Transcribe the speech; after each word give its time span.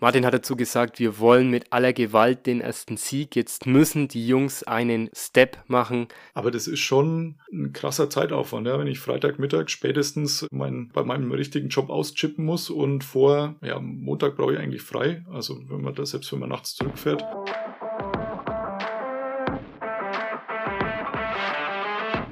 Martin 0.00 0.24
hat 0.24 0.32
dazu 0.32 0.54
gesagt, 0.54 1.00
wir 1.00 1.18
wollen 1.18 1.50
mit 1.50 1.72
aller 1.72 1.92
Gewalt 1.92 2.46
den 2.46 2.60
ersten 2.60 2.96
Sieg. 2.96 3.34
Jetzt 3.34 3.66
müssen 3.66 4.06
die 4.06 4.28
Jungs 4.28 4.62
einen 4.62 5.10
Step 5.12 5.58
machen. 5.66 6.06
Aber 6.34 6.52
das 6.52 6.68
ist 6.68 6.78
schon 6.78 7.34
ein 7.52 7.72
krasser 7.72 8.08
Zeitaufwand, 8.08 8.68
ja, 8.68 8.78
wenn 8.78 8.86
ich 8.86 9.00
Freitagmittag 9.00 9.68
spätestens 9.70 10.46
mein, 10.52 10.90
bei 10.90 11.02
meinem 11.02 11.32
richtigen 11.32 11.68
Job 11.68 11.90
auschippen 11.90 12.44
muss 12.44 12.70
und 12.70 13.02
vor, 13.02 13.56
ja, 13.60 13.80
Montag 13.80 14.36
brauche 14.36 14.52
ich 14.52 14.60
eigentlich 14.60 14.82
frei. 14.82 15.24
Also 15.32 15.58
wenn 15.68 15.80
man 15.80 15.96
das, 15.96 16.10
selbst 16.10 16.32
wenn 16.32 16.38
man 16.38 16.50
nachts 16.50 16.76
zurückfährt. 16.76 17.24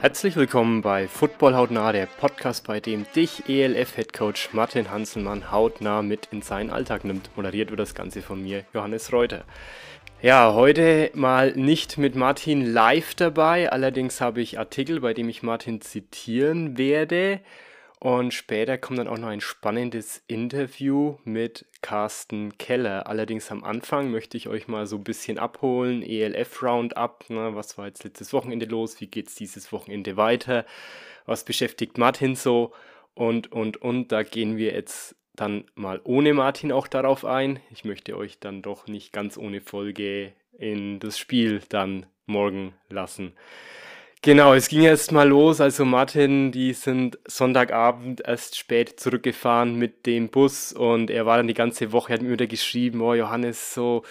Herzlich 0.06 0.36
willkommen 0.36 0.82
bei 0.82 1.08
Football 1.08 1.56
Hautnah, 1.56 1.90
der 1.90 2.06
Podcast, 2.06 2.64
bei 2.64 2.78
dem 2.78 3.06
dich 3.16 3.48
ELF-Headcoach 3.48 4.50
Martin 4.52 4.88
Hanselmann 4.88 5.50
hautnah 5.50 6.00
mit 6.00 6.28
in 6.30 6.42
seinen 6.42 6.70
Alltag 6.70 7.02
nimmt. 7.02 7.28
Moderiert 7.34 7.70
wird 7.70 7.80
das 7.80 7.96
Ganze 7.96 8.22
von 8.22 8.40
mir, 8.40 8.62
Johannes 8.72 9.12
Reuter. 9.12 9.42
Ja, 10.22 10.54
heute 10.54 11.10
mal 11.14 11.54
nicht 11.56 11.98
mit 11.98 12.14
Martin 12.14 12.64
live 12.64 13.16
dabei, 13.16 13.72
allerdings 13.72 14.20
habe 14.20 14.40
ich 14.40 14.60
Artikel, 14.60 15.00
bei 15.00 15.12
dem 15.12 15.28
ich 15.28 15.42
Martin 15.42 15.80
zitieren 15.80 16.78
werde. 16.78 17.40
Und 18.06 18.32
später 18.32 18.78
kommt 18.78 19.00
dann 19.00 19.08
auch 19.08 19.18
noch 19.18 19.26
ein 19.26 19.40
spannendes 19.40 20.22
Interview 20.28 21.16
mit 21.24 21.66
Carsten 21.82 22.56
Keller. 22.56 23.08
Allerdings 23.08 23.50
am 23.50 23.64
Anfang 23.64 24.12
möchte 24.12 24.36
ich 24.36 24.46
euch 24.46 24.68
mal 24.68 24.86
so 24.86 24.94
ein 24.94 25.02
bisschen 25.02 25.40
abholen. 25.40 26.04
ELF 26.04 26.62
Roundup, 26.62 27.28
ne, 27.30 27.56
was 27.56 27.76
war 27.78 27.88
jetzt 27.88 28.04
letztes 28.04 28.32
Wochenende 28.32 28.66
los? 28.66 29.00
Wie 29.00 29.08
geht 29.08 29.26
es 29.26 29.34
dieses 29.34 29.72
Wochenende 29.72 30.16
weiter? 30.16 30.66
Was 31.24 31.44
beschäftigt 31.44 31.98
Martin 31.98 32.36
so? 32.36 32.72
Und, 33.14 33.50
und, 33.50 33.78
und, 33.78 34.12
da 34.12 34.22
gehen 34.22 34.56
wir 34.56 34.72
jetzt 34.72 35.16
dann 35.34 35.64
mal 35.74 36.00
ohne 36.04 36.32
Martin 36.32 36.70
auch 36.70 36.86
darauf 36.86 37.24
ein. 37.24 37.58
Ich 37.72 37.84
möchte 37.84 38.16
euch 38.16 38.38
dann 38.38 38.62
doch 38.62 38.86
nicht 38.86 39.12
ganz 39.12 39.36
ohne 39.36 39.60
Folge 39.60 40.32
in 40.56 41.00
das 41.00 41.18
Spiel 41.18 41.60
dann 41.70 42.06
morgen 42.26 42.72
lassen. 42.88 43.32
Genau, 44.26 44.54
es 44.54 44.68
ging 44.68 44.82
erst 44.82 45.12
mal 45.12 45.28
los. 45.28 45.60
Also 45.60 45.84
Martin, 45.84 46.50
die 46.50 46.72
sind 46.72 47.16
Sonntagabend 47.28 48.22
erst 48.26 48.58
spät 48.58 48.98
zurückgefahren 48.98 49.76
mit 49.76 50.04
dem 50.04 50.30
Bus 50.30 50.72
und 50.72 51.10
er 51.12 51.26
war 51.26 51.36
dann 51.36 51.46
die 51.46 51.54
ganze 51.54 51.92
Woche, 51.92 52.12
hat 52.12 52.22
mir 52.22 52.32
wieder 52.32 52.48
geschrieben, 52.48 53.02
oh 53.02 53.14
Johannes, 53.14 53.72
so, 53.72 54.02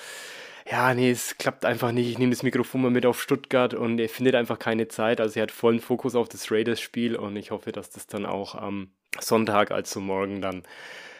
ja, 0.71 0.93
nee, 0.93 1.11
es 1.11 1.37
klappt 1.37 1.65
einfach 1.65 1.91
nicht. 1.91 2.09
Ich 2.09 2.17
nehme 2.17 2.31
das 2.31 2.43
Mikrofon 2.43 2.83
mal 2.83 2.91
mit 2.91 3.05
auf 3.05 3.21
Stuttgart 3.21 3.73
und 3.73 3.99
er 3.99 4.07
findet 4.07 4.35
einfach 4.35 4.57
keine 4.57 4.87
Zeit. 4.87 5.19
Also 5.19 5.37
er 5.37 5.43
hat 5.43 5.51
vollen 5.51 5.81
Fokus 5.81 6.15
auf 6.15 6.29
das 6.29 6.49
Raiders-Spiel 6.49 7.17
und 7.17 7.35
ich 7.35 7.51
hoffe, 7.51 7.73
dass 7.73 7.89
das 7.89 8.07
dann 8.07 8.25
auch 8.25 8.55
am 8.55 8.91
Sonntag, 9.19 9.71
also 9.71 9.99
morgen, 9.99 10.39
dann 10.39 10.63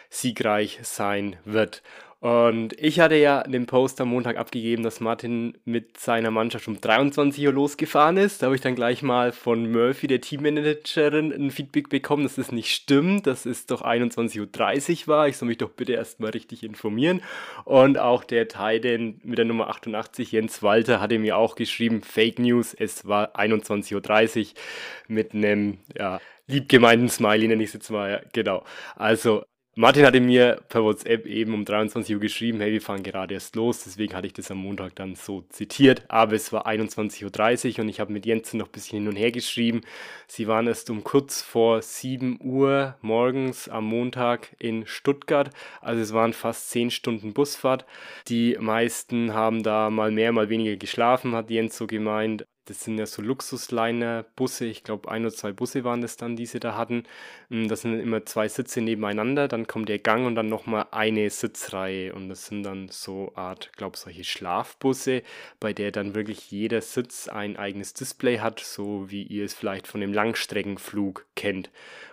siegreich 0.08 0.78
sein 0.84 1.36
wird. 1.44 1.82
Und 2.26 2.72
ich 2.80 2.98
hatte 2.98 3.14
ja 3.14 3.44
den 3.44 3.66
Post 3.66 4.00
am 4.00 4.08
Montag 4.08 4.36
abgegeben, 4.36 4.82
dass 4.82 4.98
Martin 4.98 5.56
mit 5.64 5.96
seiner 5.96 6.32
Mannschaft 6.32 6.66
um 6.66 6.80
23 6.80 7.46
Uhr 7.46 7.52
losgefahren 7.52 8.16
ist. 8.16 8.42
Da 8.42 8.46
habe 8.46 8.56
ich 8.56 8.60
dann 8.60 8.74
gleich 8.74 9.04
mal 9.04 9.30
von 9.30 9.70
Murphy, 9.70 10.08
der 10.08 10.20
Teammanagerin, 10.20 11.30
ein 11.30 11.52
Feedback 11.52 11.88
bekommen, 11.88 12.24
dass 12.24 12.34
das 12.34 12.50
nicht 12.50 12.72
stimmt, 12.72 13.28
dass 13.28 13.46
es 13.46 13.66
doch 13.66 13.82
21.30 13.82 15.02
Uhr 15.02 15.06
war. 15.06 15.28
Ich 15.28 15.36
soll 15.36 15.46
mich 15.46 15.58
doch 15.58 15.70
bitte 15.70 15.92
erstmal 15.92 16.30
richtig 16.30 16.64
informieren. 16.64 17.22
Und 17.64 17.96
auch 17.96 18.24
der 18.24 18.48
Titan 18.48 19.20
mit 19.22 19.38
der 19.38 19.44
Nummer 19.44 19.68
88, 19.68 20.32
Jens 20.32 20.64
Walter, 20.64 21.00
hatte 21.00 21.20
mir 21.20 21.36
auch 21.36 21.54
geschrieben, 21.54 22.02
Fake 22.02 22.40
News, 22.40 22.74
es 22.74 23.06
war 23.06 23.36
21.30 23.38 24.40
Uhr 24.40 24.46
mit 25.06 25.32
einem, 25.32 25.78
ja, 25.96 26.20
liebgemeinten 26.48 27.08
Smiley 27.08 27.46
nenne 27.46 27.62
ich 27.62 27.68
es 27.68 27.74
jetzt 27.74 27.90
mal, 27.90 28.10
ja, 28.10 28.20
genau. 28.32 28.64
Also 28.96 29.44
Martin 29.78 30.06
hatte 30.06 30.20
mir 30.20 30.62
per 30.70 30.84
WhatsApp 30.84 31.26
eben 31.26 31.52
um 31.52 31.66
23 31.66 32.14
Uhr 32.14 32.20
geschrieben, 32.22 32.60
hey, 32.60 32.72
wir 32.72 32.80
fahren 32.80 33.02
gerade 33.02 33.34
erst 33.34 33.56
los, 33.56 33.84
deswegen 33.84 34.14
hatte 34.14 34.26
ich 34.26 34.32
das 34.32 34.50
am 34.50 34.56
Montag 34.56 34.94
dann 34.96 35.16
so 35.16 35.42
zitiert, 35.50 36.02
aber 36.08 36.32
es 36.32 36.50
war 36.50 36.66
21.30 36.66 37.74
Uhr 37.74 37.80
und 37.80 37.90
ich 37.90 38.00
habe 38.00 38.10
mit 38.10 38.24
Jensen 38.24 38.56
noch 38.56 38.68
ein 38.68 38.72
bisschen 38.72 39.00
hin 39.00 39.08
und 39.08 39.16
her 39.16 39.30
geschrieben. 39.32 39.82
Sie 40.28 40.48
waren 40.48 40.66
erst 40.66 40.88
um 40.88 41.04
kurz 41.04 41.42
vor 41.42 41.82
7 41.82 42.38
Uhr 42.42 42.96
morgens 43.02 43.68
am 43.68 43.84
Montag 43.84 44.56
in 44.58 44.86
Stuttgart, 44.86 45.50
also 45.82 46.00
es 46.00 46.14
waren 46.14 46.32
fast 46.32 46.70
10 46.70 46.90
Stunden 46.90 47.34
Busfahrt. 47.34 47.84
Die 48.28 48.56
meisten 48.58 49.34
haben 49.34 49.62
da 49.62 49.90
mal 49.90 50.10
mehr, 50.10 50.32
mal 50.32 50.48
weniger 50.48 50.76
geschlafen, 50.76 51.34
hat 51.34 51.50
Jens 51.50 51.76
so 51.76 51.86
gemeint. 51.86 52.46
Das 52.66 52.80
sind 52.80 52.98
ja 52.98 53.06
so 53.06 53.22
Luxusliner-Busse. 53.22 54.64
Ich 54.64 54.82
glaube, 54.82 55.08
ein 55.08 55.24
oder 55.24 55.32
zwei 55.32 55.52
Busse 55.52 55.84
waren 55.84 56.00
das 56.00 56.16
dann, 56.16 56.34
die 56.34 56.46
sie 56.46 56.58
da 56.58 56.76
hatten. 56.76 57.04
Mm, 57.48 57.68
das 57.68 57.82
sind 57.82 57.98
immer 58.00 58.26
zwei 58.26 58.48
Sitze 58.48 58.80
nebeneinander. 58.80 59.46
Dann 59.46 59.68
kommt 59.68 59.88
der 59.88 60.00
Gang 60.00 60.26
und 60.26 60.34
dann 60.34 60.48
nochmal 60.48 60.86
eine 60.90 61.30
Sitzreihe. 61.30 62.12
Und 62.12 62.28
das 62.28 62.46
sind 62.46 62.64
dann 62.64 62.88
so 62.88 63.32
Art, 63.36 63.70
glaube 63.76 63.96
solche 63.96 64.24
Schlafbusse, 64.24 65.22
bei 65.60 65.72
der 65.72 65.92
dann 65.92 66.16
wirklich 66.16 66.50
jeder 66.50 66.80
Sitz 66.80 67.28
ein 67.28 67.56
eigenes 67.56 67.94
Display 67.94 68.40
hat, 68.40 68.58
so 68.58 69.10
wie 69.10 69.22
ihr 69.22 69.44
es 69.44 69.54
vielleicht 69.54 69.86
von 69.86 70.00
dem 70.00 70.12
Langstreckenflug 70.12 71.24
kennt. 71.36 71.70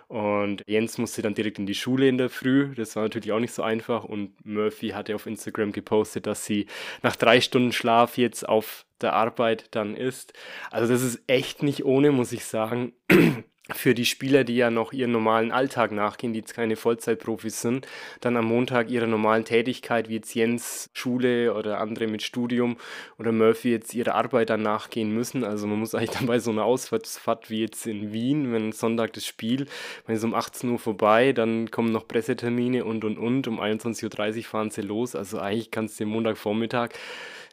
Und 0.08 0.62
Jens 0.66 0.98
musste 0.98 1.22
dann 1.22 1.34
direkt 1.34 1.58
in 1.58 1.66
die 1.66 1.74
Schule 1.74 2.08
in 2.08 2.18
der 2.18 2.30
Früh. 2.30 2.74
Das 2.74 2.96
war 2.96 3.04
natürlich 3.04 3.32
auch 3.32 3.40
nicht 3.40 3.54
so 3.54 3.62
einfach. 3.62 4.04
Und 4.04 4.44
Murphy 4.44 4.90
hatte 4.90 5.14
auf 5.14 5.26
Instagram 5.26 5.72
gepostet, 5.72 6.26
dass 6.26 6.44
sie 6.44 6.66
nach 7.02 7.16
drei 7.16 7.40
Stunden 7.40 7.72
Schlaf 7.72 8.18
jetzt 8.18 8.48
auf 8.48 8.86
der 9.00 9.14
Arbeit 9.14 9.74
dann 9.74 9.96
ist. 9.96 10.32
Also 10.70 10.92
das 10.92 11.02
ist 11.02 11.22
echt 11.26 11.62
nicht 11.62 11.84
ohne, 11.84 12.12
muss 12.12 12.32
ich 12.32 12.44
sagen. 12.44 12.92
für 13.72 13.94
die 13.94 14.04
Spieler, 14.04 14.44
die 14.44 14.56
ja 14.56 14.70
noch 14.70 14.92
ihren 14.92 15.12
normalen 15.12 15.50
Alltag 15.50 15.90
nachgehen, 15.90 16.34
die 16.34 16.40
jetzt 16.40 16.52
keine 16.52 16.76
Vollzeitprofis 16.76 17.62
sind, 17.62 17.86
dann 18.20 18.36
am 18.36 18.44
Montag 18.44 18.90
ihrer 18.90 19.06
normalen 19.06 19.46
Tätigkeit, 19.46 20.10
wie 20.10 20.16
jetzt 20.16 20.34
Jens 20.34 20.90
Schule 20.92 21.54
oder 21.54 21.80
andere 21.80 22.06
mit 22.06 22.22
Studium 22.22 22.76
oder 23.18 23.32
Murphy 23.32 23.70
jetzt 23.70 23.94
ihre 23.94 24.14
Arbeit 24.14 24.50
dann 24.50 24.60
nachgehen 24.60 25.14
müssen. 25.14 25.44
Also 25.44 25.66
man 25.66 25.78
muss 25.78 25.94
eigentlich 25.94 26.10
dann 26.10 26.26
bei 26.26 26.38
so 26.40 26.50
einer 26.50 26.64
Ausfahrtsfahrt 26.64 27.48
wie 27.48 27.62
jetzt 27.62 27.86
in 27.86 28.12
Wien, 28.12 28.52
wenn 28.52 28.72
Sonntag 28.72 29.14
das 29.14 29.24
Spiel, 29.24 29.66
wenn 30.06 30.16
es 30.16 30.24
um 30.24 30.34
18 30.34 30.68
Uhr 30.68 30.78
vorbei, 30.78 31.32
dann 31.32 31.70
kommen 31.70 31.90
noch 31.90 32.06
Pressetermine 32.06 32.84
und 32.84 33.02
und 33.04 33.16
und, 33.16 33.48
um 33.48 33.60
21.30 33.60 34.36
Uhr 34.36 34.44
fahren 34.44 34.70
sie 34.70 34.82
los. 34.82 35.16
Also 35.16 35.38
eigentlich 35.38 35.70
kannst 35.70 35.98
du 35.98 36.04
den 36.04 36.12
Montagvormittag, 36.12 36.90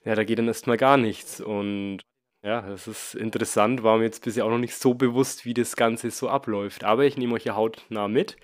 ja, 0.04 0.16
da 0.16 0.26
geht 0.26 0.40
dann 0.40 0.48
erstmal 0.48 0.78
gar 0.78 0.98
nichts. 0.98 1.40
Und 1.40 2.00
ja, 2.44 2.62
das 2.62 2.88
ist 2.88 3.14
interessant, 3.14 3.84
war 3.84 3.98
mir 3.98 4.06
jetzt 4.06 4.24
bisher 4.24 4.46
auch 4.46 4.50
noch 4.50 4.58
nicht 4.58 4.76
so 4.76 4.96
bewusst, 4.96 5.46
wie 5.46 5.54
das 5.54 5.76
Ganze 5.76 6.10
so 6.10 6.28
abläuft. 6.28 6.84
Aber 6.84 7.06
ich 7.06 7.16
nehme 7.18 7.36
euch 7.36 7.46
ja 7.46 7.56
hautnah 7.56 8.08
mit. 8.08 8.36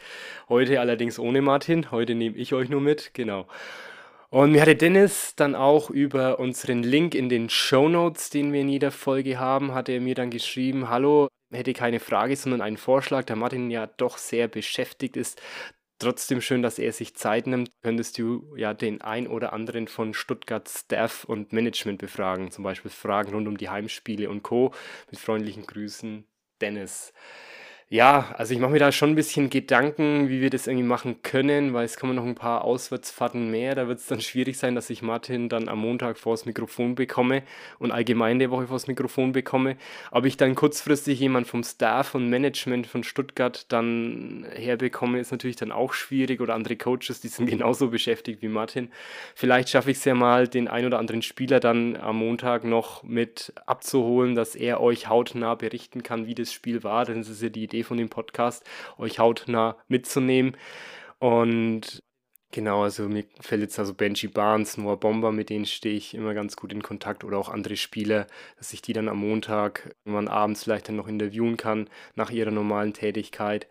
Heute 0.50 0.80
allerdings 0.80 1.18
ohne 1.18 1.42
Martin. 1.42 1.90
Heute 1.90 2.14
nehme 2.14 2.38
ich 2.38 2.54
euch 2.54 2.70
nur 2.70 2.82
mit, 2.82 3.14
genau. 3.16 3.48
Und 4.30 4.52
mir 4.52 4.62
hatte 4.62 4.76
Dennis 4.76 5.36
dann 5.36 5.56
auch 5.56 5.90
über 5.90 6.38
unseren 6.38 6.84
Link 6.84 7.16
in 7.16 7.30
den 7.30 7.50
Show 7.50 7.88
Notes, 7.90 8.30
den 8.30 8.54
wir 8.54 8.62
in 8.62 8.70
jeder 8.70 8.92
Folge 8.92 9.40
haben, 9.40 9.74
hatte 9.74 9.94
er 9.94 10.02
mir 10.02 10.16
dann 10.16 10.30
geschrieben, 10.30 10.90
hallo, 10.90 11.30
hätte 11.50 11.74
keine 11.74 12.00
Frage, 12.00 12.36
sondern 12.36 12.62
einen 12.62 12.78
Vorschlag, 12.78 13.24
da 13.26 13.36
Martin 13.36 13.72
ja 13.72 13.88
doch 13.88 14.18
sehr 14.18 14.48
beschäftigt 14.48 15.16
ist, 15.18 15.42
trotzdem 16.00 16.42
schön, 16.42 16.62
dass 16.62 16.80
er 16.80 16.92
sich 16.92 17.16
Zeit 17.16 17.48
nimmt. 17.48 17.72
Könntest 17.82 18.18
du 18.18 18.56
ja 18.56 18.74
den 18.74 19.02
ein 19.02 19.28
oder 19.28 19.54
anderen 19.54 19.88
von 19.88 20.14
Stuttgart 20.14 20.68
Staff 20.70 21.24
und 21.24 21.54
Management 21.54 22.00
befragen, 22.00 22.52
zum 22.52 22.64
Beispiel 22.64 22.92
Fragen 22.92 23.34
rund 23.34 23.48
um 23.48 23.58
die 23.58 23.70
Heimspiele 23.70 24.30
und 24.30 24.44
Co. 24.44 24.74
Mit 25.12 25.20
freundlichen 25.20 25.66
Grüßen, 25.66 26.26
Dennis. 26.62 27.14
Ja, 27.90 28.36
also 28.38 28.54
ich 28.54 28.60
mache 28.60 28.72
mir 28.74 28.80
da 28.80 28.92
schon 28.92 29.12
ein 29.12 29.16
bisschen 29.16 29.50
Gedanken, 29.50 30.28
wie 30.28 30.42
wir 30.42 30.50
das 30.50 30.68
irgendwie 30.68 30.86
machen 30.86 31.22
können, 31.24 31.74
weil 31.74 31.86
es 31.86 31.96
kommen 31.96 32.18
noch 32.18 32.26
ein 32.26 32.36
paar 32.36 32.66
Auswärtsfahrten 32.66 33.50
mehr. 33.50 33.76
Da 33.76 33.88
wird 33.88 34.00
es 34.00 34.08
dann 34.08 34.20
schwierig 34.20 34.58
sein, 34.58 34.76
dass 34.76 34.90
ich 34.90 35.02
Martin 35.02 35.48
dann 35.48 35.70
am 35.70 35.80
Montag 35.80 36.18
vors 36.18 36.46
Mikrofon 36.46 36.96
bekomme 36.96 37.44
und 37.80 37.92
allgemein 37.94 38.40
der 38.40 38.52
Woche 38.52 38.68
vors 38.68 38.88
Mikrofon 38.88 39.32
bekomme. 39.32 39.78
Ob 40.12 40.26
ich 40.26 40.36
dann 40.36 40.54
kurzfristig 40.54 41.18
jemand 41.22 41.48
vom 41.48 41.64
Staff 41.64 42.14
und 42.14 42.30
Management 42.30 42.88
von 42.88 43.06
Stuttgart 43.06 43.66
dann 43.70 44.46
herbekomme, 44.54 45.22
ist 45.22 45.32
natürlich 45.32 45.56
dann 45.56 45.72
auch 45.72 45.94
schwierig 45.94 46.42
oder 46.42 46.56
andere 46.56 46.76
Coaches, 46.76 47.22
die 47.22 47.30
sind 47.30 47.46
genauso 47.50 47.88
beschäftigt 47.88 48.42
wie 48.42 48.50
Martin. 48.50 48.92
Vielleicht 49.34 49.70
schaffe 49.70 49.92
ich 49.92 49.98
es 49.98 50.04
ja 50.04 50.14
mal, 50.14 50.50
den 50.50 50.68
ein 50.68 50.86
oder 50.86 51.00
anderen 51.00 51.22
Spieler 51.22 51.62
dann 51.62 51.96
am 51.96 52.18
Montag 52.18 52.66
noch 52.66 53.04
mit 53.04 53.54
abzuholen, 53.66 54.36
dass 54.36 54.56
er 54.56 54.82
euch 54.82 55.08
hautnah 55.08 55.56
berichten 55.56 56.04
kann, 56.04 56.28
wie 56.28 56.36
das 56.36 56.52
Spiel 56.52 56.84
war. 56.84 57.06
Denn 57.06 57.20
das 57.20 57.30
ist 57.30 57.42
ja 57.42 57.48
die 57.48 57.64
Idee 57.64 57.77
Idee 57.78 57.84
von 57.84 57.98
dem 57.98 58.10
Podcast, 58.10 58.64
euch 58.98 59.20
hautnah 59.20 59.78
mitzunehmen. 59.88 60.58
Und 61.20 62.04
genau, 62.52 62.84
also 62.84 63.08
mir 63.08 63.26
fällt 63.40 63.62
jetzt 63.62 63.80
also 63.80 63.94
Benji 63.94 64.28
Barnes, 64.28 64.78
Noah 64.78 65.00
Bomber, 65.00 65.32
mit 65.32 65.50
denen 65.50 65.66
stehe 65.66 65.96
ich 65.96 66.14
immer 66.14 66.34
ganz 66.34 66.56
gut 66.56 66.74
in 66.74 66.82
Kontakt 66.82 67.24
oder 67.24 67.38
auch 67.38 67.50
andere 67.50 67.78
Spieler, 67.78 68.28
dass 68.58 68.74
ich 68.74 68.82
die 68.82 68.94
dann 68.94 69.10
am 69.10 69.20
Montag 69.20 69.96
irgendwann 70.06 70.28
abends 70.28 70.64
vielleicht 70.64 70.90
dann 70.90 70.96
noch 70.96 71.08
interviewen 71.08 71.58
kann 71.58 71.90
nach 72.16 72.32
ihrer 72.32 72.52
normalen 72.52 72.94
Tätigkeit. 72.94 73.68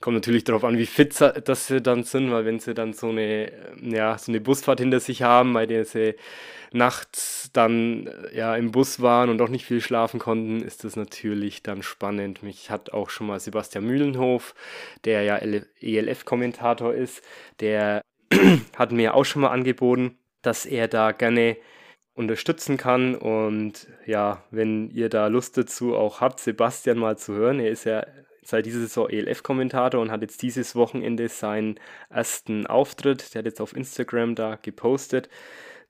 Kommt 0.00 0.14
natürlich 0.14 0.44
darauf 0.44 0.64
an, 0.64 0.78
wie 0.78 0.86
fit 0.86 1.14
das 1.20 1.66
sie 1.66 1.82
dann 1.82 2.04
sind, 2.04 2.30
weil 2.30 2.46
wenn 2.46 2.58
sie 2.58 2.72
dann 2.72 2.94
so 2.94 3.10
eine, 3.10 3.52
ja, 3.82 4.16
so 4.16 4.32
eine 4.32 4.40
Busfahrt 4.40 4.80
hinter 4.80 4.98
sich 4.98 5.22
haben, 5.22 5.52
bei 5.52 5.66
der 5.66 5.84
sie 5.84 6.14
nachts 6.72 7.50
dann 7.52 8.08
ja 8.32 8.56
im 8.56 8.72
Bus 8.72 9.02
waren 9.02 9.28
und 9.28 9.42
auch 9.42 9.48
nicht 9.48 9.66
viel 9.66 9.82
schlafen 9.82 10.18
konnten, 10.18 10.62
ist 10.62 10.84
das 10.84 10.96
natürlich 10.96 11.62
dann 11.62 11.82
spannend. 11.82 12.42
Mich 12.42 12.70
hat 12.70 12.94
auch 12.94 13.10
schon 13.10 13.26
mal 13.26 13.40
Sebastian 13.40 13.84
Mühlenhof, 13.84 14.54
der 15.04 15.22
ja 15.22 15.36
ELF-Kommentator 15.36 16.94
ist, 16.94 17.22
der 17.60 18.00
hat 18.76 18.92
mir 18.92 19.14
auch 19.14 19.24
schon 19.24 19.42
mal 19.42 19.50
angeboten, 19.50 20.16
dass 20.40 20.64
er 20.64 20.88
da 20.88 21.12
gerne 21.12 21.58
unterstützen 22.14 22.78
kann. 22.78 23.14
Und 23.14 23.86
ja, 24.06 24.44
wenn 24.50 24.90
ihr 24.90 25.10
da 25.10 25.26
Lust 25.26 25.58
dazu 25.58 25.94
auch 25.94 26.22
habt, 26.22 26.40
Sebastian 26.40 26.98
mal 26.98 27.18
zu 27.18 27.34
hören, 27.34 27.60
er 27.60 27.70
ist 27.70 27.84
ja 27.84 28.06
seit 28.42 28.66
dieser 28.66 28.80
Saison 28.80 29.08
ELF-Kommentator 29.08 30.00
und 30.00 30.10
hat 30.10 30.22
jetzt 30.22 30.42
dieses 30.42 30.74
Wochenende 30.74 31.28
seinen 31.28 31.78
ersten 32.08 32.66
Auftritt. 32.66 33.34
Der 33.34 33.40
hat 33.40 33.46
jetzt 33.46 33.60
auf 33.60 33.74
Instagram 33.74 34.34
da 34.34 34.56
gepostet, 34.56 35.28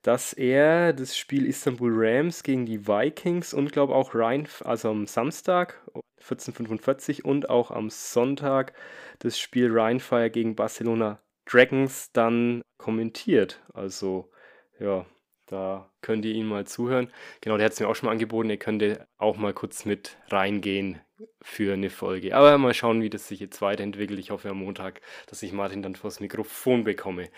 dass 0.02 0.32
er 0.32 0.92
das 0.92 1.16
Spiel 1.16 1.46
Istanbul 1.46 1.92
Rams 1.94 2.42
gegen 2.42 2.66
die 2.66 2.86
Vikings 2.86 3.52
und 3.52 3.72
glaube 3.72 3.94
auch 3.94 4.14
Rhein, 4.14 4.48
also 4.64 4.90
am 4.90 5.06
Samstag 5.06 5.80
14.45 6.22 7.22
und 7.22 7.50
auch 7.50 7.70
am 7.70 7.90
Sonntag 7.90 8.72
das 9.18 9.38
Spiel 9.38 9.70
Rheinfire 9.70 10.30
gegen 10.30 10.56
Barcelona 10.56 11.20
Dragons 11.44 12.12
dann 12.12 12.62
kommentiert. 12.78 13.60
Also 13.74 14.30
ja, 14.78 15.04
da 15.46 15.90
könnt 16.00 16.24
ihr 16.24 16.32
ihm 16.32 16.46
mal 16.46 16.66
zuhören. 16.66 17.12
Genau, 17.40 17.56
der 17.56 17.66
hat 17.66 17.72
es 17.72 17.80
mir 17.80 17.88
auch 17.88 17.96
schon 17.96 18.06
mal 18.06 18.12
angeboten. 18.12 18.50
Ihr 18.50 18.56
könnt 18.56 18.82
auch 19.18 19.36
mal 19.36 19.52
kurz 19.52 19.84
mit 19.84 20.16
reingehen 20.28 21.00
für 21.42 21.74
eine 21.74 21.90
Folge. 21.90 22.36
Aber 22.36 22.56
mal 22.58 22.74
schauen, 22.74 23.02
wie 23.02 23.10
das 23.10 23.28
sich 23.28 23.40
jetzt 23.40 23.62
weiterentwickelt. 23.62 24.18
Ich 24.18 24.30
hoffe 24.30 24.50
am 24.50 24.58
Montag, 24.58 25.00
dass 25.28 25.42
ich 25.42 25.52
Martin 25.52 25.82
dann 25.82 25.94
vors 25.94 26.20
Mikrofon 26.20 26.84
bekomme. 26.84 27.28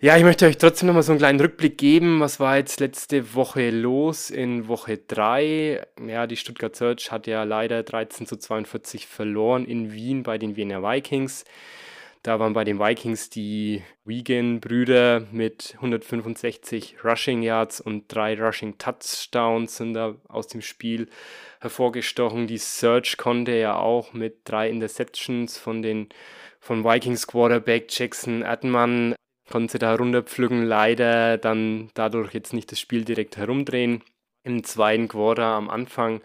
Ja, 0.00 0.16
ich 0.16 0.24
möchte 0.24 0.46
euch 0.46 0.58
trotzdem 0.58 0.88
nochmal 0.88 1.02
so 1.02 1.12
einen 1.12 1.20
kleinen 1.20 1.40
Rückblick 1.40 1.78
geben. 1.78 2.20
Was 2.20 2.40
war 2.40 2.56
jetzt 2.56 2.80
letzte 2.80 3.34
Woche 3.34 3.70
los 3.70 4.28
in 4.28 4.68
Woche 4.68 4.98
3? 4.98 5.86
Ja, 6.06 6.26
die 6.26 6.36
Stuttgart 6.36 6.74
Search 6.76 7.10
hat 7.10 7.26
ja 7.26 7.44
leider 7.44 7.82
13 7.82 8.26
zu 8.26 8.36
42 8.36 9.06
verloren 9.06 9.64
in 9.64 9.92
Wien 9.92 10.22
bei 10.22 10.36
den 10.36 10.56
Wiener 10.56 10.82
Vikings. 10.82 11.44
Da 12.24 12.40
waren 12.40 12.54
bei 12.54 12.64
den 12.64 12.78
Vikings 12.78 13.28
die 13.28 13.82
Wigan-Brüder 14.06 15.26
mit 15.30 15.74
165 15.76 16.96
Rushing 17.04 17.42
Yards 17.42 17.82
und 17.82 18.04
drei 18.08 18.34
Rushing 18.40 18.78
Touchdowns 18.78 19.76
sind 19.76 19.92
da 19.92 20.16
aus 20.28 20.48
dem 20.48 20.62
Spiel 20.62 21.08
hervorgestochen. 21.64 22.46
Die 22.46 22.58
Search 22.58 23.16
konnte 23.16 23.52
ja 23.52 23.76
auch 23.76 24.12
mit 24.12 24.42
drei 24.44 24.70
Interceptions 24.70 25.58
von 25.58 25.82
den 25.82 26.08
von 26.60 26.84
Vikings 26.84 27.26
Quarterback 27.26 27.86
Jackson 27.90 28.42
Adman 28.42 29.14
konnte 29.50 29.72
sie 29.72 29.78
da 29.78 29.94
runterpflücken. 29.94 30.64
Leider 30.64 31.36
dann 31.36 31.90
dadurch 31.94 32.32
jetzt 32.32 32.54
nicht 32.54 32.72
das 32.72 32.80
Spiel 32.80 33.04
direkt 33.04 33.36
herumdrehen. 33.36 34.02
Im 34.44 34.64
zweiten 34.64 35.08
Quarter 35.08 35.44
am 35.44 35.68
Anfang 35.70 36.22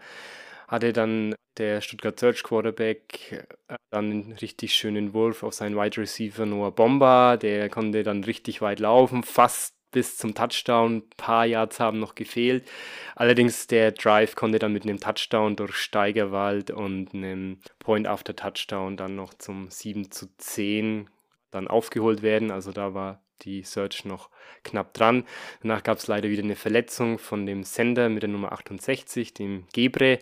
hatte 0.68 0.92
dann 0.92 1.34
der 1.58 1.80
Stuttgart 1.80 2.18
Search 2.18 2.42
Quarterback 2.42 3.32
äh, 3.68 3.76
dann 3.90 4.10
einen 4.10 4.32
richtig 4.32 4.74
schönen 4.74 5.12
Wurf 5.14 5.42
auf 5.42 5.54
seinen 5.54 5.76
Wide 5.76 6.00
Receiver 6.00 6.46
Noah 6.46 6.70
Bomber. 6.70 7.36
Der 7.36 7.68
konnte 7.68 8.02
dann 8.02 8.24
richtig 8.24 8.62
weit 8.62 8.80
laufen, 8.80 9.22
fast 9.22 9.74
bis 9.90 10.16
zum 10.16 10.34
Touchdown. 10.34 10.96
Ein 10.98 11.10
paar 11.16 11.46
Yards 11.46 11.80
haben 11.80 11.98
noch 11.98 12.14
gefehlt. 12.14 12.68
Allerdings 13.16 13.66
der 13.66 13.92
Drive 13.92 14.34
konnte 14.34 14.58
dann 14.58 14.72
mit 14.72 14.84
einem 14.84 15.00
Touchdown 15.00 15.56
durch 15.56 15.76
Steigerwald 15.76 16.70
und 16.70 17.14
einem 17.14 17.60
Point 17.78 18.06
after 18.06 18.34
Touchdown 18.34 18.96
dann 18.96 19.16
noch 19.16 19.34
zum 19.34 19.70
7 19.70 20.10
zu 20.10 20.28
10 20.36 21.08
dann 21.50 21.68
aufgeholt 21.68 22.22
werden. 22.22 22.50
Also 22.50 22.72
da 22.72 22.94
war 22.94 23.22
die 23.42 23.62
Search 23.62 24.04
noch 24.04 24.30
knapp 24.64 24.94
dran. 24.94 25.24
Danach 25.62 25.82
gab 25.82 25.98
es 25.98 26.06
leider 26.06 26.28
wieder 26.28 26.42
eine 26.42 26.56
Verletzung 26.56 27.18
von 27.18 27.46
dem 27.46 27.64
Sender 27.64 28.08
mit 28.08 28.22
der 28.22 28.30
Nummer 28.30 28.52
68, 28.52 29.34
dem 29.34 29.66
Gebre. 29.72 30.18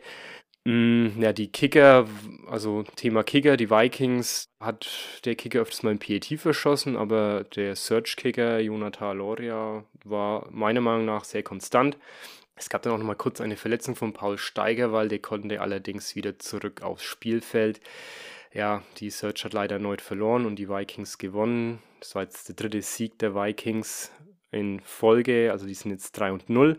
Mm, 0.69 1.23
ja, 1.23 1.33
die 1.33 1.51
Kicker, 1.51 2.07
also 2.47 2.83
Thema 2.95 3.23
Kicker, 3.23 3.57
die 3.57 3.71
Vikings 3.71 4.51
hat 4.61 4.87
der 5.25 5.35
Kicker 5.35 5.61
öfters 5.61 5.83
mal 5.83 5.93
ein 5.93 5.99
PAT 5.99 6.39
verschossen, 6.39 6.95
aber 6.95 7.45
der 7.45 7.75
Search-Kicker 7.75 8.59
Jonathan 8.61 9.17
Loria 9.17 9.83
war 10.05 10.47
meiner 10.51 10.83
Meinung 10.83 11.07
nach 11.07 11.25
sehr 11.25 11.43
konstant. 11.43 11.97
Es 12.55 12.69
gab 12.69 12.83
dann 12.83 12.93
auch 12.93 12.99
noch 12.99 13.07
mal 13.07 13.15
kurz 13.15 13.41
eine 13.41 13.57
Verletzung 13.57 13.97
von 13.97 14.13
Paul 14.13 14.37
Steiger, 14.37 14.93
weil 14.93 15.09
der 15.09 15.21
konnte 15.21 15.63
allerdings 15.63 16.15
wieder 16.17 16.39
zurück 16.39 16.83
aufs 16.83 17.05
Spielfeld. 17.05 17.81
Ja, 18.53 18.83
die 18.99 19.09
Search 19.09 19.47
hat 19.47 19.55
leider 19.55 19.77
erneut 19.77 20.03
verloren 20.03 20.45
und 20.45 20.57
die 20.57 20.69
Vikings 20.69 21.17
gewonnen. 21.17 21.79
Das 22.01 22.15
war 22.15 22.25
jetzt 22.25 22.47
der 22.47 22.57
dritte 22.57 22.83
Sieg 22.83 23.19
der 23.21 23.35
Vikings 23.35 24.13
in 24.51 24.81
Folge, 24.81 25.51
also 25.53 25.67
die 25.67 25.75
sind 25.75 25.91
jetzt 25.91 26.13
3 26.13 26.33
und 26.33 26.49
0. 26.49 26.79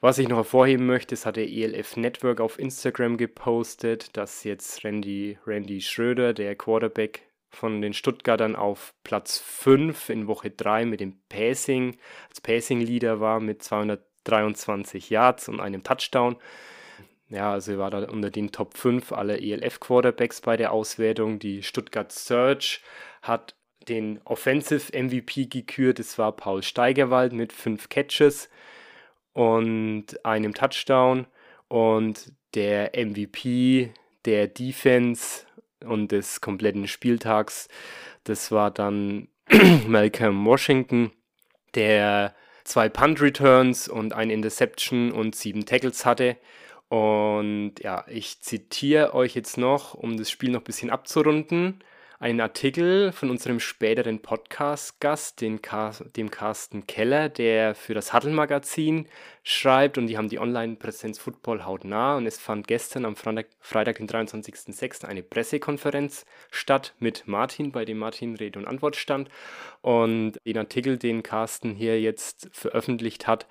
Was 0.00 0.18
ich 0.18 0.28
noch 0.28 0.38
hervorheben 0.38 0.86
möchte, 0.86 1.14
es 1.14 1.26
hat 1.26 1.36
der 1.36 1.48
ELF 1.48 1.96
Network 1.96 2.40
auf 2.40 2.58
Instagram 2.58 3.16
gepostet, 3.16 4.16
dass 4.16 4.44
jetzt 4.44 4.84
Randy, 4.84 5.38
Randy 5.46 5.80
Schröder, 5.80 6.34
der 6.34 6.56
Quarterback 6.56 7.22
von 7.50 7.80
den 7.80 7.94
Stuttgartern 7.94 8.56
auf 8.56 8.94
Platz 9.04 9.38
5 9.38 10.10
in 10.10 10.26
Woche 10.26 10.50
3 10.50 10.86
mit 10.86 11.00
dem 11.00 11.20
Passing, 11.28 11.96
als 12.28 12.40
Passing-Leader 12.40 13.20
war 13.20 13.40
mit 13.40 13.62
223 13.62 15.10
Yards 15.10 15.48
und 15.48 15.60
einem 15.60 15.82
Touchdown. 15.82 16.36
Ja, 17.28 17.52
also 17.52 17.72
er 17.72 17.78
war 17.78 17.90
da 17.90 18.04
unter 18.04 18.30
den 18.30 18.52
Top 18.52 18.76
5 18.76 19.12
aller 19.12 19.40
ELF-Quarterbacks 19.40 20.40
bei 20.42 20.56
der 20.56 20.72
Auswertung. 20.72 21.38
Die 21.38 21.62
Stuttgart 21.62 22.12
Search 22.12 22.82
hat 23.22 23.56
den 23.88 24.20
Offensive 24.24 24.92
MVP 24.96 25.46
gekürt. 25.46 25.98
Es 25.98 26.18
war 26.18 26.32
Paul 26.32 26.62
Steigerwald 26.62 27.32
mit 27.32 27.52
5 27.52 27.88
Catches 27.88 28.48
und 29.32 30.24
einem 30.24 30.54
Touchdown. 30.54 31.26
Und 31.68 32.32
der 32.54 32.92
MVP 32.94 33.90
der 34.24 34.46
Defense 34.48 35.46
und 35.84 36.12
des 36.12 36.40
kompletten 36.40 36.88
Spieltags, 36.88 37.68
das 38.24 38.50
war 38.50 38.70
dann 38.70 39.28
Malcolm 39.86 40.44
Washington, 40.46 41.12
der 41.74 42.34
zwei 42.64 42.88
Punt 42.88 43.20
Returns 43.20 43.88
und 43.88 44.14
ein 44.14 44.30
Interception 44.30 45.12
und 45.12 45.34
sieben 45.34 45.66
Tackles 45.66 46.06
hatte. 46.06 46.36
Und 46.88 47.74
ja, 47.80 48.04
ich 48.08 48.40
zitiere 48.40 49.14
euch 49.14 49.34
jetzt 49.34 49.58
noch, 49.58 49.94
um 49.94 50.16
das 50.16 50.30
Spiel 50.30 50.50
noch 50.50 50.60
ein 50.60 50.64
bisschen 50.64 50.90
abzurunden, 50.90 51.82
einen 52.18 52.40
Artikel 52.40 53.12
von 53.12 53.30
unserem 53.30 53.60
späteren 53.60 54.20
Podcast-Gast, 54.20 55.40
dem 55.40 55.60
Carsten 55.60 56.86
Keller, 56.86 57.28
der 57.28 57.74
für 57.74 57.94
das 57.94 58.12
Huddle-Magazin 58.12 59.08
schreibt 59.42 59.98
und 59.98 60.06
die 60.06 60.16
haben 60.16 60.28
die 60.28 60.38
Online-Präsenz 60.38 61.18
Football 61.18 61.64
hautnah 61.64 62.16
und 62.16 62.26
es 62.26 62.38
fand 62.38 62.66
gestern 62.66 63.04
am 63.04 63.16
Freitag, 63.16 63.46
Freitag 63.60 63.96
den 63.96 64.08
23.06. 64.08 65.04
eine 65.04 65.22
Pressekonferenz 65.22 66.24
statt 66.50 66.94
mit 66.98 67.26
Martin, 67.26 67.72
bei 67.72 67.84
dem 67.84 67.98
Martin 67.98 68.36
Rede 68.36 68.58
und 68.58 68.66
Antwort 68.66 68.96
stand 68.96 69.28
und 69.82 70.38
den 70.46 70.58
Artikel, 70.58 70.98
den 70.98 71.22
Carsten 71.22 71.74
hier 71.74 72.00
jetzt 72.00 72.48
veröffentlicht 72.52 73.26
hat, 73.26 73.46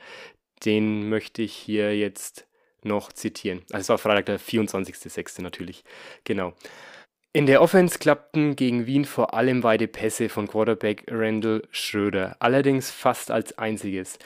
den 0.66 1.10
möchte 1.10 1.42
ich 1.42 1.54
hier 1.54 1.98
jetzt 1.98 2.48
noch 2.82 3.14
zitieren. 3.14 3.62
Also 3.72 3.82
es 3.82 3.90
war 3.90 3.98
Freitag 3.98 4.26
der 4.26 4.40
24.06. 4.40 5.42
natürlich. 5.42 5.84
Genau. 6.24 6.54
In 7.36 7.48
der 7.48 7.64
Offense 7.64 7.98
klappten 7.98 8.56
gegen 8.56 8.86
Wien 8.86 9.06
vor 9.06 9.34
allem 9.34 9.64
weite 9.64 9.88
Pässe 9.88 10.30
von 10.30 10.48
Quarterback 10.48 11.06
Randall 11.10 11.64
Schröder, 11.72 12.36
allerdings 12.38 12.92
fast 12.92 13.32
als 13.32 13.58
einziges. 13.58 14.20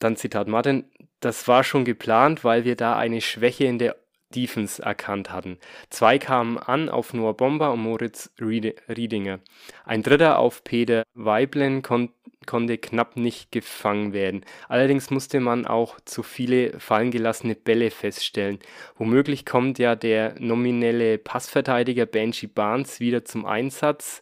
Dann 0.00 0.16
Zitat 0.16 0.48
Martin, 0.48 0.90
das 1.20 1.46
war 1.46 1.62
schon 1.62 1.84
geplant, 1.84 2.42
weil 2.42 2.64
wir 2.64 2.74
da 2.74 2.96
eine 2.96 3.20
Schwäche 3.20 3.66
in 3.66 3.78
der 3.78 3.94
Defense 4.34 4.82
erkannt 4.82 5.30
hatten. 5.30 5.58
Zwei 5.90 6.18
kamen 6.18 6.58
an 6.58 6.88
auf 6.88 7.14
Noah 7.14 7.36
Bomber 7.36 7.72
und 7.72 7.82
Moritz 7.82 8.32
Riedinger. 8.40 9.38
Ein 9.84 10.02
dritter 10.02 10.40
auf 10.40 10.64
Peter 10.64 11.04
Weiblen 11.14 11.82
kon 11.82 12.12
konnte 12.50 12.78
knapp 12.78 13.16
nicht 13.16 13.52
gefangen 13.52 14.12
werden. 14.12 14.44
Allerdings 14.68 15.10
musste 15.10 15.38
man 15.38 15.66
auch 15.66 16.00
zu 16.04 16.24
viele 16.24 16.80
fallen 16.80 17.12
gelassene 17.12 17.54
Bälle 17.54 17.92
feststellen. 17.92 18.58
Womöglich 18.96 19.46
kommt 19.46 19.78
ja 19.78 19.94
der 19.94 20.34
nominelle 20.40 21.16
Passverteidiger 21.16 22.06
Benji 22.06 22.48
Barnes 22.48 22.98
wieder 22.98 23.24
zum 23.24 23.46
Einsatz 23.46 24.20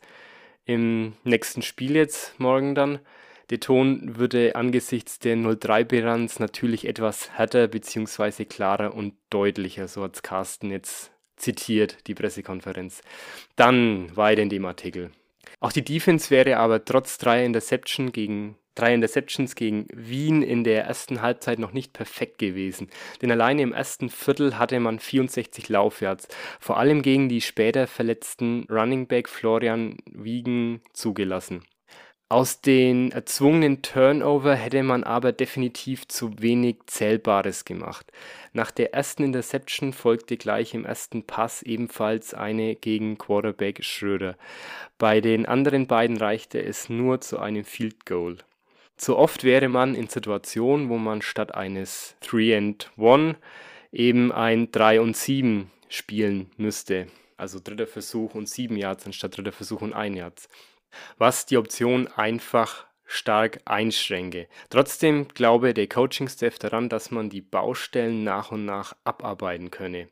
im 0.67 1.15
nächsten 1.25 1.63
Spiel 1.63 1.97
jetzt 1.97 2.39
morgen 2.39 2.75
dann. 2.75 2.99
Der 3.49 3.61
Ton 3.61 4.19
würde 4.19 4.57
angesichts 4.57 5.19
der 5.19 5.35
03-Bilanz 5.37 6.39
natürlich 6.39 6.87
etwas 6.87 7.31
härter 7.31 7.67
bzw. 7.67 8.45
klarer 8.45 8.93
und 8.95 9.15
deutlicher, 9.31 9.89
so 9.89 10.03
hat 10.03 10.23
Carsten 10.23 10.71
jetzt 10.71 11.13
zitiert, 11.37 12.07
die 12.07 12.15
Pressekonferenz. 12.15 13.01
Dann 13.57 14.15
weiter 14.15 14.43
in 14.43 14.51
dem 14.51 14.67
Artikel. 14.67 15.13
Auch 15.61 15.73
die 15.73 15.85
Defense 15.85 16.31
wäre 16.31 16.59
aber 16.59 16.85
trotz 16.85 17.19
drei 17.19 17.45
Interception 17.45 18.13
gegen 18.13 18.57
drei 18.79 18.95
Interceptions 18.95 19.57
gegen 19.57 19.87
Wien 19.93 20.43
in 20.43 20.63
der 20.63 20.85
ersten 20.85 21.21
Halbzeit 21.21 21.59
noch 21.59 21.73
nicht 21.73 21.93
perfekt 21.93 22.39
gewesen, 22.39 22.89
denn 23.21 23.31
alleine 23.31 23.63
im 23.63 23.73
ersten 23.73 24.09
Viertel 24.09 24.57
hatte 24.57 24.79
man 24.79 25.01
64 25.01 25.69
Laufyards, 25.69 26.29
vor 26.61 26.79
allem 26.79 27.03
gegen 27.03 27.29
die 27.29 27.41
später 27.41 27.89
verletzten 27.89 28.67
Running 28.71 29.09
Back 29.09 29.29
Florian 29.29 29.97
Wiegen 30.07 30.81
zugelassen. 30.93 31.65
Aus 32.31 32.61
den 32.61 33.11
erzwungenen 33.11 33.81
Turnover 33.81 34.55
hätte 34.55 34.83
man 34.83 35.03
aber 35.03 35.33
definitiv 35.33 36.07
zu 36.09 36.43
wenig 36.43 36.77
Zählbares 36.85 37.65
gemacht. 37.65 38.13
Nach 38.53 38.71
der 38.71 38.93
ersten 38.93 39.25
Interception 39.25 39.95
folgte 39.95 40.37
gleich 40.37 40.75
im 40.75 40.85
ersten 40.85 41.23
Pass 41.23 41.63
ebenfalls 41.63 42.35
eine 42.35 42.75
gegen 42.75 43.17
Quarterback 43.17 43.83
Schröder. 43.83 44.37
Bei 44.99 45.23
den 45.23 45.47
anderen 45.47 45.87
beiden 45.87 46.19
reichte 46.19 46.63
es 46.63 46.91
nur 46.91 47.23
zu 47.23 47.39
einem 47.39 47.65
Field 47.65 48.05
Goal. 48.05 48.37
Zu 48.99 49.17
oft 49.17 49.43
wäre 49.45 49.71
man 49.71 49.95
in 49.95 50.09
Situationen, 50.09 50.91
wo 50.91 50.99
man 50.99 51.23
statt 51.23 51.55
eines 51.55 52.15
3 52.21 52.59
and 52.59 52.91
1 52.99 53.37
eben 53.91 54.33
ein 54.33 54.71
3 54.71 55.01
und 55.01 55.17
7 55.17 55.71
spielen 55.89 56.51
müsste. 56.59 57.07
Also 57.39 57.59
dritter 57.59 57.87
Versuch 57.87 58.35
und 58.35 58.51
7 58.51 58.77
Yards 58.77 59.07
anstatt 59.07 59.39
dritter 59.39 59.53
Versuch 59.53 59.81
und 59.81 59.95
1 59.95 60.15
Yards 60.15 60.49
was 61.17 61.47
die 61.47 61.57
Option 61.57 62.09
einfach 62.09 62.87
stark 63.05 63.61
einschränke. 63.65 64.49
Trotzdem 64.71 65.29
glaube 65.29 65.75
der 65.75 65.89
Coaching-Staff 65.89 66.59
daran, 66.59 66.89
dass 66.89 67.11
man 67.11 67.31
die 67.31 67.41
Baustellen 67.41 68.23
nach 68.23 68.53
und 68.53 68.65
nach 68.65 68.95
abarbeiten 69.05 69.71
könne. 69.71 70.09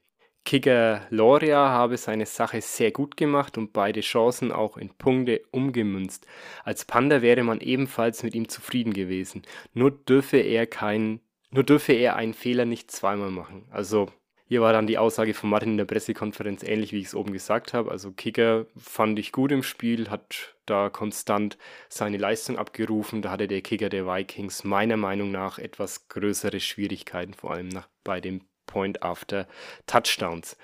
Kicker 0.47 1.05
Loria 1.11 1.69
habe 1.69 1.97
seine 1.97 2.25
Sache 2.25 2.61
sehr 2.61 2.93
gut 2.93 3.17
gemacht 3.17 3.59
und 3.59 3.73
beide 3.73 4.01
Chancen 4.01 4.53
auch 4.53 4.77
in 4.77 4.91
Punkte 4.91 5.43
umgemünzt. 5.51 6.27
Als 6.63 6.85
Panda 6.85 7.21
wäre 7.21 7.43
man 7.43 7.61
ebenfalls 7.61 8.23
mit 8.23 8.35
ihm 8.35 8.49
zufrieden 8.49 8.93
gewesen. 8.93 9.43
Nur 9.75 9.91
dürfe 9.91 10.39
er 10.39 10.67
keinen, 10.69 11.21
nur 11.51 11.65
dürfe 11.65 11.95
er 11.95 12.15
einen 12.15 12.33
Fehler 12.33 12.65
nicht 12.65 12.93
zweimal 12.93 13.31
machen. 13.31 13.67
Also 13.73 14.09
hier 14.49 14.61
war 14.61 14.73
dann 14.73 14.87
die 14.87 14.97
Aussage 14.99 15.35
von 15.35 15.51
Martin 15.51 15.73
in 15.73 15.77
der 15.77 15.87
Pressekonferenz 15.87 16.63
ähnlich, 16.63 16.93
wie 16.93 17.01
ich 17.01 17.07
es 17.07 17.15
oben 17.17 17.33
gesagt 17.33 17.75
habe. 17.75 17.91
Also 17.91 18.13
Kicker 18.13 18.67
fand 18.77 19.19
ich 19.19 19.33
gut 19.33 19.51
im 19.51 19.65
Spiel, 19.65 20.09
hat 20.09 20.55
da 20.67 20.89
konstant 20.89 21.59
seine 21.89 22.17
Leistung 22.17 22.57
abgerufen. 22.57 23.23
Da 23.23 23.33
hatte 23.33 23.49
der 23.49 23.61
Kicker 23.61 23.89
der 23.89 24.07
Vikings 24.07 24.63
meiner 24.63 24.97
Meinung 24.97 25.33
nach 25.33 25.59
etwas 25.59 26.09
größere 26.09 26.61
Schwierigkeiten, 26.61 27.35
vor 27.35 27.51
allem 27.51 27.69
nach, 27.69 27.89
bei 28.05 28.21
den 28.21 28.45
Point 28.67 29.03
After 29.03 29.49
Touchdowns. 29.87 30.57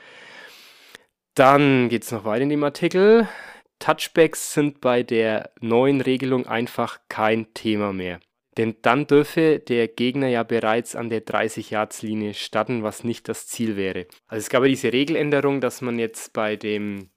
Dann 1.34 1.88
geht 1.88 2.04
es 2.04 2.12
noch 2.12 2.24
weiter 2.24 2.44
in 2.44 2.50
dem 2.50 2.62
Artikel. 2.62 3.26
Touchbacks 3.80 4.52
sind 4.52 4.80
bei 4.80 5.02
der 5.02 5.50
neuen 5.60 6.00
Regelung 6.00 6.46
einfach 6.46 7.00
kein 7.08 7.52
Thema 7.52 7.92
mehr. 7.92 8.20
Denn 8.58 8.76
dann 8.82 9.06
dürfe 9.06 9.58
der 9.60 9.88
Gegner 9.88 10.28
ja 10.28 10.42
bereits 10.42 10.94
an 10.94 11.08
der 11.08 11.24
30-Yards-Linie 11.24 12.34
starten, 12.34 12.82
was 12.82 13.02
nicht 13.04 13.28
das 13.28 13.46
Ziel 13.46 13.76
wäre. 13.76 14.06
Also 14.26 14.44
es 14.44 14.50
gab 14.50 14.62
ja 14.62 14.68
diese 14.68 14.92
Regeländerung, 14.92 15.60
dass 15.60 15.80
man 15.80 15.98
jetzt 15.98 16.32
bei 16.32 16.56
dem 16.56 17.10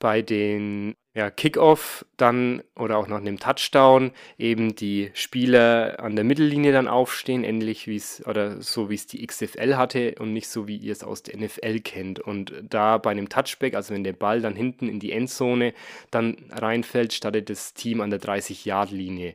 bei 0.00 0.22
den 0.22 0.96
ja, 1.12 1.30
Kickoff 1.30 2.06
dann 2.16 2.62
oder 2.74 2.96
auch 2.96 3.06
nach 3.06 3.18
einem 3.18 3.38
Touchdown 3.38 4.12
eben 4.38 4.74
die 4.74 5.10
Spieler 5.12 5.98
an 6.00 6.16
der 6.16 6.24
Mittellinie 6.24 6.72
dann 6.72 6.88
aufstehen, 6.88 7.44
ähnlich 7.44 7.86
wie 7.86 7.96
es 7.96 8.26
oder 8.26 8.62
so 8.62 8.88
wie 8.88 8.94
es 8.94 9.06
die 9.06 9.24
XFL 9.26 9.76
hatte 9.76 10.14
und 10.18 10.32
nicht 10.32 10.48
so 10.48 10.66
wie 10.66 10.76
ihr 10.76 10.92
es 10.92 11.04
aus 11.04 11.22
der 11.22 11.36
NFL 11.36 11.80
kennt. 11.80 12.18
Und 12.18 12.54
da 12.62 12.96
bei 12.98 13.10
einem 13.10 13.28
Touchback, 13.28 13.74
also 13.74 13.92
wenn 13.92 14.04
der 14.04 14.14
Ball 14.14 14.40
dann 14.40 14.56
hinten 14.56 14.88
in 14.88 15.00
die 15.00 15.12
Endzone 15.12 15.74
dann 16.10 16.36
reinfällt, 16.50 17.12
startet 17.12 17.50
das 17.50 17.74
Team 17.74 18.00
an 18.00 18.10
der 18.10 18.20
30-Yard-Linie. 18.20 19.34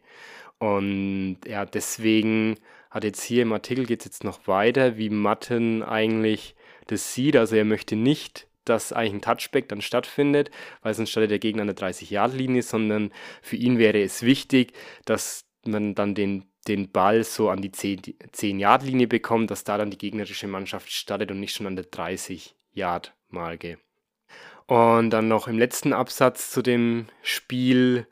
Und 0.66 1.38
ja, 1.46 1.64
deswegen 1.64 2.56
hat 2.90 3.04
jetzt 3.04 3.22
hier 3.22 3.44
im 3.44 3.54
Artikel 3.54 3.86
geht 3.86 4.00
es 4.00 4.06
jetzt 4.06 4.24
noch 4.24 4.48
weiter, 4.48 4.98
wie 4.98 5.12
Matten 5.12 5.84
eigentlich 5.84 6.56
das 6.88 7.14
sieht. 7.14 7.36
Also 7.36 7.56
er 7.56 7.66
möchte 7.66 7.96
nicht, 7.96 8.48
dass 8.64 8.92
eigentlich 8.92 9.14
ein 9.14 9.22
Touchback 9.22 9.70
dann 9.70 9.82
stattfindet, 9.82 10.50
weil 10.82 10.96
sonst 10.96 11.12
startet 11.12 11.30
der 11.30 11.40
Gegner 11.40 11.62
an 11.62 11.68
der 11.68 11.76
30-Yard-Linie, 11.76 12.64
sondern 12.64 13.12
für 13.44 13.58
ihn 13.58 13.78
wäre 13.78 14.02
es 14.02 14.24
wichtig, 14.24 14.74
dass 15.06 15.46
man 15.66 15.94
dann 15.94 16.16
den, 16.16 16.46
den 16.68 16.92
Ball 16.92 17.24
so 17.24 17.50
an 17.50 17.62
die 17.62 17.70
10-Yard-Linie 17.70 19.08
bekommt, 19.08 19.52
dass 19.52 19.66
da 19.66 19.78
dann 19.78 19.92
die 19.92 20.00
gegnerische 20.00 20.48
Mannschaft 20.48 20.92
startet 20.92 21.30
und 21.30 21.40
nicht 21.40 21.54
schon 21.54 21.68
an 21.68 21.76
der 21.76 21.92
30-Yard-Marke. 21.92 23.78
Und 24.66 25.12
dann 25.12 25.28
noch 25.28 25.48
im 25.48 25.60
letzten 25.60 25.94
Absatz 25.94 26.50
zu 26.50 26.64
dem 26.64 27.06
Spiel 27.22 28.08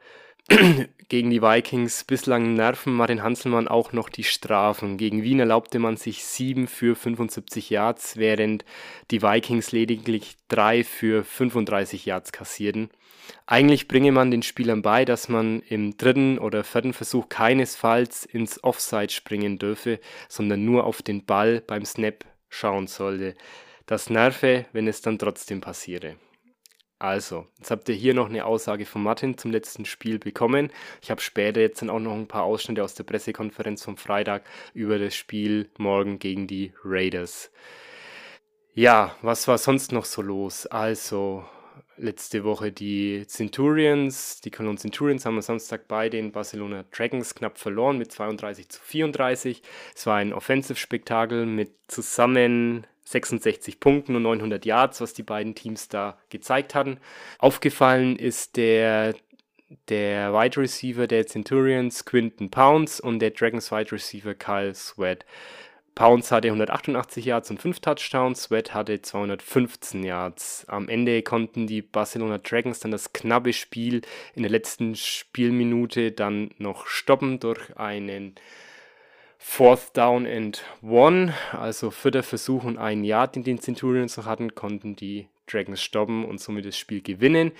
gegen 1.10 1.30
die 1.30 1.42
Vikings 1.42 2.04
bislang 2.04 2.54
nerven 2.54 2.94
Martin 2.94 3.24
Hanselmann 3.24 3.68
auch 3.68 3.94
noch 3.94 4.10
die 4.10 4.24
Strafen. 4.24 4.98
Gegen 4.98 5.24
Wien 5.24 5.40
erlaubte 5.40 5.80
man 5.80 5.98
sich 5.98 6.24
7 6.24 6.68
für 6.68 6.96
75 6.96 7.70
Yards, 7.70 8.18
während 8.18 8.66
die 9.12 9.22
Vikings 9.22 9.72
lediglich 9.72 10.36
3 10.50 10.84
für 10.84 11.24
35 11.24 12.06
Yards 12.06 12.32
kassierten. 12.32 12.90
Eigentlich 13.46 13.88
bringe 13.88 14.12
man 14.12 14.32
den 14.32 14.44
Spielern 14.44 14.82
bei, 14.82 15.06
dass 15.06 15.30
man 15.30 15.62
im 15.62 15.98
dritten 15.98 16.40
oder 16.40 16.64
vierten 16.64 16.94
Versuch 16.94 17.30
keinesfalls 17.30 18.26
ins 18.26 18.64
Offside 18.64 19.12
springen 19.12 19.58
dürfe, 19.58 20.00
sondern 20.28 20.66
nur 20.66 20.84
auf 20.84 21.02
den 21.02 21.26
Ball 21.26 21.62
beim 21.62 21.86
Snap 21.86 22.26
schauen 22.50 22.88
sollte. 22.88 23.36
Das 23.86 24.10
nerve, 24.10 24.66
wenn 24.74 24.88
es 24.88 25.02
dann 25.02 25.20
trotzdem 25.20 25.62
passiere. 25.62 26.16
Also, 27.04 27.48
jetzt 27.58 27.70
habt 27.70 27.90
ihr 27.90 27.96
hier 27.96 28.14
noch 28.14 28.30
eine 28.30 28.46
Aussage 28.46 28.86
von 28.86 29.04
Martin 29.04 29.38
zum 29.38 29.52
letzten 29.52 29.84
Spiel 29.84 30.20
bekommen. 30.20 30.72
Ich 31.02 31.12
habe 31.12 31.20
später 31.20 31.60
jetzt 31.60 31.82
dann 31.82 31.90
auch 31.90 32.00
noch 32.00 32.14
ein 32.14 32.30
paar 32.30 32.44
Ausschnitte 32.44 32.82
aus 32.82 32.96
der 32.96 33.04
Pressekonferenz 33.04 33.84
vom 33.84 33.98
Freitag 33.98 34.46
über 34.74 34.98
das 34.98 35.14
Spiel 35.14 35.70
morgen 35.78 36.18
gegen 36.18 36.48
die 36.48 36.72
Raiders. 36.86 37.52
Ja, 38.74 39.18
was 39.22 39.50
war 39.50 39.58
sonst 39.58 39.92
noch 39.92 40.06
so 40.06 40.22
los? 40.22 40.66
Also, 40.66 41.44
letzte 41.98 42.46
Woche 42.46 42.72
die 42.72 43.28
Centurions, 43.28 44.40
die 44.40 44.52
Cologne 44.52 44.78
Centurions 44.78 45.26
haben 45.26 45.36
am 45.36 45.42
Samstag 45.42 45.90
bei 45.90 46.08
den 46.08 46.32
Barcelona 46.32 46.86
Dragons 46.90 47.36
knapp 47.36 47.58
verloren 47.58 47.98
mit 47.98 48.14
32 48.14 48.70
zu 48.70 48.82
34. 48.82 49.62
Es 49.94 50.06
war 50.06 50.20
ein 50.20 50.32
Offensive-Spektakel 50.32 51.48
mit 51.48 51.76
zusammen 51.90 52.88
66 53.06 53.80
Punkten 53.80 54.16
und 54.16 54.24
900 54.24 54.66
Yards, 54.66 55.02
was 55.02 55.14
die 55.14 55.24
beiden 55.24 55.56
Teams 55.56 55.90
da 55.90 56.18
gezeigt 56.30 56.76
hatten. 56.76 57.00
Aufgefallen 57.38 58.16
ist 58.16 58.58
der, 58.58 59.16
der 59.90 60.34
Wide 60.34 60.58
Receiver 60.58 61.08
der 61.08 61.28
Centurions, 61.28 62.06
Quinton 62.06 62.50
Pounds, 62.50 63.00
und 63.00 63.20
der 63.20 63.32
Dragons 63.32 63.72
Wide 63.72 63.92
Receiver 63.92 64.34
Kyle 64.34 64.74
Sweat. 64.74 65.26
Pounds 65.96 66.32
hatte 66.32 66.48
188 66.48 67.26
Yards 67.26 67.52
und 67.52 67.62
5 67.62 67.80
Touchdowns, 67.80 68.44
Sweat 68.44 68.74
hatte 68.74 69.02
215 69.02 70.04
Yards. 70.04 70.66
Am 70.68 70.90
Ende 70.90 71.22
konnten 71.22 71.68
die 71.68 71.84
Barcelona 71.84 72.40
Dragons 72.40 72.80
dann 72.80 72.92
das 72.92 73.14
knappe 73.14 73.54
Spiel 73.54 74.02
in 74.34 74.42
der 74.42 74.52
letzten 74.52 74.96
Spielminute 74.96 76.12
dann 76.12 76.52
noch 76.58 76.88
stoppen 76.88 77.40
durch 77.40 77.78
einen 77.78 78.36
Fourth 79.46 79.96
Down 79.96 80.26
and 80.26 80.64
One, 80.82 81.34
also 81.52 81.92
vierter 81.92 82.24
Versuch 82.24 82.64
und 82.64 82.78
ein 82.78 83.04
Yard, 83.04 83.36
den 83.36 83.44
die 83.44 83.60
Centurions 83.60 84.18
noch 84.18 84.26
hatten, 84.26 84.56
konnten 84.56 84.96
die 84.96 85.28
Dragons 85.46 85.84
stoppen 85.84 86.24
und 86.24 86.40
somit 86.40 86.66
das 86.66 86.78
Spiel 86.78 87.02
gewinnen. 87.02 87.52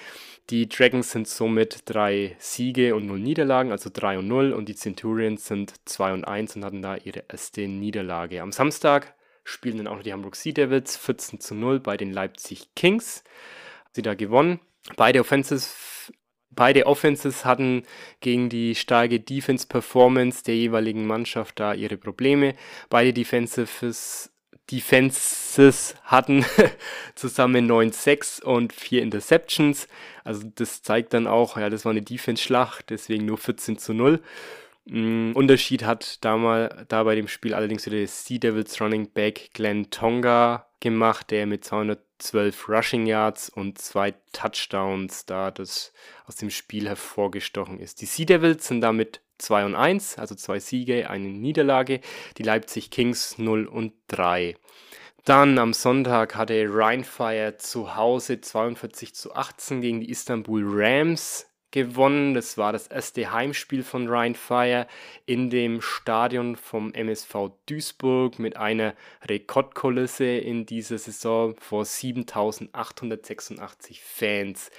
Die 0.50 0.68
Dragons 0.68 1.12
sind 1.12 1.28
somit 1.28 1.84
drei 1.86 2.36
Siege 2.40 2.96
und 2.96 3.06
null 3.06 3.20
Niederlagen, 3.20 3.72
also 3.72 3.92
3 3.94 4.20
und 4.20 4.28
0 4.28 4.54
und 4.54 4.70
die 4.70 4.76
Centurions 4.76 5.46
sind 5.46 5.74
2 5.86 6.14
und 6.14 6.24
1 6.26 6.56
und 6.56 6.66
hatten 6.66 6.82
da 6.82 6.96
ihre 6.96 7.26
erste 7.28 7.68
Niederlage. 7.68 8.42
Am 8.42 8.54
Samstag 8.54 9.14
spielen 9.44 9.78
dann 9.78 9.88
auch 9.88 9.98
noch 9.98 10.04
die 10.04 10.14
Hamburg 10.14 10.38
Sea 10.38 10.54
Devils 10.54 10.98
14 10.98 11.42
zu 11.42 11.54
0 11.54 11.82
bei 11.82 11.98
den 11.98 12.12
Leipzig 12.12 12.74
Kings. 12.76 13.24
Sie 13.92 14.02
da 14.02 14.16
gewonnen. 14.16 14.62
Beide 14.96 15.20
Offenses 15.20 15.68
Beide 16.56 16.86
Offenses 16.86 17.46
hatten 17.46 17.84
gegen 18.20 18.50
die 18.50 18.76
starke 18.76 19.20
Defense-Performance 19.20 20.44
der 20.44 20.56
jeweiligen 20.56 21.06
Mannschaft 21.06 21.60
da 21.60 21.74
ihre 21.74 21.98
Probleme. 21.98 22.56
Beide 22.90 23.14
Defensives, 23.14 24.32
Defenses 24.72 25.96
hatten 26.04 26.46
zusammen 27.16 27.70
9-6 27.70 28.44
und 28.44 28.74
4 28.74 29.02
Interceptions. 29.02 29.88
Also 30.24 30.48
das 30.56 30.82
zeigt 30.82 31.14
dann 31.14 31.28
auch, 31.28 31.58
ja, 31.58 31.70
das 31.70 31.86
war 31.86 31.92
eine 31.92 32.02
Defense-Schlacht, 32.02 32.90
deswegen 32.90 33.26
nur 33.26 33.38
14 33.38 33.78
zu 33.78 33.94
0. 33.94 34.22
Mm, 34.86 35.32
Unterschied 35.34 35.84
hat 35.84 36.24
da, 36.26 36.68
da 36.88 37.04
bei 37.04 37.16
dem 37.16 37.28
Spiel 37.28 37.54
allerdings 37.54 37.86
wieder 37.86 37.98
der 37.98 38.08
Sea 38.08 38.38
Devils 38.38 38.82
Running 38.82 39.10
Back 39.12 39.52
Glenn 39.54 39.90
Tonga 39.90 40.68
gemacht, 40.82 41.32
der 41.32 41.46
mit 41.46 41.64
212 41.64 42.68
Rushing 42.68 43.06
Yards 43.06 43.50
und 43.50 43.78
zwei 43.78 44.14
Touchdowns 44.34 45.26
da 45.26 45.52
das 45.52 45.94
aus 46.26 46.36
dem 46.36 46.50
Spiel 46.50 46.88
hervorgestochen 46.88 47.80
ist. 47.80 48.02
Die 48.02 48.06
Sea 48.06 48.26
Devils 48.26 48.68
sind 48.68 48.82
damit 48.82 49.22
2 49.38 49.66
und 49.66 49.76
1, 49.76 50.18
also 50.20 50.36
zwei 50.36 50.60
Siege, 50.60 51.10
eine 51.10 51.30
Niederlage. 51.30 52.02
Die 52.38 52.44
Leipzig 52.44 52.92
Kings 52.92 53.38
0 53.38 53.66
und 53.66 53.94
3. 54.08 54.56
Dann 55.26 55.58
am 55.58 55.74
Sonntag 55.74 56.36
hatte 56.36 56.66
Rheinfire 56.70 57.56
zu 57.58 57.96
Hause 57.96 58.42
42 58.42 59.16
zu 59.16 59.34
18 59.34 59.82
gegen 59.82 60.02
die 60.02 60.10
Istanbul 60.10 60.64
Rams 60.66 61.48
gewonnen. 61.74 62.34
Das 62.34 62.58
war 62.58 62.72
das 62.72 62.88
erste 62.88 63.34
Heimspiel 63.34 63.84
von 63.84 64.08
Rhein 64.08 64.36
Fire 64.36 64.88
in 65.26 65.50
dem 65.50 65.82
Stadion 65.82 66.56
vom 66.56 66.94
MSV 66.94 67.50
Duisburg 67.66 68.40
mit 68.40 68.56
einer 68.56 68.94
Rekordkulisse 69.28 70.24
in 70.24 70.66
dieser 70.66 70.98
Saison 70.98 71.58
vor 71.60 71.84
7886 71.84 74.02
Fans. 74.02 74.72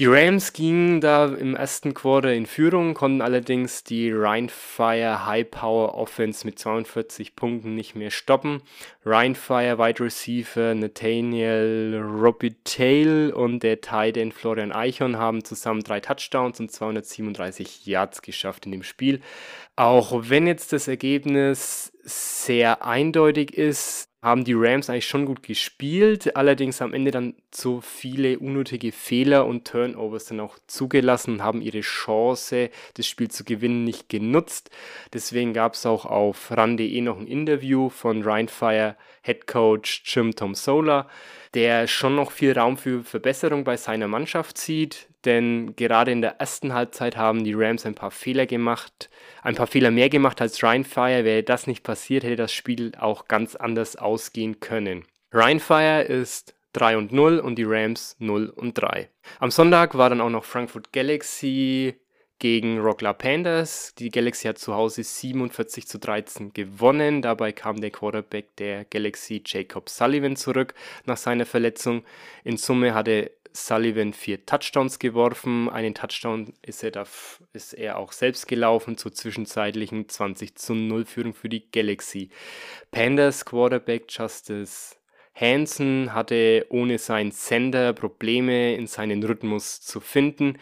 Die 0.00 0.06
Rams 0.06 0.52
gingen 0.52 1.00
da 1.00 1.26
im 1.26 1.54
ersten 1.54 1.94
Quarter 1.94 2.34
in 2.34 2.46
Führung, 2.46 2.94
konnten 2.94 3.22
allerdings 3.22 3.84
die 3.84 4.10
Rheinfire 4.10 5.24
High 5.24 5.48
Power 5.48 5.94
Offense 5.94 6.44
mit 6.44 6.58
42 6.58 7.36
Punkten 7.36 7.76
nicht 7.76 7.94
mehr 7.94 8.10
stoppen. 8.10 8.62
Rheinfire 9.04 9.78
Wide 9.78 10.02
Receiver 10.02 10.74
Nathaniel 10.74 12.02
Robitaille 12.04 13.32
und 13.32 13.62
der 13.62 13.82
Tight 13.82 14.16
End 14.16 14.34
Florian 14.34 14.72
Eichhorn 14.72 15.16
haben 15.16 15.44
zusammen 15.44 15.84
drei 15.84 16.00
Touchdowns 16.00 16.58
und 16.58 16.72
237 16.72 17.86
Yards 17.86 18.20
geschafft 18.20 18.66
in 18.66 18.72
dem 18.72 18.82
Spiel. 18.82 19.20
Auch 19.76 20.12
wenn 20.28 20.46
jetzt 20.46 20.72
das 20.72 20.86
Ergebnis 20.86 21.92
sehr 22.04 22.84
eindeutig 22.84 23.54
ist, 23.54 24.08
haben 24.22 24.44
die 24.44 24.54
Rams 24.54 24.88
eigentlich 24.88 25.06
schon 25.06 25.26
gut 25.26 25.42
gespielt, 25.42 26.34
allerdings 26.34 26.80
am 26.80 26.94
Ende 26.94 27.10
dann 27.10 27.34
so 27.52 27.82
viele 27.82 28.38
unnötige 28.38 28.90
Fehler 28.90 29.44
und 29.44 29.66
Turnovers 29.66 30.26
dann 30.26 30.40
auch 30.40 30.58
zugelassen 30.66 31.34
und 31.34 31.42
haben 31.42 31.60
ihre 31.60 31.80
Chance, 31.80 32.70
das 32.94 33.06
Spiel 33.06 33.30
zu 33.30 33.44
gewinnen, 33.44 33.84
nicht 33.84 34.08
genutzt. 34.08 34.70
Deswegen 35.12 35.52
gab 35.52 35.74
es 35.74 35.84
auch 35.84 36.06
auf 36.06 36.50
RAN.de 36.50 37.00
noch 37.02 37.18
ein 37.18 37.26
Interview 37.26 37.90
von 37.90 38.22
Rheinfire 38.22 38.96
Head 39.22 39.46
Coach 39.46 40.02
Jim 40.06 40.34
Tom 40.34 40.54
Sola, 40.54 41.06
der 41.52 41.86
schon 41.86 42.14
noch 42.14 42.30
viel 42.30 42.58
Raum 42.58 42.78
für 42.78 43.04
Verbesserung 43.04 43.64
bei 43.64 43.76
seiner 43.76 44.08
Mannschaft 44.08 44.56
sieht, 44.56 45.08
denn 45.24 45.74
gerade 45.76 46.10
in 46.12 46.20
der 46.20 46.40
ersten 46.40 46.72
Halbzeit 46.72 47.16
haben 47.16 47.44
die 47.44 47.54
Rams 47.54 47.86
ein 47.86 47.94
paar 47.94 48.10
Fehler 48.10 48.46
gemacht, 48.46 49.10
ein 49.42 49.54
paar 49.54 49.66
Fehler 49.66 49.90
mehr 49.90 50.08
gemacht 50.08 50.40
als 50.40 50.62
Rheinfire. 50.62 51.24
Wäre 51.24 51.42
das 51.42 51.66
nicht 51.66 51.82
passiert, 51.82 52.24
hätte 52.24 52.36
das 52.36 52.52
Spiel 52.52 52.92
auch 52.98 53.28
ganz 53.28 53.56
anders 53.56 53.96
ausgehen 53.96 54.60
können. 54.60 55.04
Rheinfire 55.32 56.02
ist 56.02 56.54
3 56.74 56.98
und 56.98 57.12
0 57.12 57.38
und 57.38 57.56
die 57.56 57.64
Rams 57.64 58.16
0 58.18 58.50
und 58.50 58.74
3. 58.74 59.08
Am 59.38 59.50
Sonntag 59.50 59.96
war 59.96 60.10
dann 60.10 60.20
auch 60.20 60.30
noch 60.30 60.44
Frankfurt 60.44 60.92
Galaxy 60.92 61.94
gegen 62.38 62.78
Rockla 62.78 63.12
Panthers. 63.12 63.94
Die 63.94 64.10
Galaxy 64.10 64.48
hat 64.48 64.58
zu 64.58 64.74
Hause 64.74 65.02
47 65.02 65.86
zu 65.86 65.98
13 65.98 66.52
gewonnen. 66.52 67.22
Dabei 67.22 67.52
kam 67.52 67.80
der 67.80 67.90
Quarterback 67.90 68.56
der 68.56 68.84
Galaxy 68.84 69.42
Jacob 69.46 69.88
Sullivan 69.88 70.36
zurück 70.36 70.74
nach 71.06 71.16
seiner 71.16 71.46
Verletzung. 71.46 72.04
In 72.42 72.56
Summe 72.56 72.92
hatte 72.92 73.30
Sullivan 73.56 74.12
vier 74.12 74.44
Touchdowns 74.44 74.98
geworfen. 74.98 75.70
Einen 75.70 75.94
Touchdown 75.94 76.52
ist 76.62 76.82
er, 76.82 76.90
da, 76.90 77.04
ist 77.52 77.72
er 77.72 77.98
auch 77.98 78.12
selbst 78.12 78.48
gelaufen 78.48 78.98
zur 78.98 79.12
zwischenzeitlichen 79.12 80.08
20 80.08 80.56
zu 80.56 80.74
0 80.74 81.04
Führung 81.04 81.34
für 81.34 81.48
die 81.48 81.70
Galaxy. 81.70 82.30
Pandas 82.90 83.44
Quarterback 83.44 84.06
Justice 84.08 84.96
Hansen 85.34 86.12
hatte 86.12 86.66
ohne 86.68 86.98
seinen 86.98 87.32
Sender 87.32 87.92
Probleme 87.92 88.74
in 88.74 88.86
seinen 88.86 89.22
Rhythmus 89.22 89.80
zu 89.80 90.00
finden. 90.00 90.58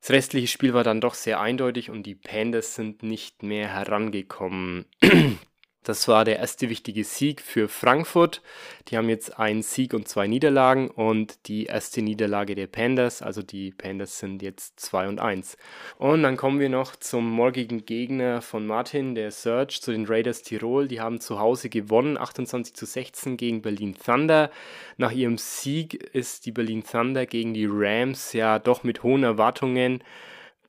Das 0.00 0.10
restliche 0.10 0.48
Spiel 0.48 0.74
war 0.74 0.84
dann 0.84 1.00
doch 1.00 1.14
sehr 1.14 1.40
eindeutig 1.40 1.90
und 1.90 2.04
die 2.04 2.14
Pandas 2.14 2.74
sind 2.74 3.02
nicht 3.02 3.42
mehr 3.42 3.68
herangekommen. 3.68 4.86
Das 5.84 6.08
war 6.08 6.24
der 6.24 6.38
erste 6.38 6.70
wichtige 6.70 7.04
Sieg 7.04 7.42
für 7.42 7.68
Frankfurt. 7.68 8.40
Die 8.88 8.96
haben 8.96 9.10
jetzt 9.10 9.38
einen 9.38 9.62
Sieg 9.62 9.92
und 9.92 10.08
zwei 10.08 10.26
Niederlagen 10.26 10.88
und 10.88 11.46
die 11.46 11.66
erste 11.66 12.00
Niederlage 12.00 12.54
der 12.54 12.68
Pandas. 12.68 13.20
Also 13.20 13.42
die 13.42 13.70
Pandas 13.70 14.18
sind 14.18 14.40
jetzt 14.40 14.80
2 14.80 15.08
und 15.08 15.20
1. 15.20 15.58
Und 15.98 16.22
dann 16.22 16.38
kommen 16.38 16.58
wir 16.58 16.70
noch 16.70 16.96
zum 16.96 17.30
morgigen 17.30 17.84
Gegner 17.84 18.40
von 18.40 18.66
Martin, 18.66 19.14
der 19.14 19.30
Search, 19.30 19.82
zu 19.82 19.92
den 19.92 20.06
Raiders 20.06 20.40
Tirol. 20.40 20.88
Die 20.88 21.02
haben 21.02 21.20
zu 21.20 21.38
Hause 21.38 21.68
gewonnen, 21.68 22.16
28 22.16 22.72
zu 22.72 22.86
16 22.86 23.36
gegen 23.36 23.60
Berlin 23.60 23.94
Thunder. 23.94 24.50
Nach 24.96 25.12
ihrem 25.12 25.36
Sieg 25.36 25.92
ist 26.14 26.46
die 26.46 26.52
Berlin 26.52 26.82
Thunder 26.82 27.26
gegen 27.26 27.52
die 27.52 27.68
Rams 27.70 28.32
ja 28.32 28.58
doch 28.58 28.84
mit 28.84 29.02
hohen 29.02 29.22
Erwartungen 29.22 30.02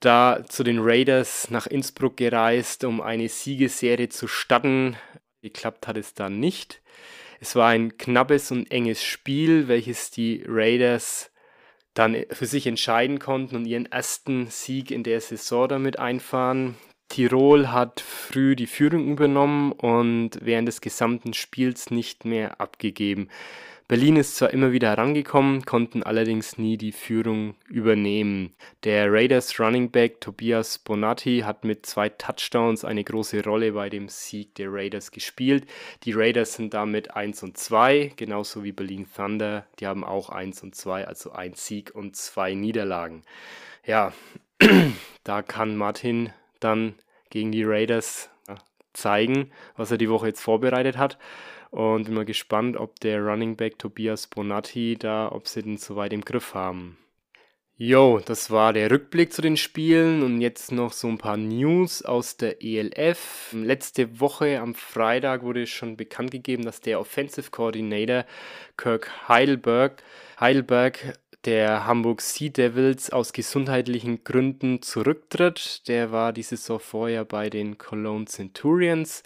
da 0.06 0.44
zu 0.48 0.64
den 0.64 0.80
Raiders 0.80 1.50
nach 1.50 1.68
Innsbruck 1.68 2.18
gereist, 2.18 2.84
um 2.84 3.02
eine 3.02 3.28
Siegesserie 3.28 4.10
zu 4.10 4.28
starten. 4.28 4.98
Geklappt 5.42 5.88
hat 5.88 5.98
es 5.98 6.14
dann 6.14 6.40
nicht. 6.40 6.82
Es 7.40 7.56
war 7.56 7.70
ein 7.70 7.98
knappes 7.98 8.52
und 8.52 8.72
enges 8.72 9.04
Spiel, 9.04 9.68
welches 9.68 10.12
die 10.12 10.44
Raiders 10.48 11.32
dann 11.94 12.26
für 12.32 12.46
sich 12.46 12.68
entscheiden 12.68 13.20
konnten 13.20 13.56
und 13.56 13.66
ihren 13.66 13.86
ersten 13.86 14.48
Sieg 14.48 14.92
in 14.92 15.04
der 15.04 15.22
Saison 15.22 15.68
damit 15.68 15.98
einfahren. 16.00 16.76
Tirol 17.08 17.72
hat 17.72 18.02
früh 18.02 18.56
die 18.56 18.68
Führung 18.68 19.08
übernommen 19.08 19.72
und 19.72 20.32
während 20.42 20.68
des 20.68 20.82
gesamten 20.82 21.34
Spiels 21.34 21.92
nicht 21.92 22.26
mehr 22.26 22.60
abgegeben. 22.60 23.30
Berlin 23.88 24.16
ist 24.16 24.36
zwar 24.36 24.50
immer 24.50 24.72
wieder 24.72 24.90
herangekommen, 24.90 25.64
konnten 25.64 26.02
allerdings 26.02 26.58
nie 26.58 26.76
die 26.76 26.92
Führung 26.92 27.54
übernehmen. 27.68 28.56
Der 28.84 29.14
Raiders 29.14 29.60
Running 29.60 29.92
Back 29.92 30.22
Tobias 30.22 30.80
Bonatti 30.80 31.42
hat 31.46 31.64
mit 31.64 31.86
zwei 31.86 32.10
Touchdowns 32.10 32.84
eine 32.84 33.04
große 33.04 33.44
Rolle 33.44 33.74
bei 33.74 33.92
dem 33.92 34.10
Sieg 34.10 34.56
der 34.56 34.74
Raiders 34.74 35.12
gespielt. 35.12 35.68
Die 36.02 36.14
Raiders 36.14 36.56
sind 36.56 36.74
damit 36.74 37.16
1 37.16 37.44
und 37.44 37.60
2, 37.60 38.14
genauso 38.16 38.64
wie 38.64 38.72
Berlin 38.72 39.06
Thunder. 39.16 39.68
Die 39.80 39.86
haben 39.86 40.04
auch 40.04 40.30
1 40.30 40.64
und 40.64 40.74
2, 40.74 41.08
also 41.08 41.34
ein 41.34 41.54
Sieg 41.54 41.94
und 41.94 42.16
zwei 42.16 42.56
Niederlagen. 42.56 43.22
Ja, 43.86 44.14
da 45.24 45.44
kann 45.44 45.76
Martin 45.76 46.32
dann 46.60 46.96
gegen 47.30 47.52
die 47.52 47.64
Raiders 47.64 48.32
zeigen, 48.96 49.52
was 49.76 49.92
er 49.92 49.98
die 49.98 50.10
Woche 50.10 50.28
jetzt 50.28 50.42
vorbereitet 50.42 50.98
hat. 50.98 51.20
Und 51.76 52.06
bin 52.06 52.14
mal 52.14 52.24
gespannt, 52.24 52.78
ob 52.78 53.02
der 53.02 53.22
Running 53.22 53.58
Back 53.58 53.78
Tobias 53.80 54.28
Bonatti 54.28 54.96
da, 54.98 55.30
ob 55.30 55.46
sie 55.46 55.62
den 55.62 55.76
soweit 55.76 56.14
im 56.14 56.24
Griff 56.24 56.54
haben. 56.54 56.98
Jo, 57.76 58.22
das 58.24 58.50
war 58.50 58.72
der 58.72 58.90
Rückblick 58.90 59.34
zu 59.34 59.42
den 59.42 59.58
Spielen 59.58 60.24
und 60.24 60.40
jetzt 60.40 60.72
noch 60.72 60.94
so 60.94 61.10
ein 61.10 61.18
paar 61.18 61.36
News 61.36 62.02
aus 62.02 62.38
der 62.38 62.64
ELF. 62.64 63.50
Letzte 63.52 64.22
Woche 64.22 64.62
am 64.62 64.74
Freitag 64.74 65.44
wurde 65.44 65.68
schon 65.68 65.98
bekannt 65.98 66.32
gegeben, 66.32 66.64
dass 66.64 66.80
der 66.80 66.98
Offensive 66.98 67.52
Coordinator 67.52 68.24
Kirk 68.78 69.28
Heidelberg, 69.28 70.02
Heidelberg 70.40 71.20
der 71.44 71.86
Hamburg 71.86 72.22
Sea 72.22 72.52
Devils 72.52 73.10
aus 73.10 73.34
gesundheitlichen 73.34 74.24
Gründen 74.24 74.82
zurücktritt. 74.82 75.90
Der 75.90 76.14
war 76.14 76.32
die 76.32 76.44
Saison 76.44 76.80
vorher 76.80 77.26
bei 77.26 77.50
den 77.50 77.78
Cologne 77.78 78.28
Centurions. 78.28 79.24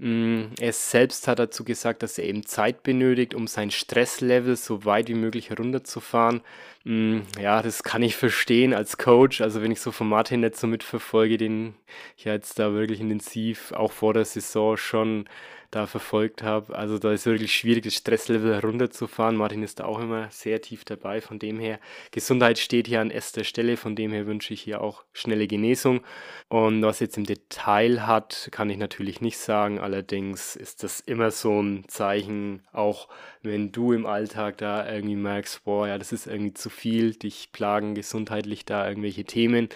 Mm, 0.00 0.52
er 0.60 0.72
selbst 0.72 1.26
hat 1.26 1.40
dazu 1.40 1.64
gesagt, 1.64 2.04
dass 2.04 2.18
er 2.18 2.24
eben 2.24 2.46
Zeit 2.46 2.84
benötigt, 2.84 3.34
um 3.34 3.48
sein 3.48 3.72
Stresslevel 3.72 4.54
so 4.54 4.84
weit 4.84 5.08
wie 5.08 5.14
möglich 5.14 5.50
herunterzufahren. 5.50 6.42
Mm, 6.84 7.20
ja, 7.40 7.62
das 7.62 7.82
kann 7.82 8.04
ich 8.04 8.14
verstehen 8.16 8.74
als 8.74 8.96
Coach. 8.96 9.40
Also 9.40 9.60
wenn 9.60 9.72
ich 9.72 9.80
so 9.80 9.90
von 9.90 10.08
Martin 10.08 10.42
jetzt 10.44 10.60
so 10.60 10.68
mitverfolge, 10.68 11.36
den 11.36 11.74
ich 12.16 12.24
jetzt 12.24 12.60
da 12.60 12.72
wirklich 12.72 13.00
intensiv 13.00 13.72
auch 13.72 13.90
vor 13.90 14.14
der 14.14 14.24
Saison 14.24 14.76
schon 14.76 15.28
da 15.70 15.86
verfolgt 15.86 16.42
habe. 16.42 16.74
Also 16.74 16.98
da 16.98 17.12
ist 17.12 17.26
wirklich 17.26 17.54
schwierig, 17.54 17.84
das 17.84 17.94
Stresslevel 17.94 18.54
herunterzufahren. 18.54 19.36
Martin 19.36 19.62
ist 19.62 19.80
da 19.80 19.84
auch 19.84 20.00
immer 20.00 20.30
sehr 20.30 20.62
tief 20.62 20.84
dabei. 20.84 21.20
Von 21.20 21.38
dem 21.38 21.58
her, 21.58 21.78
Gesundheit 22.10 22.58
steht 22.58 22.86
hier 22.86 23.00
an 23.00 23.10
erster 23.10 23.44
Stelle. 23.44 23.76
Von 23.76 23.94
dem 23.94 24.12
her 24.12 24.26
wünsche 24.26 24.54
ich 24.54 24.62
hier 24.62 24.80
auch 24.80 25.04
schnelle 25.12 25.46
Genesung. 25.46 26.00
Und 26.48 26.82
was 26.82 27.00
jetzt 27.00 27.18
im 27.18 27.24
Detail 27.24 28.06
hat, 28.06 28.48
kann 28.50 28.70
ich 28.70 28.78
natürlich 28.78 29.20
nicht 29.20 29.38
sagen. 29.38 29.78
Allerdings 29.78 30.56
ist 30.56 30.82
das 30.82 31.00
immer 31.00 31.30
so 31.30 31.60
ein 31.60 31.84
Zeichen, 31.88 32.62
auch 32.72 33.08
wenn 33.42 33.70
du 33.70 33.92
im 33.92 34.06
Alltag 34.06 34.58
da 34.58 34.90
irgendwie 34.90 35.16
merkst, 35.16 35.64
boah, 35.64 35.86
ja, 35.86 35.98
das 35.98 36.12
ist 36.12 36.26
irgendwie 36.26 36.54
zu 36.54 36.70
viel, 36.70 37.14
dich 37.14 37.52
plagen 37.52 37.94
gesundheitlich 37.94 38.64
da 38.64 38.88
irgendwelche 38.88 39.24
Themen. 39.24 39.68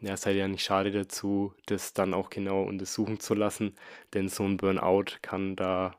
Ja, 0.00 0.16
seid 0.16 0.36
ja 0.36 0.46
nicht 0.46 0.64
schade 0.64 0.90
dazu, 0.92 1.54
das 1.66 1.94
dann 1.94 2.14
auch 2.14 2.30
genau 2.30 2.62
untersuchen 2.62 3.18
zu 3.18 3.34
lassen, 3.34 3.74
denn 4.14 4.28
so 4.28 4.44
ein 4.44 4.56
Burnout 4.56 5.18
kann 5.22 5.56
da 5.56 5.96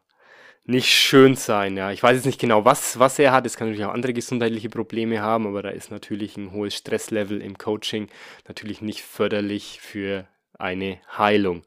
nicht 0.66 0.90
schön 0.90 1.36
sein. 1.36 1.76
Ja, 1.76 1.92
ich 1.92 2.02
weiß 2.02 2.16
jetzt 2.16 2.26
nicht 2.26 2.40
genau, 2.40 2.66
was, 2.66 2.98
was 3.00 3.20
er 3.20 3.32
hat. 3.32 3.46
Es 3.46 3.58
kann 3.58 3.68
natürlich 3.68 3.86
auch 3.86 3.94
andere 3.94 4.14
gesundheitliche 4.14 4.70
Probleme 4.70 5.22
haben, 5.22 5.46
aber 5.48 5.62
da 5.62 5.70
ist 5.70 5.92
natürlich 5.92 6.38
ein 6.38 6.52
hohes 6.52 6.76
Stresslevel 6.76 7.42
im 7.42 7.58
Coaching 7.58 8.08
natürlich 8.48 8.82
nicht 8.82 9.02
förderlich 9.02 9.80
für 9.82 10.28
eine 10.58 11.00
Heilung. 11.18 11.64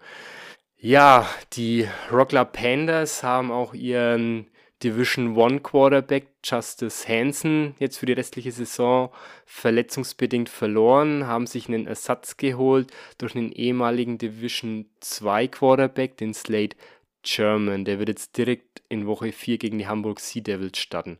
Ja, 0.79 1.29
die 1.55 1.89
Rockler 2.11 2.45
Pandas 2.45 3.23
haben 3.23 3.51
auch 3.51 3.75
ihren 3.75 4.47
Division 4.83 5.37
One 5.37 5.61
Quarterback 5.61 6.29
Justice 6.45 7.09
Hansen 7.09 7.75
jetzt 7.79 7.99
für 7.99 8.07
die 8.07 8.13
restliche 8.13 8.53
Saison 8.53 9.11
verletzungsbedingt 9.47 10.49
verloren, 10.49 11.27
haben 11.27 11.47
sich 11.47 11.69
einen 11.69 11.87
Ersatz 11.87 12.37
geholt 12.37 12.91
durch 13.19 13.35
einen 13.35 13.53
ehemaligen 13.53 14.19
Division 14.19 14.87
2 15.01 15.49
Quarterback, 15.49 16.19
den 16.19 16.35
Slade 16.35 16.77
German. 17.23 17.85
Der 17.85 17.99
wird 17.99 18.11
jetzt 18.11 18.37
direkt 18.37 18.83
in 18.89 19.07
Woche 19.07 19.33
4 19.33 19.59
gegen 19.59 19.79
die 19.79 19.89
Hamburg 19.89 20.21
Sea 20.21 20.43
Devils 20.43 20.79
starten. 20.79 21.19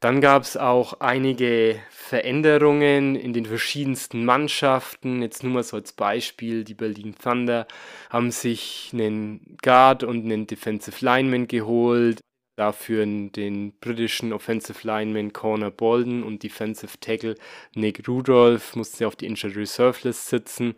Dann 0.00 0.20
gab 0.20 0.44
es 0.44 0.56
auch 0.56 1.00
einige 1.00 1.80
Veränderungen 1.90 3.16
in 3.16 3.32
den 3.32 3.46
verschiedensten 3.46 4.24
Mannschaften. 4.24 5.22
Jetzt 5.22 5.42
nur 5.42 5.52
mal 5.52 5.64
so 5.64 5.76
als 5.76 5.92
Beispiel, 5.92 6.62
die 6.62 6.74
Berlin 6.74 7.16
Thunder 7.20 7.66
haben 8.08 8.30
sich 8.30 8.90
einen 8.92 9.56
Guard 9.60 10.04
und 10.04 10.24
einen 10.24 10.46
Defensive 10.46 11.04
Lineman 11.04 11.48
geholt. 11.48 12.20
Dafür 12.58 13.06
den 13.06 13.72
britischen 13.80 14.32
Offensive 14.32 14.86
Lineman 14.86 15.32
Corner 15.32 15.70
Bolden 15.70 16.24
und 16.24 16.42
Defensive 16.42 16.98
Tackle 17.00 17.36
Nick 17.74 18.08
Rudolph 18.08 18.74
mussten 18.74 19.04
auf 19.04 19.16
die 19.16 19.26
Injured 19.26 19.56
Reserve 19.56 19.98
List 20.02 20.28
sitzen 20.28 20.74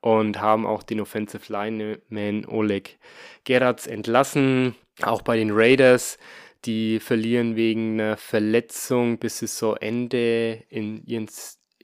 und 0.00 0.40
haben 0.40 0.66
auch 0.66 0.82
den 0.82 1.00
Offensive 1.00 1.50
Lineman 1.50 2.44
Oleg 2.46 2.98
Geratz 3.44 3.86
entlassen. 3.86 4.74
Auch 5.00 5.22
bei 5.22 5.36
den 5.38 5.50
Raiders, 5.52 6.18
die 6.66 7.00
verlieren 7.00 7.56
wegen 7.56 7.98
einer 7.98 8.16
Verletzung 8.18 9.18
bis 9.18 9.38
Saisonende 9.38 10.62
in 10.68 11.02
ihren, 11.06 11.30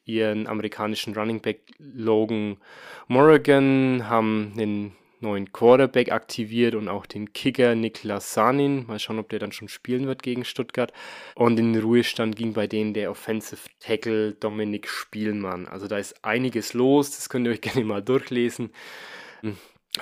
ihren 0.05 0.47
amerikanischen 0.47 1.15
Running 1.15 1.41
Back 1.41 1.63
Logan 1.79 2.59
Morrigan, 3.07 4.09
haben 4.09 4.53
den 4.57 4.93
neuen 5.21 5.53
Quarterback 5.53 6.13
aktiviert 6.13 6.75
und 6.75 6.89
auch 6.89 7.07
den 7.07 7.33
Kicker 7.33 7.75
Niklas 7.75 8.35
Sanin. 8.35 8.87
Mal 8.87 8.99
schauen, 8.99 9.19
ob 9.19 9.29
der 9.29 9.39
dann 9.39 9.53
schon 9.53 9.69
spielen 9.69 10.07
wird 10.07 10.23
gegen 10.23 10.45
Stuttgart. 10.45 10.93
Und 11.35 11.59
in 11.59 11.73
den 11.73 11.83
Ruhestand 11.83 12.37
ging 12.37 12.53
bei 12.53 12.67
denen 12.67 12.95
der 12.95 13.11
Offensive 13.11 13.69
Tackle 13.81 14.35
Dominik 14.35 14.89
Spielmann. 14.89 15.67
Also 15.67 15.89
da 15.89 15.99
ist 15.99 16.25
einiges 16.25 16.75
los, 16.75 17.11
das 17.11 17.29
könnt 17.29 17.47
ihr 17.47 17.53
euch 17.53 17.61
gerne 17.63 17.85
mal 17.85 18.03
durchlesen 18.03 18.71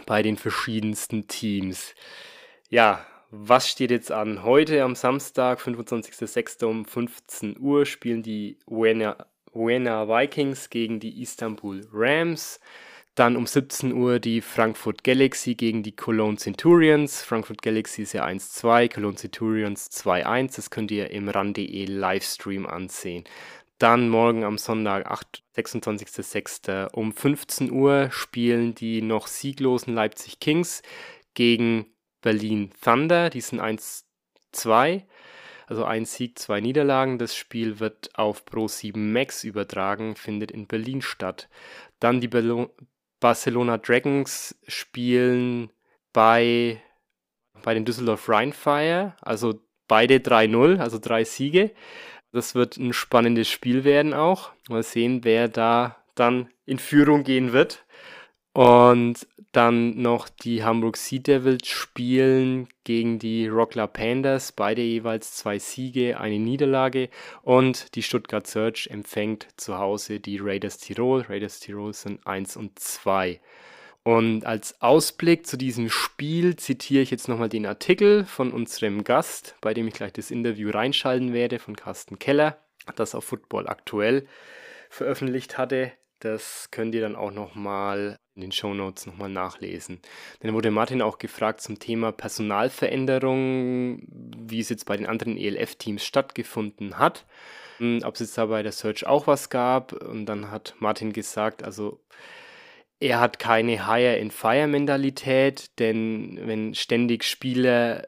bei 0.06 0.22
den 0.22 0.36
verschiedensten 0.36 1.28
Teams. 1.28 1.94
Ja, 2.68 3.06
was 3.30 3.68
steht 3.68 3.90
jetzt 3.90 4.12
an? 4.12 4.42
Heute 4.42 4.82
am 4.82 4.94
Samstag, 4.94 5.60
25.06. 5.60 6.64
um 6.64 6.84
15 6.84 7.58
Uhr 7.58 7.86
spielen 7.86 8.22
die 8.22 8.58
Wiener, 8.66 9.26
Wiener 9.52 10.08
Vikings 10.08 10.70
gegen 10.70 11.00
die 11.00 11.22
Istanbul 11.22 11.86
Rams. 11.92 12.60
Dann 13.16 13.36
um 13.36 13.46
17 13.46 13.94
Uhr 13.94 14.18
die 14.18 14.42
Frankfurt 14.42 15.02
Galaxy 15.02 15.54
gegen 15.54 15.82
die 15.82 15.96
Cologne 15.96 16.36
Centurions. 16.36 17.22
Frankfurt 17.22 17.62
Galaxy 17.62 18.02
ist 18.02 18.12
ja 18.12 18.26
1-2, 18.26 18.92
Cologne 18.92 19.16
Centurions 19.16 19.90
2-1. 19.90 20.56
Das 20.56 20.68
könnt 20.68 20.90
ihr 20.90 21.10
im 21.10 21.30
RAN.de 21.30 21.86
Livestream 21.86 22.66
ansehen. 22.66 23.24
Dann 23.78 24.10
morgen 24.10 24.44
am 24.44 24.58
Sonntag, 24.58 25.06
26.06. 25.56 26.90
um 26.92 27.14
15 27.14 27.70
Uhr 27.70 28.10
spielen 28.10 28.74
die 28.74 29.00
noch 29.00 29.28
sieglosen 29.28 29.94
Leipzig 29.94 30.38
Kings 30.38 30.82
gegen 31.32 31.86
Berlin 32.20 32.70
Thunder. 32.82 33.30
Die 33.30 33.40
sind 33.40 33.62
1-2. 33.62 35.04
Also 35.66 35.84
ein 35.86 36.04
Sieg, 36.04 36.38
zwei 36.38 36.60
Niederlagen. 36.60 37.18
Das 37.18 37.34
Spiel 37.34 37.80
wird 37.80 38.10
auf 38.14 38.44
Pro 38.44 38.68
7 38.68 39.10
Max 39.10 39.42
übertragen, 39.42 40.16
findet 40.16 40.50
in 40.50 40.66
Berlin 40.66 41.00
statt. 41.00 41.48
Dann 41.98 42.20
die 42.20 42.28
Belo 42.28 42.74
Barcelona 43.20 43.78
Dragons 43.78 44.58
spielen 44.66 45.70
bei, 46.12 46.82
bei 47.62 47.74
den 47.74 47.84
Düsseldorf 47.84 48.28
Rheinfire, 48.28 49.16
also 49.22 49.60
beide 49.88 50.16
3-0, 50.16 50.78
also 50.78 50.98
drei 50.98 51.24
Siege. 51.24 51.72
Das 52.32 52.54
wird 52.54 52.76
ein 52.76 52.92
spannendes 52.92 53.48
Spiel 53.48 53.84
werden 53.84 54.12
auch. 54.12 54.52
Mal 54.68 54.82
sehen, 54.82 55.24
wer 55.24 55.48
da 55.48 56.04
dann 56.14 56.50
in 56.64 56.78
Führung 56.78 57.24
gehen 57.24 57.52
wird. 57.52 57.85
Und 58.56 59.26
dann 59.52 60.00
noch 60.00 60.30
die 60.30 60.64
Hamburg 60.64 60.96
Sea 60.96 61.18
Devils 61.18 61.68
spielen 61.68 62.68
gegen 62.84 63.18
die 63.18 63.48
Rockler 63.48 63.86
Pandas, 63.86 64.50
beide 64.50 64.80
jeweils 64.80 65.34
zwei 65.34 65.58
Siege, 65.58 66.18
eine 66.18 66.38
Niederlage. 66.38 67.10
Und 67.42 67.94
die 67.94 68.02
Stuttgart 68.02 68.46
Search 68.46 68.88
empfängt 68.90 69.46
zu 69.58 69.76
Hause 69.76 70.20
die 70.20 70.38
Raiders 70.38 70.78
Tirol. 70.78 71.26
Raiders 71.28 71.60
Tirol 71.60 71.92
sind 71.92 72.26
1 72.26 72.56
und 72.56 72.78
2. 72.78 73.40
Und 74.04 74.46
als 74.46 74.80
Ausblick 74.80 75.46
zu 75.46 75.58
diesem 75.58 75.90
Spiel 75.90 76.56
zitiere 76.56 77.02
ich 77.02 77.10
jetzt 77.10 77.28
nochmal 77.28 77.50
den 77.50 77.66
Artikel 77.66 78.24
von 78.24 78.52
unserem 78.52 79.04
Gast, 79.04 79.54
bei 79.60 79.74
dem 79.74 79.86
ich 79.86 79.92
gleich 79.92 80.14
das 80.14 80.30
Interview 80.30 80.70
reinschalten 80.70 81.34
werde, 81.34 81.58
von 81.58 81.76
Carsten 81.76 82.18
Keller, 82.18 82.64
das 82.94 83.14
auf 83.14 83.24
Football 83.24 83.68
aktuell 83.68 84.26
veröffentlicht 84.88 85.58
hatte. 85.58 85.92
Das 86.20 86.70
könnt 86.70 86.94
ihr 86.94 87.02
dann 87.02 87.16
auch 87.16 87.32
nochmal 87.32 88.16
in 88.36 88.42
den 88.42 88.52
Shownotes 88.52 89.06
nochmal 89.06 89.30
nachlesen. 89.30 89.98
Dann 90.40 90.52
wurde 90.52 90.70
Martin 90.70 91.02
auch 91.02 91.18
gefragt 91.18 91.62
zum 91.62 91.78
Thema 91.78 92.12
Personalveränderung, 92.12 94.02
wie 94.08 94.60
es 94.60 94.68
jetzt 94.68 94.84
bei 94.84 94.96
den 94.96 95.06
anderen 95.06 95.36
ELF-Teams 95.38 96.04
stattgefunden 96.04 96.98
hat, 96.98 97.24
hm, 97.78 98.00
ob 98.04 98.14
es 98.14 98.20
jetzt 98.20 98.38
da 98.38 98.46
bei 98.46 98.62
der 98.62 98.72
Search 98.72 99.06
auch 99.06 99.26
was 99.26 99.48
gab. 99.48 99.92
Und 99.92 100.26
dann 100.26 100.50
hat 100.50 100.74
Martin 100.78 101.12
gesagt, 101.12 101.64
also 101.64 102.00
er 103.00 103.20
hat 103.20 103.38
keine 103.38 103.86
Hire-and-Fire-Mentalität, 103.86 105.78
denn 105.78 106.38
wenn 106.42 106.74
ständig 106.74 107.24
Spieler 107.24 108.06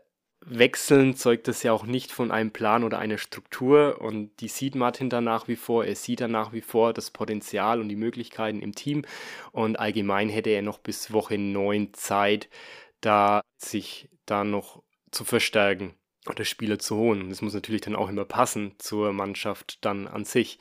Wechseln 0.50 1.14
zeugt 1.14 1.46
das 1.46 1.62
ja 1.62 1.72
auch 1.72 1.84
nicht 1.84 2.10
von 2.10 2.30
einem 2.30 2.50
Plan 2.52 2.82
oder 2.82 2.98
einer 2.98 3.18
Struktur 3.18 4.00
und 4.00 4.30
die 4.40 4.48
sieht 4.48 4.74
Martin 4.74 5.10
da 5.10 5.20
nach 5.20 5.46
wie 5.46 5.56
vor. 5.56 5.84
Er 5.84 5.94
sieht 5.94 6.20
da 6.20 6.28
nach 6.28 6.52
wie 6.52 6.62
vor 6.62 6.94
das 6.94 7.10
Potenzial 7.10 7.80
und 7.80 7.88
die 7.88 7.96
Möglichkeiten 7.96 8.60
im 8.60 8.74
Team 8.74 9.04
und 9.52 9.78
allgemein 9.78 10.28
hätte 10.28 10.50
er 10.50 10.62
noch 10.62 10.78
bis 10.78 11.12
Woche 11.12 11.36
9 11.36 11.92
Zeit, 11.92 12.48
da 13.00 13.42
sich 13.58 14.08
da 14.24 14.44
noch 14.44 14.82
zu 15.10 15.24
verstärken 15.24 15.94
oder 16.28 16.44
Spieler 16.44 16.78
zu 16.78 16.96
holen. 16.96 17.28
Das 17.28 17.42
muss 17.42 17.54
natürlich 17.54 17.82
dann 17.82 17.96
auch 17.96 18.08
immer 18.08 18.24
passen 18.24 18.74
zur 18.78 19.12
Mannschaft 19.12 19.84
dann 19.84 20.08
an 20.08 20.24
sich. 20.24 20.58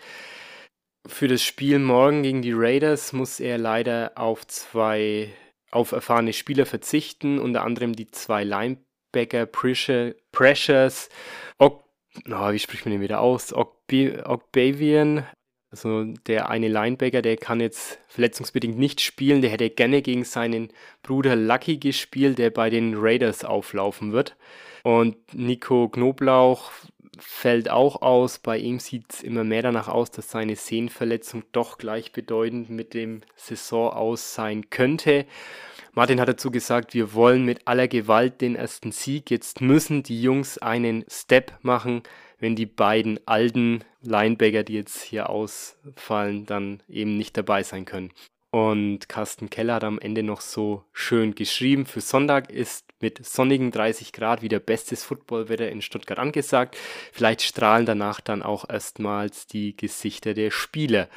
Für 1.05 1.29
das 1.29 1.43
Spiel 1.43 1.79
morgen 1.79 2.23
gegen 2.23 2.41
die 2.41 2.53
Raiders 2.53 3.13
muss 3.13 3.39
er 3.39 3.57
leider 3.57 4.11
auf 4.15 4.45
zwei 4.47 5.33
auf 5.71 5.91
erfahrene 5.91 6.33
Spieler 6.33 6.65
verzichten, 6.65 7.39
unter 7.39 7.63
anderem 7.63 7.93
die 7.93 8.07
zwei 8.07 8.43
Linebacker 8.43 8.86
Becker, 9.11 9.45
Precious, 9.45 11.09
Og 11.57 11.83
oh, 12.27 12.51
wie 12.51 12.59
spricht 12.59 12.85
man 12.85 12.93
den 12.93 13.01
wieder 13.01 13.19
aus? 13.19 13.53
Ogbavian, 13.53 15.25
also 15.69 16.05
der 16.25 16.49
eine 16.49 16.69
Linebacker, 16.69 17.21
der 17.21 17.37
kann 17.37 17.59
jetzt 17.59 17.99
verletzungsbedingt 18.07 18.77
nicht 18.77 19.01
spielen. 19.01 19.41
Der 19.41 19.51
hätte 19.51 19.69
gerne 19.69 20.01
gegen 20.01 20.23
seinen 20.23 20.69
Bruder 21.03 21.35
Lucky 21.35 21.77
gespielt, 21.77 22.37
der 22.37 22.49
bei 22.51 22.69
den 22.69 22.95
Raiders 22.95 23.43
auflaufen 23.43 24.13
wird. 24.13 24.35
Und 24.83 25.17
Nico 25.33 25.89
Knoblauch 25.89 26.71
fällt 27.19 27.69
auch 27.69 28.01
aus. 28.01 28.39
Bei 28.39 28.57
ihm 28.57 28.79
sieht 28.79 29.05
es 29.11 29.23
immer 29.23 29.43
mehr 29.43 29.61
danach 29.61 29.87
aus, 29.89 30.09
dass 30.11 30.31
seine 30.31 30.55
Sehnenverletzung 30.55 31.43
doch 31.51 31.77
gleichbedeutend 31.77 32.69
mit 32.69 32.93
dem 32.93 33.21
Saison 33.35 33.91
aus 33.91 34.33
sein 34.33 34.69
könnte. 34.69 35.25
Martin 35.97 36.21
hat 36.21 36.29
dazu 36.29 36.51
gesagt, 36.51 36.93
wir 36.93 37.15
wollen 37.15 37.43
mit 37.43 37.67
aller 37.67 37.87
Gewalt 37.87 38.39
den 38.41 38.55
ersten 38.55 38.91
Sieg. 38.91 39.31
Jetzt 39.31 39.61
müssen 39.61 40.03
die 40.03 40.21
Jungs 40.21 40.59
einen 40.59 41.03
Step 41.09 41.53
machen, 41.63 42.03
wenn 42.37 42.55
die 42.55 42.67
beiden 42.67 43.19
alten 43.25 43.83
Linebacker, 44.03 44.61
die 44.61 44.75
jetzt 44.75 45.01
hier 45.01 45.27
ausfallen, 45.27 46.45
dann 46.45 46.83
eben 46.87 47.17
nicht 47.17 47.35
dabei 47.35 47.63
sein 47.63 47.85
können. 47.85 48.11
Und 48.51 49.09
Carsten 49.09 49.49
Keller 49.49 49.73
hat 49.73 49.83
am 49.83 49.97
Ende 49.97 50.21
noch 50.21 50.41
so 50.41 50.83
schön 50.93 51.33
geschrieben, 51.33 51.87
für 51.87 52.01
Sonntag 52.01 52.51
ist 52.51 52.85
mit 53.01 53.25
sonnigen 53.25 53.71
30 53.71 54.13
Grad 54.13 54.43
wieder 54.43 54.59
bestes 54.59 55.03
Footballwetter 55.03 55.67
in 55.67 55.81
Stuttgart 55.81 56.19
angesagt. 56.19 56.77
Vielleicht 57.11 57.41
strahlen 57.41 57.87
danach 57.87 58.21
dann 58.21 58.43
auch 58.43 58.69
erstmals 58.69 59.47
die 59.47 59.75
Gesichter 59.75 60.35
der 60.35 60.51
Spieler. 60.51 61.09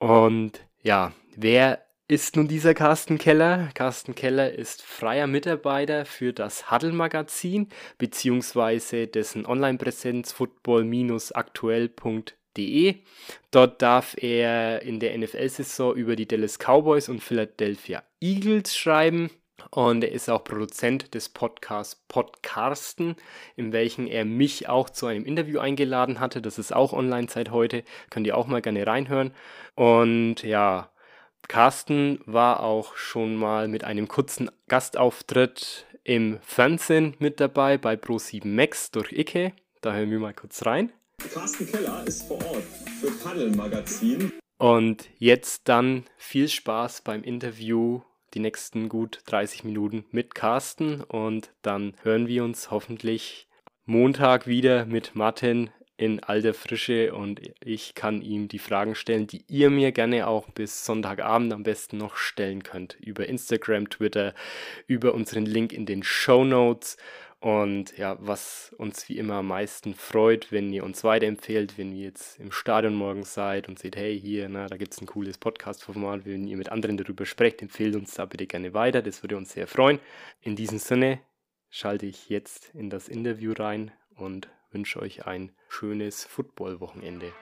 Und 0.00 0.58
ja, 0.82 1.12
wer 1.36 1.83
ist 2.06 2.36
nun 2.36 2.48
dieser 2.48 2.74
Carsten 2.74 3.16
Keller. 3.16 3.70
Carsten 3.72 4.14
Keller 4.14 4.52
ist 4.52 4.82
freier 4.82 5.26
Mitarbeiter 5.26 6.04
für 6.04 6.34
das 6.34 6.70
Huddle 6.70 6.92
Magazin 6.92 7.70
beziehungsweise 7.96 9.06
dessen 9.06 9.46
Online-Präsenz 9.46 10.32
football-aktuell.de. 10.32 12.96
Dort 13.50 13.82
darf 13.82 14.22
er 14.22 14.82
in 14.82 15.00
der 15.00 15.16
NFL-Saison 15.16 15.94
über 15.94 16.14
die 16.14 16.28
Dallas 16.28 16.58
Cowboys 16.58 17.08
und 17.08 17.22
Philadelphia 17.22 18.02
Eagles 18.20 18.76
schreiben. 18.76 19.30
Und 19.70 20.04
er 20.04 20.12
ist 20.12 20.28
auch 20.28 20.44
Produzent 20.44 21.14
des 21.14 21.30
Podcasts 21.30 22.04
Podcasten, 22.08 23.16
in 23.56 23.72
welchem 23.72 24.06
er 24.06 24.26
mich 24.26 24.68
auch 24.68 24.90
zu 24.90 25.06
einem 25.06 25.24
Interview 25.24 25.58
eingeladen 25.58 26.20
hatte. 26.20 26.42
Das 26.42 26.58
ist 26.58 26.74
auch 26.74 26.92
online 26.92 27.28
seit 27.30 27.50
heute. 27.50 27.82
Könnt 28.10 28.26
ihr 28.26 28.36
auch 28.36 28.46
mal 28.46 28.60
gerne 28.60 28.86
reinhören. 28.86 29.32
Und 29.74 30.42
ja, 30.42 30.90
Carsten 31.48 32.20
war 32.26 32.60
auch 32.60 32.96
schon 32.96 33.36
mal 33.36 33.68
mit 33.68 33.84
einem 33.84 34.08
kurzen 34.08 34.50
Gastauftritt 34.68 35.86
im 36.02 36.38
Fernsehen 36.42 37.14
mit 37.18 37.40
dabei 37.40 37.78
bei 37.78 37.94
Pro7 37.94 38.46
Max 38.46 38.90
durch 38.90 39.12
Icke. 39.12 39.52
Da 39.80 39.94
hören 39.94 40.10
wir 40.10 40.18
mal 40.18 40.34
kurz 40.34 40.64
rein. 40.66 40.92
Carsten 41.32 41.66
Keller 41.66 42.04
ist 42.06 42.26
vor 42.28 42.44
Ort 42.46 42.64
für 43.00 43.10
Paddel 43.10 43.50
Magazin. 43.54 44.32
Und 44.58 45.08
jetzt 45.18 45.68
dann 45.68 46.04
viel 46.16 46.48
Spaß 46.48 47.02
beim 47.02 47.22
Interview, 47.22 48.02
die 48.34 48.40
nächsten 48.40 48.88
gut 48.88 49.20
30 49.26 49.64
Minuten 49.64 50.04
mit 50.10 50.34
Carsten. 50.34 51.02
Und 51.02 51.50
dann 51.62 51.94
hören 52.02 52.28
wir 52.28 52.44
uns 52.44 52.70
hoffentlich 52.70 53.48
Montag 53.86 54.46
wieder 54.46 54.86
mit 54.86 55.14
Martin 55.14 55.70
in 55.96 56.22
alter 56.24 56.54
Frische 56.54 57.14
und 57.14 57.40
ich 57.64 57.94
kann 57.94 58.20
ihm 58.20 58.48
die 58.48 58.58
Fragen 58.58 58.94
stellen, 58.94 59.26
die 59.28 59.44
ihr 59.46 59.70
mir 59.70 59.92
gerne 59.92 60.26
auch 60.26 60.48
bis 60.50 60.84
Sonntagabend 60.84 61.52
am 61.52 61.62
besten 61.62 61.98
noch 61.98 62.16
stellen 62.16 62.64
könnt. 62.64 62.96
Über 63.00 63.26
Instagram, 63.28 63.88
Twitter, 63.88 64.34
über 64.88 65.14
unseren 65.14 65.46
Link 65.46 65.72
in 65.72 65.86
den 65.86 66.02
Show 66.02 66.44
Notes. 66.44 66.96
Und 67.38 67.96
ja, 67.98 68.16
was 68.20 68.74
uns 68.78 69.08
wie 69.08 69.18
immer 69.18 69.34
am 69.34 69.48
meisten 69.48 69.94
freut, 69.94 70.50
wenn 70.50 70.72
ihr 70.72 70.82
uns 70.82 71.04
weiterempfehlt, 71.04 71.76
wenn 71.76 71.92
ihr 71.92 72.06
jetzt 72.06 72.40
im 72.40 72.50
Stadion 72.50 72.94
morgens 72.94 73.34
seid 73.34 73.68
und 73.68 73.78
seht, 73.78 73.96
hey, 73.96 74.18
hier, 74.18 74.48
na, 74.48 74.66
da 74.66 74.78
gibt 74.78 74.94
es 74.94 75.00
ein 75.00 75.06
cooles 75.06 75.36
Podcast-Format, 75.36 76.24
wenn 76.24 76.46
ihr 76.46 76.56
mit 76.56 76.72
anderen 76.72 76.96
darüber 76.96 77.26
sprecht, 77.26 77.60
empfehlt 77.60 77.96
uns 77.96 78.14
da 78.14 78.24
bitte 78.24 78.46
gerne 78.46 78.72
weiter, 78.72 79.02
das 79.02 79.22
würde 79.22 79.36
uns 79.36 79.52
sehr 79.52 79.66
freuen. 79.66 80.00
In 80.40 80.56
diesem 80.56 80.78
Sinne 80.78 81.20
schalte 81.68 82.06
ich 82.06 82.30
jetzt 82.30 82.74
in 82.74 82.88
das 82.88 83.08
Interview 83.08 83.52
rein 83.52 83.90
und 84.16 84.48
wünsche 84.74 85.00
euch 85.00 85.26
ein 85.26 85.52
schönes 85.68 86.24
Football-Wochenende. 86.24 87.32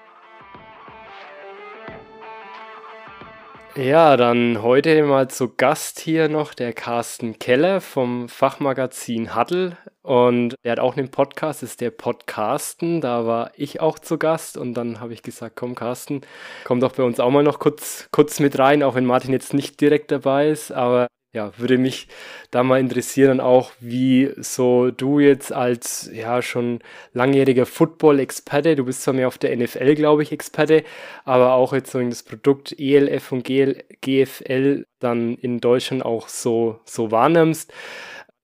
Ja, 3.74 4.18
dann 4.18 4.60
heute 4.60 5.02
mal 5.04 5.28
zu 5.28 5.48
Gast 5.48 5.98
hier 5.98 6.28
noch 6.28 6.52
der 6.52 6.74
Carsten 6.74 7.38
Keller 7.38 7.80
vom 7.80 8.28
Fachmagazin 8.28 9.34
Huddle. 9.34 9.78
Und 10.02 10.56
er 10.62 10.72
hat 10.72 10.80
auch 10.80 10.98
einen 10.98 11.10
Podcast, 11.10 11.62
ist 11.62 11.80
der 11.80 11.90
Podcasten. 11.90 13.00
Da 13.00 13.24
war 13.26 13.52
ich 13.56 13.80
auch 13.80 13.98
zu 13.98 14.18
Gast 14.18 14.58
und 14.58 14.74
dann 14.74 15.00
habe 15.00 15.14
ich 15.14 15.22
gesagt, 15.22 15.56
komm 15.56 15.74
Carsten, 15.74 16.20
komm 16.64 16.80
doch 16.80 16.92
bei 16.92 17.02
uns 17.02 17.18
auch 17.18 17.30
mal 17.30 17.42
noch 17.42 17.60
kurz, 17.60 18.08
kurz 18.12 18.40
mit 18.40 18.58
rein, 18.58 18.82
auch 18.82 18.94
wenn 18.94 19.06
Martin 19.06 19.32
jetzt 19.32 19.54
nicht 19.54 19.80
direkt 19.80 20.10
dabei 20.10 20.50
ist. 20.50 20.70
Aber 20.70 21.06
ja, 21.32 21.56
würde 21.58 21.78
mich 21.78 22.08
da 22.50 22.62
mal 22.62 22.78
interessieren 22.78 23.40
auch, 23.40 23.72
wie 23.80 24.32
so 24.36 24.90
du 24.90 25.18
jetzt 25.18 25.50
als 25.50 26.10
ja 26.12 26.42
schon 26.42 26.80
langjähriger 27.14 27.64
Football-Experte, 27.64 28.76
du 28.76 28.84
bist 28.84 29.02
zwar 29.02 29.14
mehr 29.14 29.28
auf 29.28 29.38
der 29.38 29.56
NFL, 29.56 29.94
glaube 29.94 30.22
ich, 30.22 30.32
Experte, 30.32 30.84
aber 31.24 31.54
auch 31.54 31.72
jetzt 31.72 31.90
so 31.90 31.98
in 32.00 32.10
das 32.10 32.22
Produkt 32.22 32.78
ELF 32.78 33.32
und 33.32 33.44
GL, 33.44 33.82
GFL 34.02 34.86
dann 34.98 35.36
in 35.36 35.60
Deutschland 35.60 36.04
auch 36.04 36.28
so, 36.28 36.80
so 36.84 37.10
wahrnimmst. 37.10 37.72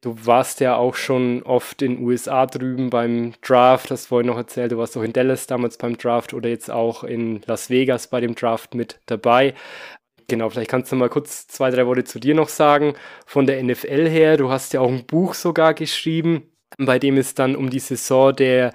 Du 0.01 0.15
warst 0.27 0.61
ja 0.61 0.77
auch 0.77 0.95
schon 0.95 1.43
oft 1.43 1.83
in 1.83 1.97
den 1.97 2.07
USA 2.07 2.47
drüben 2.47 2.89
beim 2.89 3.33
Draft, 3.43 3.91
das 3.91 4.07
vorhin 4.07 4.29
noch 4.29 4.37
erzählt, 4.37 4.71
du 4.71 4.79
warst 4.79 4.97
auch 4.97 5.03
in 5.03 5.13
Dallas 5.13 5.49
damals 5.49 5.77
beim 5.77 5.99
Draft 5.99 6.35
oder 6.35 6.49
jetzt 6.49 6.71
auch 6.71 7.03
in 7.03 7.43
Las 7.47 7.69
Vegas 7.69 8.07
bei 8.07 8.21
dem 8.21 8.37
Draft 8.37 8.77
mit 8.77 9.01
dabei. 9.07 9.55
Genau, 10.31 10.51
vielleicht 10.51 10.71
kannst 10.71 10.93
du 10.93 10.97
mal 10.97 11.09
kurz 11.09 11.47
zwei, 11.47 11.71
drei 11.71 11.87
Worte 11.87 12.05
zu 12.05 12.21
dir 12.21 12.35
noch 12.35 12.51
sagen. 12.51 12.95
Von 13.25 13.47
der 13.47 13.63
NFL 13.63 14.09
her, 14.09 14.37
du 14.37 14.51
hast 14.51 14.75
ja 14.75 14.81
auch 14.81 14.91
ein 14.91 15.07
Buch 15.07 15.33
sogar 15.33 15.73
geschrieben, 15.73 16.53
bei 16.77 16.99
dem 16.99 17.17
es 17.17 17.35
dann 17.35 17.57
um 17.57 17.71
die 17.71 17.79
Saison 17.79 18.37
der, 18.37 18.75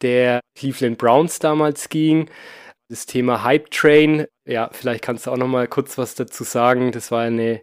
der 0.00 0.40
Cleveland 0.56 0.98
Browns 0.98 1.40
damals 1.40 1.88
ging. 1.88 2.30
Das 2.88 3.06
Thema 3.06 3.42
Hype 3.42 3.70
Train, 3.72 4.26
ja, 4.46 4.70
vielleicht 4.72 5.02
kannst 5.02 5.26
du 5.26 5.32
auch 5.32 5.36
noch 5.36 5.48
mal 5.48 5.66
kurz 5.66 5.98
was 5.98 6.14
dazu 6.14 6.44
sagen. 6.44 6.92
Das 6.92 7.10
war 7.10 7.22
eine, 7.22 7.62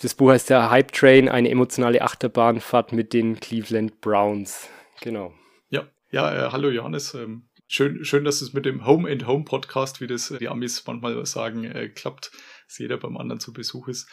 das 0.00 0.14
Buch 0.14 0.30
heißt 0.30 0.48
ja 0.50 0.70
Hype 0.70 0.92
Train, 0.92 1.28
eine 1.28 1.50
emotionale 1.50 2.02
Achterbahnfahrt 2.02 2.92
mit 2.92 3.12
den 3.12 3.40
Cleveland 3.40 4.00
Browns. 4.00 4.68
Genau. 5.00 5.34
Ja, 5.68 5.88
ja, 6.12 6.46
äh, 6.46 6.52
hallo 6.52 6.70
Johannes. 6.70 7.14
Ähm, 7.14 7.48
schön, 7.66 8.04
schön, 8.04 8.24
dass 8.24 8.40
es 8.40 8.52
mit 8.52 8.66
dem 8.66 8.86
Home 8.86 9.10
and 9.10 9.26
Home 9.26 9.44
Podcast, 9.44 10.00
wie 10.00 10.06
das 10.06 10.32
die 10.38 10.48
Amis 10.48 10.84
manchmal 10.86 11.26
sagen, 11.26 11.64
äh, 11.64 11.88
klappt 11.88 12.30
dass 12.68 12.78
jeder 12.78 12.98
beim 12.98 13.16
anderen 13.16 13.40
zu 13.40 13.52
Besuch 13.52 13.88
ist. 13.88 14.08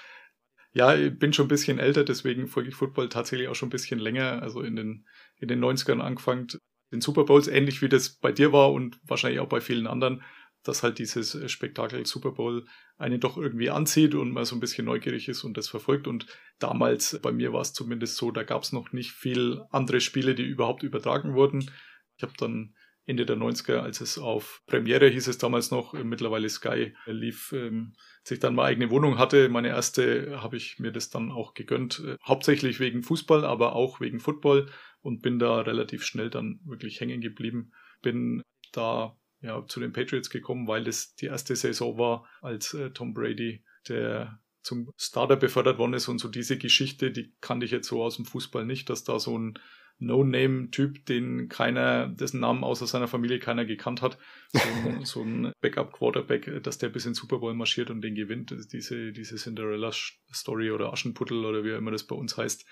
Ja, 0.73 0.95
ich 0.95 1.17
bin 1.17 1.31
schon 1.31 1.45
ein 1.45 1.49
bisschen 1.49 1.79
älter, 1.79 2.03
deswegen 2.03 2.47
folge 2.47 2.69
ich 2.69 2.75
Football 2.75 3.09
tatsächlich 3.09 3.47
auch 3.47 3.55
schon 3.55 3.67
ein 3.67 3.71
bisschen 3.71 3.99
länger, 3.99 4.41
also 4.41 4.61
in 4.61 4.75
den, 4.75 5.05
in 5.37 5.47
den 5.47 5.63
90ern 5.63 6.01
angefangen. 6.01 6.47
Den 6.91 7.01
Super 7.01 7.23
Bowls, 7.23 7.47
ähnlich 7.47 7.81
wie 7.81 7.89
das 7.89 8.09
bei 8.09 8.31
dir 8.31 8.51
war 8.51 8.73
und 8.73 8.99
wahrscheinlich 9.03 9.39
auch 9.39 9.47
bei 9.47 9.61
vielen 9.61 9.87
anderen, 9.87 10.21
dass 10.63 10.83
halt 10.83 10.99
dieses 10.99 11.49
Spektakel 11.51 12.05
Super 12.05 12.31
Bowl 12.31 12.65
einen 12.97 13.19
doch 13.19 13.37
irgendwie 13.37 13.69
anzieht 13.69 14.15
und 14.15 14.31
man 14.31 14.45
so 14.45 14.55
ein 14.55 14.59
bisschen 14.59 14.85
neugierig 14.85 15.29
ist 15.29 15.43
und 15.43 15.57
das 15.57 15.67
verfolgt. 15.67 16.07
Und 16.07 16.25
damals, 16.59 17.19
bei 17.21 17.31
mir 17.31 17.53
war 17.53 17.61
es 17.61 17.73
zumindest 17.73 18.17
so, 18.17 18.31
da 18.31 18.43
gab 18.43 18.63
es 18.63 18.73
noch 18.73 18.91
nicht 18.91 19.11
viel 19.11 19.61
andere 19.71 20.01
Spiele, 20.01 20.35
die 20.35 20.43
überhaupt 20.43 20.83
übertragen 20.83 21.35
wurden. 21.35 21.71
Ich 22.17 22.23
habe 22.23 22.33
dann 22.37 22.75
Ende 23.05 23.25
der 23.25 23.37
90er, 23.37 23.77
als 23.77 24.01
es 24.01 24.17
auf 24.17 24.61
Premiere 24.65 25.07
hieß 25.07 25.27
es 25.27 25.37
damals 25.37 25.69
noch, 25.71 25.93
mittlerweile 25.93 26.49
Sky 26.49 26.95
lief, 27.05 27.51
ähm, 27.53 27.93
als 28.25 28.31
ich 28.31 28.39
dann 28.39 28.55
meine 28.55 28.69
eigene 28.69 28.89
Wohnung 28.89 29.19
hatte, 29.19 29.49
meine 29.49 29.67
erste, 29.67 30.41
habe 30.41 30.57
ich 30.57 30.79
mir 30.79 30.91
das 30.91 31.11
dann 31.11 31.31
auch 31.31 31.53
gegönnt. 31.53 32.01
Äh, 32.03 32.17
hauptsächlich 32.25 32.79
wegen 32.79 33.03
Fußball, 33.03 33.45
aber 33.45 33.75
auch 33.75 34.01
wegen 34.01 34.19
Football 34.19 34.67
und 35.01 35.21
bin 35.21 35.37
da 35.37 35.61
relativ 35.61 36.03
schnell 36.03 36.31
dann 36.31 36.59
wirklich 36.65 36.99
hängen 36.99 37.21
geblieben. 37.21 37.71
Bin 38.01 38.41
da 38.71 39.15
ja, 39.41 39.63
zu 39.67 39.79
den 39.79 39.93
Patriots 39.93 40.31
gekommen, 40.31 40.67
weil 40.67 40.87
es 40.87 41.13
die 41.13 41.27
erste 41.27 41.55
Saison 41.55 41.99
war, 41.99 42.27
als 42.41 42.73
äh, 42.73 42.89
Tom 42.89 43.13
Brady, 43.13 43.63
der 43.87 44.39
zum 44.63 44.89
Starter 44.97 45.35
befördert 45.35 45.77
worden 45.77 45.93
ist 45.93 46.07
und 46.07 46.17
so 46.17 46.27
diese 46.27 46.57
Geschichte, 46.57 47.11
die 47.11 47.31
kannte 47.41 47.67
ich 47.67 47.71
jetzt 47.71 47.87
so 47.87 48.01
aus 48.01 48.15
dem 48.15 48.25
Fußball 48.25 48.65
nicht, 48.65 48.89
dass 48.89 49.03
da 49.03 49.19
so 49.19 49.37
ein 49.37 49.59
No-Name-Typ, 49.99 51.05
den 51.05 51.47
keiner, 51.47 52.07
dessen 52.07 52.41
Namen 52.41 52.63
außer 52.63 52.85
seiner 52.85 53.07
Familie 53.07 53.39
keiner 53.39 53.65
gekannt 53.65 54.01
hat. 54.01 54.17
So 54.51 54.59
ein, 54.59 55.05
so 55.05 55.21
ein 55.21 55.53
Backup-Quarterback, 55.61 56.63
dass 56.63 56.77
der 56.77 56.89
bis 56.89 57.05
in 57.05 57.13
Super 57.13 57.39
Bowl 57.39 57.53
marschiert 57.53 57.89
und 57.89 58.01
den 58.01 58.15
gewinnt. 58.15 58.53
Diese, 58.71 59.11
diese 59.11 59.35
Cinderella-Story 59.35 60.71
oder 60.71 60.91
Aschenputtel 60.91 61.45
oder 61.45 61.63
wie 61.63 61.71
immer 61.71 61.91
das 61.91 62.05
bei 62.05 62.15
uns 62.15 62.37
heißt. 62.37 62.65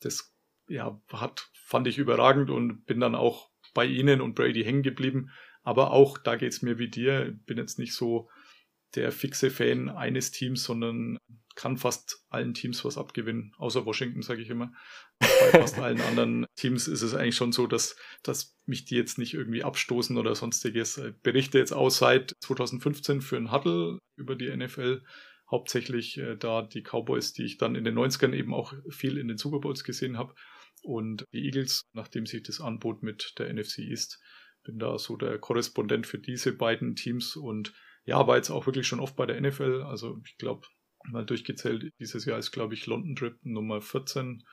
Das 0.00 0.34
ja, 0.68 1.00
hat, 1.12 1.50
fand 1.54 1.86
ich 1.88 1.98
überragend 1.98 2.50
und 2.50 2.84
bin 2.84 3.00
dann 3.00 3.14
auch 3.14 3.50
bei 3.74 3.84
ihnen 3.84 4.20
und 4.20 4.34
Brady 4.34 4.64
hängen 4.64 4.82
geblieben. 4.82 5.30
Aber 5.62 5.92
auch 5.92 6.18
da 6.18 6.36
geht's 6.36 6.62
mir 6.62 6.78
wie 6.78 6.88
dir. 6.88 7.36
Bin 7.46 7.58
jetzt 7.58 7.78
nicht 7.78 7.94
so 7.94 8.28
der 8.94 9.12
fixe 9.12 9.50
Fan 9.50 9.88
eines 9.88 10.30
Teams, 10.30 10.64
sondern 10.64 11.18
kann 11.58 11.76
fast 11.76 12.24
allen 12.28 12.54
Teams 12.54 12.84
was 12.84 12.96
abgewinnen, 12.96 13.52
außer 13.58 13.84
Washington, 13.84 14.22
sage 14.22 14.42
ich 14.42 14.48
immer. 14.48 14.72
Bei 15.18 15.50
fast 15.58 15.76
allen 15.80 16.00
anderen 16.00 16.46
Teams 16.54 16.86
ist 16.86 17.02
es 17.02 17.14
eigentlich 17.14 17.34
schon 17.34 17.50
so, 17.50 17.66
dass, 17.66 17.96
dass 18.22 18.56
mich 18.64 18.84
die 18.84 18.94
jetzt 18.94 19.18
nicht 19.18 19.34
irgendwie 19.34 19.64
abstoßen 19.64 20.16
oder 20.16 20.36
sonstiges. 20.36 20.98
Ich 20.98 21.16
berichte 21.20 21.58
jetzt 21.58 21.72
aus 21.72 21.98
seit 21.98 22.32
2015 22.42 23.22
für 23.22 23.36
ein 23.36 23.50
Huddle 23.50 23.98
über 24.14 24.36
die 24.36 24.56
NFL. 24.56 25.02
Hauptsächlich 25.50 26.16
äh, 26.18 26.36
da 26.36 26.62
die 26.62 26.84
Cowboys, 26.84 27.32
die 27.32 27.44
ich 27.44 27.58
dann 27.58 27.74
in 27.74 27.82
den 27.82 27.98
90ern 27.98 28.34
eben 28.34 28.54
auch 28.54 28.72
viel 28.88 29.18
in 29.18 29.26
den 29.26 29.36
Super 29.36 29.58
Bowls 29.58 29.82
gesehen 29.82 30.16
habe. 30.16 30.34
Und 30.84 31.24
die 31.32 31.44
Eagles, 31.44 31.82
nachdem 31.92 32.26
sich 32.26 32.44
das 32.44 32.60
anbot 32.60 33.02
mit 33.02 33.34
der 33.36 33.52
NFC 33.52 33.78
East, 33.78 34.20
bin 34.62 34.78
da 34.78 34.96
so 34.96 35.16
der 35.16 35.40
Korrespondent 35.40 36.06
für 36.06 36.20
diese 36.20 36.52
beiden 36.52 36.94
Teams 36.94 37.34
und 37.34 37.72
ja, 38.04 38.24
war 38.28 38.36
jetzt 38.36 38.50
auch 38.50 38.66
wirklich 38.66 38.86
schon 38.86 39.00
oft 39.00 39.16
bei 39.16 39.26
der 39.26 39.40
NFL. 39.40 39.82
Also 39.82 40.20
ich 40.24 40.38
glaube, 40.38 40.68
mal 41.10 41.24
durchgezählt, 41.24 41.92
dieses 41.98 42.24
Jahr 42.24 42.38
ist, 42.38 42.52
glaube 42.52 42.74
ich, 42.74 42.86
London 42.86 43.16
Trip 43.16 43.38
Nummer 43.42 43.80
14 43.80 44.44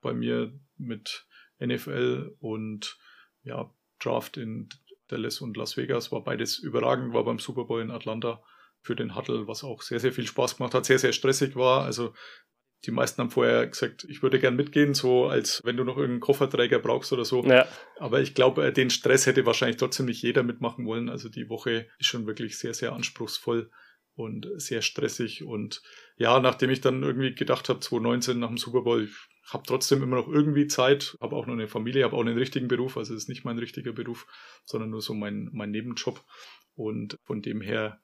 bei 0.00 0.12
mir 0.12 0.52
mit 0.76 1.26
NFL 1.58 2.36
und 2.40 2.98
ja, 3.42 3.72
Draft 3.98 4.36
in 4.36 4.68
Dallas 5.08 5.40
und 5.40 5.56
Las 5.56 5.76
Vegas. 5.76 6.12
War 6.12 6.24
beides 6.24 6.58
überragend, 6.58 7.14
war 7.14 7.24
beim 7.24 7.38
Super 7.38 7.64
Bowl 7.64 7.80
in 7.80 7.90
Atlanta 7.90 8.42
für 8.80 8.96
den 8.96 9.16
Huddle, 9.16 9.46
was 9.46 9.64
auch 9.64 9.82
sehr, 9.82 10.00
sehr 10.00 10.12
viel 10.12 10.26
Spaß 10.26 10.56
gemacht 10.56 10.74
hat, 10.74 10.84
sehr, 10.84 10.98
sehr 10.98 11.12
stressig 11.12 11.56
war. 11.56 11.84
Also 11.84 12.12
die 12.84 12.90
meisten 12.90 13.22
haben 13.22 13.30
vorher 13.30 13.66
gesagt, 13.66 14.06
ich 14.10 14.22
würde 14.22 14.38
gern 14.38 14.56
mitgehen, 14.56 14.92
so 14.92 15.26
als 15.26 15.62
wenn 15.64 15.76
du 15.76 15.84
noch 15.84 15.96
irgendeinen 15.96 16.20
Kofferträger 16.20 16.78
brauchst 16.78 17.12
oder 17.12 17.24
so. 17.24 17.42
Ja. 17.44 17.66
Aber 17.98 18.20
ich 18.20 18.34
glaube, 18.34 18.66
äh, 18.66 18.72
den 18.72 18.90
Stress 18.90 19.26
hätte 19.26 19.46
wahrscheinlich 19.46 19.78
trotzdem 19.78 20.06
nicht 20.06 20.22
jeder 20.22 20.42
mitmachen 20.42 20.84
wollen. 20.84 21.08
Also 21.08 21.30
die 21.30 21.48
Woche 21.48 21.86
ist 21.98 22.06
schon 22.06 22.26
wirklich 22.26 22.58
sehr, 22.58 22.74
sehr 22.74 22.92
anspruchsvoll 22.92 23.70
und 24.14 24.48
sehr 24.56 24.82
stressig. 24.82 25.44
Und 25.44 25.82
ja, 26.16 26.40
nachdem 26.40 26.70
ich 26.70 26.80
dann 26.80 27.02
irgendwie 27.02 27.34
gedacht 27.34 27.68
habe, 27.68 27.80
2019 27.80 28.38
nach 28.38 28.48
dem 28.48 28.58
Super 28.58 28.82
Bowl, 28.82 29.04
ich 29.04 29.52
habe 29.52 29.64
trotzdem 29.66 30.02
immer 30.02 30.16
noch 30.16 30.28
irgendwie 30.28 30.66
Zeit, 30.66 31.16
habe 31.20 31.36
auch 31.36 31.46
noch 31.46 31.54
eine 31.54 31.68
Familie, 31.68 32.04
habe 32.04 32.16
auch 32.16 32.20
einen 32.20 32.38
richtigen 32.38 32.68
Beruf, 32.68 32.96
also 32.96 33.14
es 33.14 33.24
ist 33.24 33.28
nicht 33.28 33.44
mein 33.44 33.58
richtiger 33.58 33.92
Beruf, 33.92 34.26
sondern 34.64 34.90
nur 34.90 35.02
so 35.02 35.14
mein, 35.14 35.50
mein 35.52 35.70
Nebenjob. 35.70 36.24
Und 36.74 37.16
von 37.24 37.42
dem 37.42 37.60
her, 37.60 38.00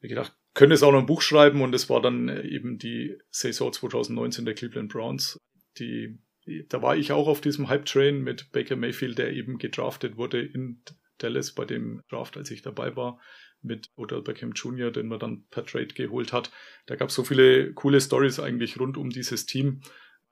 wie 0.00 0.08
gedacht, 0.08 0.34
könnte 0.54 0.74
es 0.74 0.82
auch 0.82 0.92
noch 0.92 0.98
ein 0.98 1.06
Buch 1.06 1.22
schreiben 1.22 1.62
und 1.62 1.74
es 1.74 1.88
war 1.88 2.02
dann 2.02 2.28
äh, 2.28 2.42
eben 2.42 2.78
die 2.78 3.16
Saison 3.30 3.72
2019 3.72 4.44
der 4.44 4.54
Cleveland 4.54 4.92
Browns, 4.92 5.38
die 5.78 6.18
da 6.68 6.82
war 6.82 6.96
ich 6.96 7.12
auch 7.12 7.28
auf 7.28 7.40
diesem 7.40 7.68
Hype-Train 7.68 8.20
mit 8.20 8.50
Baker 8.50 8.74
Mayfield, 8.74 9.18
der 9.18 9.32
eben 9.32 9.58
gedraftet 9.58 10.16
wurde 10.16 10.42
in 10.42 10.82
Dallas 11.18 11.52
bei 11.52 11.64
dem 11.64 12.02
Draft, 12.10 12.36
als 12.36 12.50
ich 12.50 12.62
dabei 12.62 12.96
war, 12.96 13.20
mit 13.62 13.90
Odell 13.96 14.22
Beckham 14.22 14.52
Jr., 14.52 14.90
den 14.90 15.08
man 15.08 15.18
dann 15.18 15.44
per 15.50 15.64
Trade 15.64 15.86
geholt 15.86 16.32
hat. 16.32 16.50
Da 16.86 16.96
gab 16.96 17.08
es 17.08 17.14
so 17.14 17.24
viele 17.24 17.72
coole 17.74 18.00
Stories 18.00 18.40
eigentlich 18.40 18.78
rund 18.78 18.96
um 18.96 19.10
dieses 19.10 19.46
Team. 19.46 19.80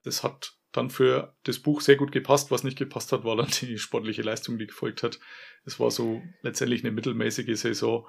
Das 0.03 0.23
hat 0.23 0.55
dann 0.73 0.91
für 0.91 1.35
das 1.45 1.59
Buch 1.59 1.81
sehr 1.81 1.97
gut 1.97 2.13
gepasst. 2.13 2.51
Was 2.51 2.65
nicht 2.65 2.79
gepasst 2.79 3.13
hat, 3.13 3.25
war 3.25 3.37
dann 3.37 3.51
die 3.61 3.79
sportliche 3.79 4.23
Leistung, 4.23 4.59
die 4.59 4.67
gefolgt 4.67 5.03
hat. 5.03 5.19
Es 5.65 5.81
war 5.81 5.91
so 5.91 6.23
letztendlich 6.43 6.85
eine 6.85 6.93
mittelmäßige 6.93 7.59
Saison 7.59 8.07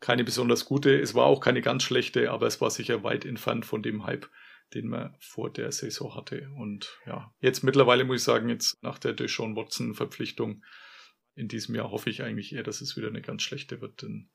keine 0.00 0.24
besonders 0.24 0.64
gute. 0.64 0.98
Es 0.98 1.14
war 1.14 1.26
auch 1.26 1.40
keine 1.40 1.60
ganz 1.60 1.82
schlechte, 1.82 2.30
aber 2.30 2.46
es 2.46 2.60
war 2.60 2.70
sicher 2.70 3.04
weit 3.04 3.24
entfernt 3.24 3.66
von 3.66 3.82
dem 3.82 4.04
Hype, 4.06 4.28
den 4.74 4.88
man 4.88 5.14
vor 5.20 5.52
der 5.52 5.70
Saison 5.72 6.14
hatte. 6.14 6.48
Und 6.56 6.98
ja, 7.06 7.32
jetzt 7.40 7.62
mittlerweile 7.62 8.04
muss 8.04 8.16
ich 8.16 8.24
sagen, 8.24 8.48
jetzt 8.48 8.82
nach 8.82 8.98
der 8.98 9.12
Deshaun 9.12 9.56
Watson 9.56 9.94
Verpflichtung 9.94 10.64
in 11.34 11.48
diesem 11.48 11.74
Jahr 11.74 11.90
hoffe 11.90 12.10
ich 12.10 12.22
eigentlich 12.22 12.54
eher, 12.54 12.62
dass 12.62 12.80
es 12.80 12.96
wieder 12.96 13.08
eine 13.08 13.22
ganz 13.22 13.42
schlechte 13.42 13.80
wird, 13.80 14.02
denn 14.02 14.28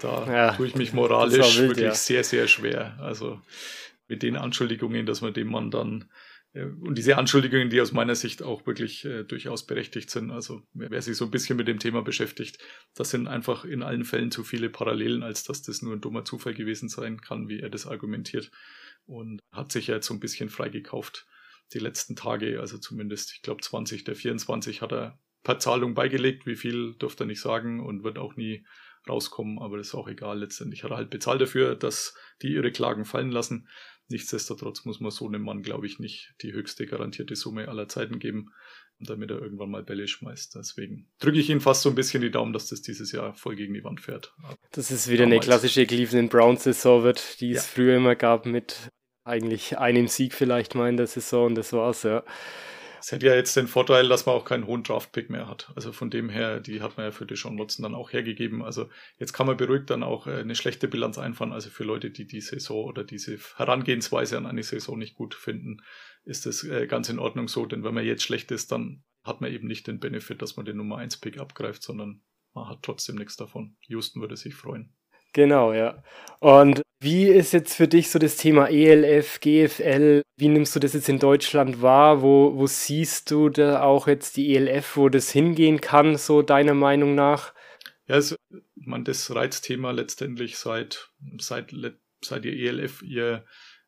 da 0.00 0.26
ja, 0.26 0.54
tue 0.54 0.66
ich 0.66 0.74
mich 0.74 0.92
moralisch 0.92 1.58
wild, 1.58 1.70
wirklich 1.70 1.86
ja. 1.86 1.94
sehr, 1.94 2.24
sehr 2.24 2.48
schwer. 2.48 2.98
Also 3.00 3.40
mit 4.08 4.22
den 4.22 4.36
Anschuldigungen, 4.36 5.06
dass 5.06 5.20
man 5.20 5.34
dem 5.34 5.48
Mann 5.48 5.70
dann 5.70 6.08
äh, 6.52 6.64
und 6.64 6.96
diese 6.96 7.16
Anschuldigungen, 7.16 7.70
die 7.70 7.80
aus 7.80 7.92
meiner 7.92 8.14
Sicht 8.14 8.42
auch 8.42 8.66
wirklich 8.66 9.04
äh, 9.04 9.24
durchaus 9.24 9.66
berechtigt 9.66 10.10
sind. 10.10 10.30
Also 10.30 10.62
wer 10.72 11.02
sich 11.02 11.16
so 11.16 11.26
ein 11.26 11.30
bisschen 11.30 11.56
mit 11.56 11.68
dem 11.68 11.78
Thema 11.78 12.02
beschäftigt, 12.02 12.58
das 12.94 13.10
sind 13.10 13.28
einfach 13.28 13.64
in 13.64 13.82
allen 13.82 14.04
Fällen 14.04 14.30
zu 14.30 14.44
viele 14.44 14.70
Parallelen, 14.70 15.22
als 15.22 15.44
dass 15.44 15.62
das 15.62 15.82
nur 15.82 15.94
ein 15.94 16.00
dummer 16.00 16.24
Zufall 16.24 16.54
gewesen 16.54 16.88
sein 16.88 17.20
kann, 17.20 17.48
wie 17.48 17.60
er 17.60 17.70
das 17.70 17.86
argumentiert. 17.86 18.50
Und 19.06 19.40
hat 19.52 19.72
sich 19.72 19.86
ja 19.86 19.96
jetzt 19.96 20.06
so 20.06 20.14
ein 20.14 20.20
bisschen 20.20 20.48
freigekauft 20.48 21.26
die 21.72 21.78
letzten 21.78 22.16
Tage, 22.16 22.60
also 22.60 22.78
zumindest, 22.78 23.32
ich 23.34 23.42
glaube 23.42 23.60
20 23.60 24.04
der 24.04 24.14
24 24.14 24.80
hat 24.80 24.92
er 24.92 25.18
per 25.42 25.58
Zahlung 25.58 25.94
beigelegt, 25.94 26.46
wie 26.46 26.56
viel 26.56 26.94
dürfte 26.94 27.24
er 27.24 27.26
nicht 27.26 27.40
sagen 27.40 27.84
und 27.84 28.04
wird 28.04 28.18
auch 28.18 28.36
nie 28.36 28.64
rauskommen, 29.08 29.58
aber 29.58 29.78
das 29.78 29.88
ist 29.88 29.94
auch 29.94 30.08
egal. 30.08 30.40
Letztendlich 30.40 30.84
hat 30.84 30.90
er 30.90 30.96
halt 30.96 31.10
bezahlt 31.10 31.40
dafür, 31.40 31.74
dass 31.74 32.14
die 32.42 32.52
ihre 32.52 32.72
Klagen 32.72 33.04
fallen 33.04 33.30
lassen. 33.30 33.68
Nichtsdestotrotz 34.08 34.84
muss 34.84 35.00
man 35.00 35.10
so 35.10 35.26
einem 35.26 35.42
Mann, 35.42 35.62
glaube 35.62 35.86
ich, 35.86 35.98
nicht 35.98 36.34
die 36.42 36.52
höchste 36.52 36.86
garantierte 36.86 37.36
Summe 37.36 37.68
aller 37.68 37.88
Zeiten 37.88 38.18
geben, 38.18 38.52
damit 39.00 39.30
er 39.30 39.40
irgendwann 39.40 39.70
mal 39.70 39.82
Bälle 39.82 40.08
schmeißt. 40.08 40.56
Deswegen 40.56 41.06
drücke 41.18 41.38
ich 41.38 41.50
ihn 41.50 41.60
fast 41.60 41.82
so 41.82 41.90
ein 41.90 41.94
bisschen 41.94 42.22
die 42.22 42.30
Daumen, 42.30 42.52
dass 42.52 42.68
das 42.68 42.80
dieses 42.80 43.12
Jahr 43.12 43.34
voll 43.34 43.54
gegen 43.54 43.74
die 43.74 43.84
Wand 43.84 44.00
fährt. 44.00 44.34
Dass 44.72 44.90
es 44.90 45.08
wieder 45.08 45.24
Damals. 45.24 45.36
eine 45.36 45.44
klassische 45.44 45.86
Cleveland 45.86 46.30
Browns 46.30 46.64
Saison 46.64 47.02
wird, 47.02 47.40
die 47.40 47.50
es 47.50 47.56
ja. 47.56 47.62
früher 47.62 47.96
immer 47.96 48.16
gab 48.16 48.46
mit 48.46 48.90
eigentlich 49.24 49.76
einem 49.78 50.08
Sieg 50.08 50.34
vielleicht 50.34 50.74
mal 50.74 50.88
in 50.88 50.96
der 50.96 51.06
Saison 51.06 51.46
und 51.46 51.54
das 51.54 51.72
war's, 51.72 52.02
ja. 52.02 52.24
Es 53.00 53.12
hätte 53.12 53.26
ja 53.26 53.34
jetzt 53.34 53.56
den 53.56 53.68
Vorteil, 53.68 54.08
dass 54.08 54.26
man 54.26 54.34
auch 54.34 54.44
keinen 54.44 54.66
hohen 54.66 54.82
Draft-Pick 54.82 55.30
mehr 55.30 55.48
hat. 55.48 55.70
Also 55.76 55.92
von 55.92 56.10
dem 56.10 56.28
her, 56.28 56.60
die 56.60 56.80
hat 56.80 56.96
man 56.96 57.06
ja 57.06 57.12
für 57.12 57.26
die 57.26 57.36
Sean 57.36 57.58
Watson 57.58 57.82
dann 57.82 57.94
auch 57.94 58.12
hergegeben. 58.12 58.62
Also 58.62 58.88
jetzt 59.18 59.32
kann 59.32 59.46
man 59.46 59.56
beruhigt 59.56 59.90
dann 59.90 60.02
auch 60.02 60.26
äh, 60.26 60.40
eine 60.40 60.54
schlechte 60.54 60.88
Bilanz 60.88 61.18
einfahren. 61.18 61.52
Also 61.52 61.70
für 61.70 61.84
Leute, 61.84 62.10
die 62.10 62.26
die 62.26 62.40
Saison 62.40 62.84
oder 62.84 63.04
diese 63.04 63.38
Herangehensweise 63.56 64.36
an 64.36 64.46
eine 64.46 64.62
Saison 64.62 64.98
nicht 64.98 65.14
gut 65.14 65.34
finden, 65.34 65.78
ist 66.24 66.46
das 66.46 66.64
äh, 66.64 66.86
ganz 66.86 67.08
in 67.08 67.18
Ordnung 67.18 67.48
so. 67.48 67.66
Denn 67.66 67.84
wenn 67.84 67.94
man 67.94 68.04
jetzt 68.04 68.22
schlecht 68.22 68.50
ist, 68.50 68.72
dann 68.72 69.04
hat 69.24 69.40
man 69.40 69.52
eben 69.52 69.66
nicht 69.66 69.86
den 69.86 70.00
Benefit, 70.00 70.42
dass 70.42 70.56
man 70.56 70.66
den 70.66 70.76
Nummer 70.76 70.98
1 70.98 71.18
Pick 71.18 71.38
abgreift, 71.38 71.82
sondern 71.82 72.22
man 72.54 72.68
hat 72.68 72.82
trotzdem 72.82 73.16
nichts 73.16 73.36
davon. 73.36 73.76
Houston 73.86 74.20
würde 74.20 74.36
sich 74.36 74.54
freuen. 74.54 74.94
Genau, 75.32 75.72
ja. 75.72 76.02
Und 76.40 76.82
wie 77.00 77.26
ist 77.26 77.52
jetzt 77.52 77.74
für 77.74 77.88
dich 77.88 78.10
so 78.10 78.18
das 78.18 78.36
Thema 78.36 78.68
ELF, 78.68 79.40
GFL? 79.40 80.22
Wie 80.36 80.48
nimmst 80.48 80.74
du 80.74 80.80
das 80.80 80.94
jetzt 80.94 81.08
in 81.08 81.18
Deutschland 81.18 81.82
wahr? 81.82 82.22
Wo, 82.22 82.56
wo 82.56 82.66
siehst 82.66 83.30
du 83.30 83.48
da 83.48 83.82
auch 83.82 84.06
jetzt 84.06 84.36
die 84.36 84.54
ELF, 84.54 84.96
wo 84.96 85.08
das 85.08 85.30
hingehen 85.30 85.80
kann, 85.80 86.16
so 86.16 86.42
deiner 86.42 86.74
Meinung 86.74 87.14
nach? 87.14 87.52
Ja, 88.06 88.16
also, 88.16 88.36
man, 88.74 89.04
das 89.04 89.34
Reizthema 89.34 89.90
letztendlich 89.90 90.58
seit, 90.58 91.10
seit, 91.38 91.74
seit 92.24 92.44
die 92.44 92.66
ELF 92.66 93.02
ihr, 93.02 93.44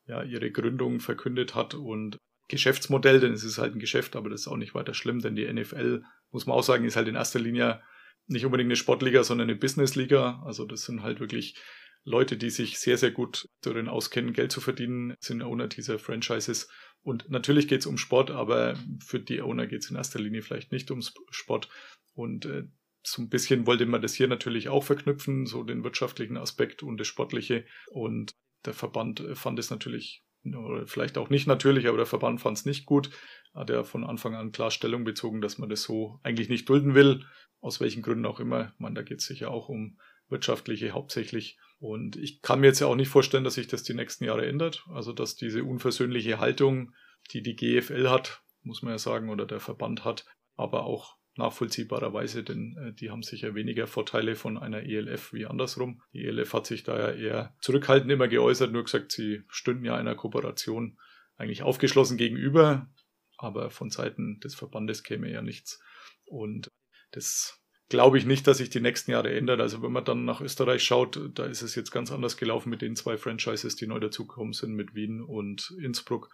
ja, 0.07 0.22
ihre 0.22 0.50
Gründung 0.50 1.00
verkündet 1.00 1.55
hat 1.55 1.74
und 1.74 2.18
Geschäftsmodell, 2.48 3.20
denn 3.20 3.33
es 3.33 3.44
ist 3.44 3.59
halt 3.59 3.74
ein 3.74 3.81
Geschäft, 3.81 4.16
aber 4.16 4.29
das 4.29 4.42
ist 4.42 4.48
auch 4.48 4.57
nicht 4.57 4.74
weiter 4.74 4.92
schlimm, 4.92 5.20
denn 5.20 5.37
die 5.37 5.50
NFL, 5.50 6.03
muss 6.33 6.46
man 6.46 6.57
auch 6.57 6.62
sagen, 6.62 6.85
ist 6.85 6.96
halt 6.96 7.09
in 7.09 7.14
erster 7.14 7.38
Linie 7.38 7.81
nicht 8.26 8.44
unbedingt 8.44 8.68
eine 8.68 8.76
Sportliga, 8.76 9.24
sondern 9.24 9.50
eine 9.50 9.59
Businessliga. 9.59 10.42
Also 10.44 10.64
das 10.64 10.83
sind 10.83 11.02
halt 11.02 11.20
wirklich 11.20 11.56
Leute, 12.04 12.37
die 12.37 12.50
sich 12.50 12.78
sehr, 12.78 12.96
sehr 12.96 13.11
gut 13.11 13.48
darin 13.61 13.88
auskennen, 13.88 14.33
Geld 14.33 14.52
zu 14.52 14.61
verdienen, 14.61 15.14
sind 15.20 15.42
Owner 15.42 15.68
dieser 15.68 15.98
Franchises. 15.98 16.68
Und 17.02 17.30
natürlich 17.30 17.68
geht 17.68 17.80
es 17.80 17.87
um 17.87 17.98
Sport, 17.98 18.30
aber 18.30 18.76
für 19.04 19.20
die 19.20 19.42
Owner 19.42 19.66
geht 19.66 19.85
es 19.85 19.90
in 19.90 19.96
erster 19.96 20.18
Linie 20.18 20.42
vielleicht 20.42 20.72
nicht 20.72 20.90
ums 20.90 21.12
Sport. 21.30 21.68
Und 22.14 22.46
äh, 22.46 22.64
so 23.02 23.22
ein 23.22 23.28
bisschen 23.28 23.66
wollte 23.66 23.87
man 23.87 24.02
das 24.02 24.14
hier 24.14 24.28
natürlich 24.28 24.68
auch 24.68 24.85
verknüpfen, 24.85 25.46
so 25.46 25.62
den 25.62 25.85
wirtschaftlichen 25.85 26.37
Aspekt 26.37 26.83
und 26.83 26.98
das 26.98 27.06
Sportliche. 27.06 27.64
Und 27.90 28.35
der 28.64 28.74
Verband 28.74 29.24
fand 29.35 29.59
es 29.59 29.70
natürlich, 29.70 30.22
oder 30.44 30.87
vielleicht 30.87 31.16
auch 31.16 31.30
nicht 31.30 31.46
natürlich, 31.46 31.87
aber 31.87 31.96
der 31.96 32.06
Verband 32.06 32.40
fand 32.40 32.59
es 32.59 32.66
nicht 32.66 32.87
gut. 32.87 33.11
Hat 33.54 33.70
er 33.70 33.85
von 33.85 34.04
Anfang 34.04 34.35
an 34.35 34.52
klar 34.52 34.70
Stellung 34.70 35.04
bezogen, 35.04 35.40
dass 35.40 35.59
man 35.59 35.68
das 35.68 35.83
so 35.83 36.20
eigentlich 36.22 36.48
nicht 36.48 36.68
dulden 36.68 36.94
will 36.94 37.24
aus 37.61 37.81
welchen 37.81 38.03
Gründen 38.03 38.27
auch 38.27 38.40
immer. 38.40 38.73
Man, 38.79 38.94
da 38.94 39.03
geht 39.03 39.20
es 39.20 39.27
sicher 39.27 39.51
auch 39.51 39.68
um 39.68 39.99
wirtschaftliche 40.29 40.92
hauptsächlich. 40.92 41.59
Und 41.79 42.16
ich 42.16 42.42
kann 42.42 42.61
mir 42.61 42.68
jetzt 42.68 42.81
ja 42.81 42.87
auch 42.87 42.96
nicht 42.96 43.09
vorstellen, 43.09 43.44
dass 43.44 43.55
sich 43.55 43.66
das 43.66 43.83
die 43.83 43.94
nächsten 43.94 44.25
Jahre 44.25 44.46
ändert. 44.46 44.85
Also, 44.90 45.12
dass 45.12 45.37
diese 45.37 45.64
unversöhnliche 45.64 46.38
Haltung, 46.38 46.94
die 47.33 47.42
die 47.42 47.57
GFL 47.57 48.09
hat, 48.09 48.42
muss 48.62 48.83
man 48.83 48.92
ja 48.92 48.99
sagen, 48.99 49.31
oder 49.31 49.46
der 49.46 49.61
Verband 49.61 50.05
hat, 50.05 50.27
aber 50.57 50.85
auch 50.85 51.16
nachvollziehbarerweise, 51.37 52.42
denn 52.42 52.77
äh, 52.77 52.92
die 52.92 53.11
haben 53.11 53.23
sicher 53.23 53.55
weniger 53.55 53.87
Vorteile 53.87 54.35
von 54.35 54.59
einer 54.59 54.83
ELF 54.83 55.33
wie 55.33 55.46
andersrum. 55.46 56.03
Die 56.12 56.25
ELF 56.25 56.53
hat 56.53 56.66
sich 56.66 56.83
da 56.83 56.99
ja 56.99 57.12
eher 57.12 57.55
zurückhaltend 57.61 58.11
immer 58.11 58.29
geäußert, 58.29 58.73
nur 58.73 58.85
gesagt, 58.85 59.12
sie 59.12 59.42
stünden 59.49 59.85
ja 59.85 59.96
einer 59.96 60.14
Kooperation 60.14 60.99
eigentlich 61.37 61.62
aufgeschlossen 61.62 62.18
gegenüber, 62.18 62.90
aber 63.38 63.70
von 63.70 63.90
Seiten 63.90 64.40
des 64.40 64.55
Verbandes 64.55 65.03
käme 65.03 65.31
ja 65.31 65.40
nichts. 65.40 65.81
Und 66.27 66.68
das 67.11 67.61
glaube 67.88 68.18
ich 68.18 68.25
nicht, 68.25 68.46
dass 68.46 68.59
sich 68.59 68.70
die 68.70 68.81
nächsten 68.81 69.11
Jahre 69.11 69.35
ändert. 69.35 69.61
Also 69.61 69.83
wenn 69.83 69.92
man 69.92 70.05
dann 70.05 70.25
nach 70.25 70.40
Österreich 70.40 70.83
schaut, 70.83 71.20
da 71.35 71.44
ist 71.44 71.62
es 71.62 71.75
jetzt 71.75 71.90
ganz 71.90 72.11
anders 72.12 72.37
gelaufen 72.37 72.70
mit 72.70 72.83
den 72.83 72.96
zwei 72.96 73.18
Franchises, 73.18 73.77
die 73.77 73.87
neu 73.87 73.99
dazugekommen 73.99 74.53
sind, 74.53 74.75
mit 74.75 74.94
Wien 74.94 75.20
und 75.20 75.75
Innsbruck, 75.83 76.31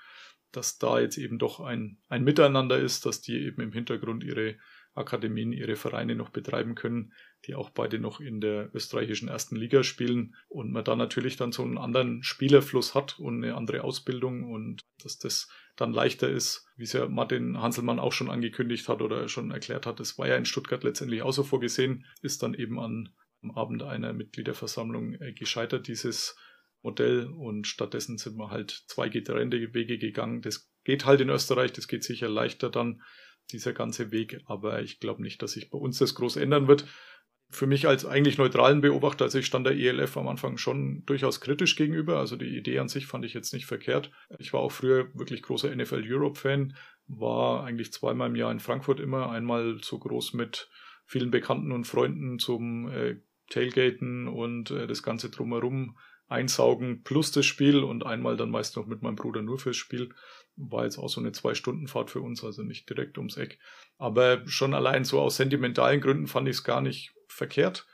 dass 0.56 0.78
da 0.78 0.98
jetzt 0.98 1.18
eben 1.18 1.38
doch 1.38 1.60
ein, 1.60 1.98
ein 2.08 2.24
Miteinander 2.24 2.78
ist, 2.78 3.04
dass 3.04 3.20
die 3.20 3.36
eben 3.44 3.60
im 3.60 3.72
Hintergrund 3.72 4.24
ihre 4.24 4.56
Akademien, 4.94 5.52
ihre 5.52 5.76
Vereine 5.76 6.16
noch 6.16 6.30
betreiben 6.30 6.74
können, 6.74 7.12
die 7.44 7.54
auch 7.54 7.68
beide 7.68 7.98
noch 7.98 8.20
in 8.20 8.40
der 8.40 8.74
österreichischen 8.74 9.28
ersten 9.28 9.56
Liga 9.56 9.82
spielen 9.82 10.34
und 10.48 10.72
man 10.72 10.84
da 10.84 10.96
natürlich 10.96 11.36
dann 11.36 11.52
so 11.52 11.62
einen 11.62 11.76
anderen 11.76 12.22
Spielerfluss 12.22 12.94
hat 12.94 13.18
und 13.18 13.44
eine 13.44 13.54
andere 13.54 13.84
Ausbildung 13.84 14.50
und 14.50 14.80
dass 15.02 15.18
das 15.18 15.48
dann 15.76 15.92
leichter 15.92 16.30
ist, 16.30 16.66
wie 16.76 16.84
es 16.84 16.94
ja 16.94 17.06
Martin 17.06 17.60
Hanselmann 17.60 17.98
auch 17.98 18.12
schon 18.12 18.30
angekündigt 18.30 18.88
hat 18.88 19.02
oder 19.02 19.28
schon 19.28 19.50
erklärt 19.50 19.84
hat. 19.84 20.00
Es 20.00 20.16
war 20.16 20.26
ja 20.26 20.36
in 20.36 20.46
Stuttgart 20.46 20.82
letztendlich 20.82 21.20
auch 21.20 21.32
so 21.32 21.42
vorgesehen, 21.42 22.06
ist 22.22 22.42
dann 22.42 22.54
eben 22.54 22.80
an, 22.80 23.10
am 23.42 23.50
Abend 23.50 23.82
einer 23.82 24.14
Mitgliederversammlung 24.14 25.14
äh, 25.20 25.32
gescheitert, 25.34 25.86
dieses 25.88 26.34
Modell. 26.86 27.26
Und 27.26 27.66
stattdessen 27.66 28.18
sind 28.18 28.36
wir 28.36 28.50
halt 28.50 28.84
zwei 28.86 29.08
getrennte 29.08 29.74
Wege 29.74 29.98
gegangen. 29.98 30.42
Das 30.42 30.70
geht 30.84 31.04
halt 31.04 31.20
in 31.20 31.30
Österreich, 31.30 31.72
das 31.72 31.88
geht 31.88 32.04
sicher 32.04 32.28
leichter 32.28 32.70
dann, 32.70 33.02
dieser 33.52 33.72
ganze 33.72 34.10
Weg. 34.10 34.40
Aber 34.46 34.82
ich 34.82 35.00
glaube 35.00 35.22
nicht, 35.22 35.42
dass 35.42 35.52
sich 35.52 35.70
bei 35.70 35.78
uns 35.78 35.98
das 35.98 36.14
groß 36.14 36.36
ändern 36.36 36.68
wird 36.68 36.86
für 37.48 37.66
mich 37.66 37.86
als 37.86 38.04
eigentlich 38.04 38.38
neutralen 38.38 38.80
Beobachter, 38.80 39.24
also 39.24 39.38
ich 39.38 39.46
stand 39.46 39.66
der 39.66 39.76
ELF 39.76 40.16
am 40.16 40.28
Anfang 40.28 40.56
schon 40.56 41.04
durchaus 41.06 41.40
kritisch 41.40 41.76
gegenüber. 41.76 42.18
Also 42.18 42.36
die 42.36 42.56
Idee 42.56 42.78
an 42.78 42.88
sich 42.88 43.06
fand 43.06 43.24
ich 43.24 43.34
jetzt 43.34 43.52
nicht 43.52 43.66
verkehrt. 43.66 44.10
Ich 44.38 44.52
war 44.52 44.60
auch 44.60 44.72
früher 44.72 45.08
wirklich 45.14 45.42
großer 45.42 45.74
NFL 45.74 46.04
Europe 46.06 46.38
Fan, 46.38 46.76
war 47.06 47.64
eigentlich 47.64 47.92
zweimal 47.92 48.28
im 48.28 48.36
Jahr 48.36 48.50
in 48.50 48.60
Frankfurt 48.60 49.00
immer, 49.00 49.30
einmal 49.30 49.78
so 49.82 49.98
groß 49.98 50.34
mit 50.34 50.68
vielen 51.04 51.30
Bekannten 51.30 51.70
und 51.70 51.86
Freunden 51.86 52.38
zum 52.38 52.88
äh, 52.88 53.16
Tailgaten 53.48 54.26
und 54.26 54.72
äh, 54.72 54.88
das 54.88 55.04
Ganze 55.04 55.30
drumherum 55.30 55.96
einsaugen 56.28 57.02
plus 57.02 57.30
das 57.30 57.46
Spiel 57.46 57.84
und 57.84 58.04
einmal 58.04 58.36
dann 58.36 58.50
meist 58.50 58.76
noch 58.76 58.86
mit 58.86 59.02
meinem 59.02 59.16
Bruder 59.16 59.42
nur 59.42 59.58
fürs 59.58 59.76
Spiel. 59.76 60.10
War 60.56 60.84
jetzt 60.84 60.98
auch 60.98 61.08
so 61.08 61.20
eine 61.20 61.32
Zwei-Stunden-Fahrt 61.32 62.10
für 62.10 62.20
uns, 62.20 62.42
also 62.42 62.62
nicht 62.62 62.88
direkt 62.88 63.18
ums 63.18 63.36
Eck. 63.36 63.58
Aber 63.98 64.46
schon 64.46 64.74
allein 64.74 65.04
so 65.04 65.20
aus 65.20 65.36
sentimentalen 65.36 66.00
Gründen 66.00 66.26
fand 66.26 66.48
ich 66.48 66.56
es 66.56 66.64
gar 66.64 66.80
nicht 66.80 67.12
verkehrt, 67.28 67.86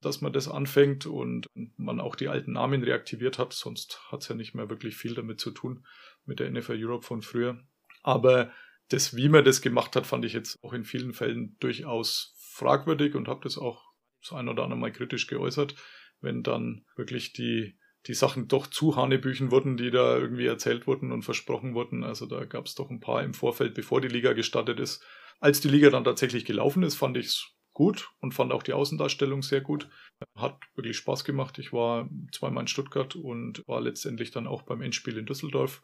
dass 0.00 0.20
man 0.20 0.32
das 0.32 0.48
anfängt 0.48 1.06
und 1.06 1.46
man 1.76 2.00
auch 2.00 2.16
die 2.16 2.28
alten 2.28 2.52
Namen 2.52 2.82
reaktiviert 2.82 3.38
hat. 3.38 3.52
Sonst 3.52 4.00
hat 4.10 4.22
es 4.22 4.28
ja 4.28 4.34
nicht 4.34 4.54
mehr 4.54 4.68
wirklich 4.68 4.96
viel 4.96 5.14
damit 5.14 5.40
zu 5.40 5.50
tun 5.50 5.86
mit 6.24 6.40
der 6.40 6.50
NFL 6.50 6.76
Europe 6.78 7.06
von 7.06 7.22
früher. 7.22 7.60
Aber 8.02 8.50
das, 8.88 9.16
wie 9.16 9.28
man 9.28 9.44
das 9.44 9.62
gemacht 9.62 9.96
hat, 9.96 10.06
fand 10.06 10.24
ich 10.24 10.32
jetzt 10.32 10.58
auch 10.62 10.72
in 10.72 10.84
vielen 10.84 11.12
Fällen 11.12 11.56
durchaus 11.60 12.34
fragwürdig 12.50 13.14
und 13.14 13.28
habe 13.28 13.40
das 13.42 13.58
auch 13.58 13.84
das 14.22 14.32
ein 14.32 14.48
oder 14.48 14.64
andere 14.64 14.78
Mal 14.78 14.92
kritisch 14.92 15.26
geäußert, 15.26 15.74
wenn 16.20 16.42
dann 16.42 16.84
wirklich 16.96 17.32
die, 17.32 17.78
die 18.06 18.14
Sachen 18.14 18.48
doch 18.48 18.66
zu 18.66 18.96
Hanebüchen 18.96 19.50
wurden, 19.50 19.76
die 19.76 19.90
da 19.90 20.16
irgendwie 20.16 20.46
erzählt 20.46 20.86
wurden 20.86 21.12
und 21.12 21.22
versprochen 21.22 21.74
wurden. 21.74 22.04
Also 22.04 22.26
da 22.26 22.44
gab 22.44 22.66
es 22.66 22.74
doch 22.74 22.90
ein 22.90 23.00
paar 23.00 23.22
im 23.22 23.34
Vorfeld, 23.34 23.74
bevor 23.74 24.00
die 24.00 24.08
Liga 24.08 24.32
gestartet 24.32 24.80
ist. 24.80 25.04
Als 25.40 25.60
die 25.60 25.68
Liga 25.68 25.90
dann 25.90 26.04
tatsächlich 26.04 26.44
gelaufen 26.44 26.82
ist, 26.82 26.94
fand 26.94 27.16
ich 27.16 27.26
es 27.26 27.56
gut 27.72 28.10
und 28.20 28.32
fand 28.32 28.52
auch 28.52 28.62
die 28.62 28.72
Außendarstellung 28.72 29.42
sehr 29.42 29.60
gut. 29.60 29.88
Hat 30.34 30.58
wirklich 30.74 30.96
Spaß 30.96 31.24
gemacht. 31.24 31.58
Ich 31.58 31.72
war 31.72 32.08
zweimal 32.32 32.62
in 32.62 32.68
Stuttgart 32.68 33.16
und 33.16 33.62
war 33.66 33.80
letztendlich 33.82 34.30
dann 34.30 34.46
auch 34.46 34.62
beim 34.62 34.80
Endspiel 34.80 35.18
in 35.18 35.26
Düsseldorf. 35.26 35.82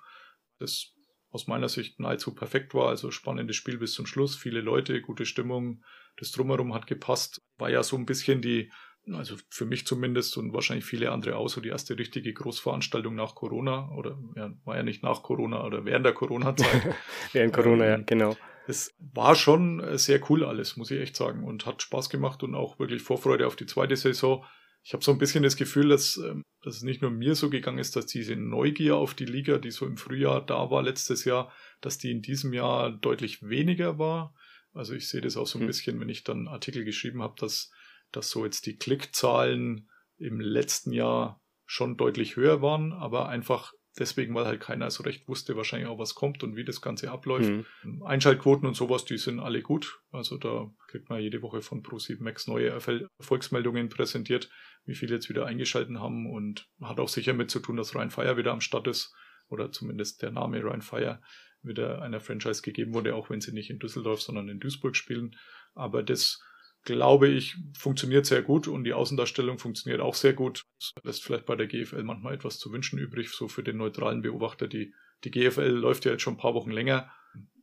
Das 0.59 0.95
aus 1.33 1.47
meiner 1.47 1.69
Sicht 1.69 1.99
nahezu 1.99 2.35
perfekt 2.35 2.75
war. 2.75 2.89
Also 2.89 3.11
spannendes 3.11 3.57
Spiel 3.57 3.79
bis 3.79 3.95
zum 3.95 4.07
Schluss, 4.07 4.37
viele 4.37 4.61
Leute, 4.61 5.01
gute 5.01 5.27
Stimmung, 5.27 5.83
das 6.17 6.31
drumherum 6.31 6.75
hat 6.75 6.87
gepasst. 6.87 7.41
War 7.59 7.71
ja 7.71 7.83
so 7.83 7.97
ein 7.97 8.07
bisschen 8.07 8.43
die, 8.43 8.71
also 9.11 9.37
für 9.51 9.65
mich 9.65 9.87
zumindest 9.87 10.37
und 10.37 10.53
wahrscheinlich 10.53 10.85
viele 10.85 11.11
andere 11.11 11.37
auch, 11.37 11.49
so 11.49 11.61
die 11.61 11.71
erste 11.71 11.99
richtige 11.99 12.33
Großveranstaltung 12.33 13.15
nach 13.15 13.35
Corona 13.35 13.91
oder 13.97 14.19
ja, 14.37 14.53
war 14.65 14.77
ja 14.77 14.83
nicht 14.83 15.03
nach 15.03 15.23
Corona 15.23 15.65
oder 15.65 15.85
während 15.85 16.07
der 16.07 16.13
Corona-Zeit. 16.13 16.95
während 17.33 17.53
Corona, 17.53 17.85
ähm, 17.85 17.91
ja, 17.91 18.05
genau 18.07 18.37
es 18.67 18.95
war 19.13 19.35
schon 19.35 19.81
äh, 19.81 19.99
sehr 19.99 20.21
cool 20.31 20.45
alles, 20.45 20.77
muss 20.77 20.91
ich 20.91 21.01
echt 21.01 21.17
sagen, 21.17 21.45
und 21.45 21.67
hat 21.67 21.83
Spaß 21.83 22.11
gemacht 22.11 22.43
und 22.43 22.55
auch 22.55 22.79
wirklich 22.79 23.03
Vorfreude 23.03 23.47
auf 23.47 23.57
die 23.57 23.67
zweite 23.67 23.97
Saison. 23.97 24.45
ich 24.85 24.93
habe 24.93 25.05
so 25.05 25.13
ein 25.13 25.19
bisschen 25.19 25.43
das 25.43 25.57
Gefühl, 25.57 25.89
dass, 25.89 26.17
ähm, 26.17 26.43
dass 26.63 26.77
es 26.77 26.83
nicht 26.83 27.03
nur 27.03 27.11
mir 27.11 27.35
so 27.35 27.51
gegangen 27.51 27.79
ist, 27.79 27.97
dass 27.97 28.07
diese 28.07 28.37
Neugier 28.37 28.97
auf 28.97 29.15
die 29.15 29.25
Liga, 29.25 29.59
die 29.59 29.71
so 29.71 29.87
im 29.87 29.97
Frühjahr 29.97 30.45
da 30.45 30.71
war 30.71 30.83
letztes 30.83 31.25
Jahr, 31.25 31.53
dass 31.81 31.99
die 31.99 32.11
in 32.11 32.23
diesem 32.23 32.53
Jahr 32.53 32.91
deutlich 32.91 33.43
weniger 33.43 33.99
war. 33.99 34.35
Also 34.75 34.95
ich 34.95 35.09
sehe 35.09 35.21
das 35.21 35.37
auch 35.37 35.47
so 35.47 35.59
ein 35.59 35.63
hm. 35.63 35.67
bisschen, 35.67 36.01
wenn 36.01 36.09
ich 36.09 36.25
dann 36.25 36.49
Artikel 36.49 36.85
geschrieben 36.85 37.23
habe, 37.23 37.35
dass, 37.39 37.73
dass 38.13 38.31
so 38.31 38.45
jetzt 38.45 38.67
die 38.67 38.77
Klickzahlen 38.77 39.91
im 40.19 40.41
letzten 40.41 40.93
Jahr 40.93 41.41
schon 41.67 41.97
deutlich 41.97 42.37
höher 42.37 42.63
waren, 42.63 42.93
aber 42.93 43.29
einfach 43.29 43.73
deswegen, 43.99 44.35
weil 44.35 44.47
halt 44.47 44.61
keiner 44.61 44.91
so 44.91 45.03
recht 45.03 45.29
wusste, 45.29 45.57
wahrscheinlich 45.57 45.89
auch 45.89 45.99
was 45.99 46.15
kommt 46.15 46.43
und 46.43 46.57
wie 46.57 46.65
das 46.65 46.81
Ganze 46.81 47.11
abläuft. 47.11 47.51
Mhm. 47.83 48.03
Einschaltquoten 48.03 48.67
und 48.67 48.75
sowas, 48.75 49.05
die 49.05 49.19
sind 49.19 49.41
alle 49.41 49.63
gut. 49.63 50.01
Also 50.11 50.39
da 50.39 50.71
kriegt 50.89 51.11
man 51.11 51.21
jede 51.21 51.43
Woche 51.43 51.63
von 51.63 51.83
Pro7 51.83 52.23
Max 52.23 52.47
neue 52.47 52.69
Erfolgsmeldungen 52.69 53.89
präsentiert, 53.89 54.51
wie 54.85 54.95
viele 54.95 55.15
jetzt 55.15 55.29
wieder 55.29 55.47
eingeschalten 55.47 56.01
haben 56.01 56.31
und 56.31 56.69
hat 56.81 57.01
auch 57.01 57.09
sicher 57.09 57.35
mit 57.35 57.51
zu 57.51 57.61
tun, 57.61 57.77
dass 57.77 57.95
Ryan 57.95 58.11
Fire 58.11 58.37
wieder 58.37 58.53
am 58.53 58.61
Start 58.61 58.87
ist 58.87 59.15
oder 59.49 59.71
zumindest 59.71 60.23
der 60.23 60.31
Name 60.31 60.63
Ryan 60.63 60.83
Fire 60.83 61.21
wieder 61.63 62.03
einer 62.03 62.21
Franchise 62.21 62.63
gegeben 62.63 62.95
wurde, 62.95 63.15
auch 63.15 63.31
wenn 63.31 63.41
sie 63.41 63.53
nicht 63.53 63.71
in 63.71 63.79
Düsseldorf, 63.79 64.21
sondern 64.21 64.49
in 64.49 64.59
Duisburg 64.59 64.97
spielen. 64.97 65.37
Aber 65.75 66.03
das 66.03 66.43
glaube 66.85 67.29
ich, 67.29 67.57
funktioniert 67.77 68.27
sehr 68.27 68.43
gut 68.43 68.67
und 68.69 68.85
die 68.85 68.93
Außendarstellung 68.93 69.59
funktioniert 69.59 70.01
auch 70.01 70.15
sehr 70.15 70.33
gut. 70.33 70.63
Das 70.79 70.93
lässt 71.05 71.25
vielleicht 71.25 71.47
bei 71.47 71.57
der 71.57 71.67
GFL 71.67 72.03
manchmal 72.03 72.35
etwas 72.35 72.59
zu 72.59 72.73
wünschen 72.73 72.99
übrig, 72.99 73.31
so 73.31 73.49
für 73.49 73.63
den 73.63 73.77
neutralen 73.77 74.23
Beobachter. 74.23 74.67
Die, 74.67 74.95
die 75.25 75.31
GFL 75.31 75.69
läuft 75.69 76.05
ja 76.05 76.13
jetzt 76.13 76.23
schon 76.23 76.35
ein 76.35 76.39
paar 76.39 76.55
Wochen 76.55 76.71
länger. 76.71 77.11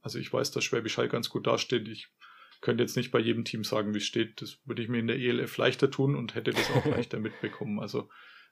Also 0.01 0.19
ich 0.19 0.31
weiß, 0.31 0.51
dass 0.51 0.63
Schwäbisch 0.63 0.97
Hall 0.97 1.09
ganz 1.09 1.29
gut 1.29 1.47
dasteht. 1.47 1.87
Ich 1.87 2.07
könnte 2.61 2.83
jetzt 2.83 2.95
nicht 2.95 3.11
bei 3.11 3.19
jedem 3.19 3.43
Team 3.43 3.63
sagen, 3.63 3.93
wie 3.93 3.99
es 3.99 4.05
steht. 4.05 4.41
Das 4.41 4.59
würde 4.65 4.81
ich 4.81 4.89
mir 4.89 4.99
in 4.99 5.07
der 5.07 5.17
ELF 5.17 5.57
leichter 5.57 5.91
tun 5.91 6.15
und 6.15 6.35
hätte 6.35 6.51
das 6.51 6.71
auch 6.71 6.85
leichter 6.85 7.19
mitbekommen. 7.19 7.79
Also 7.79 8.09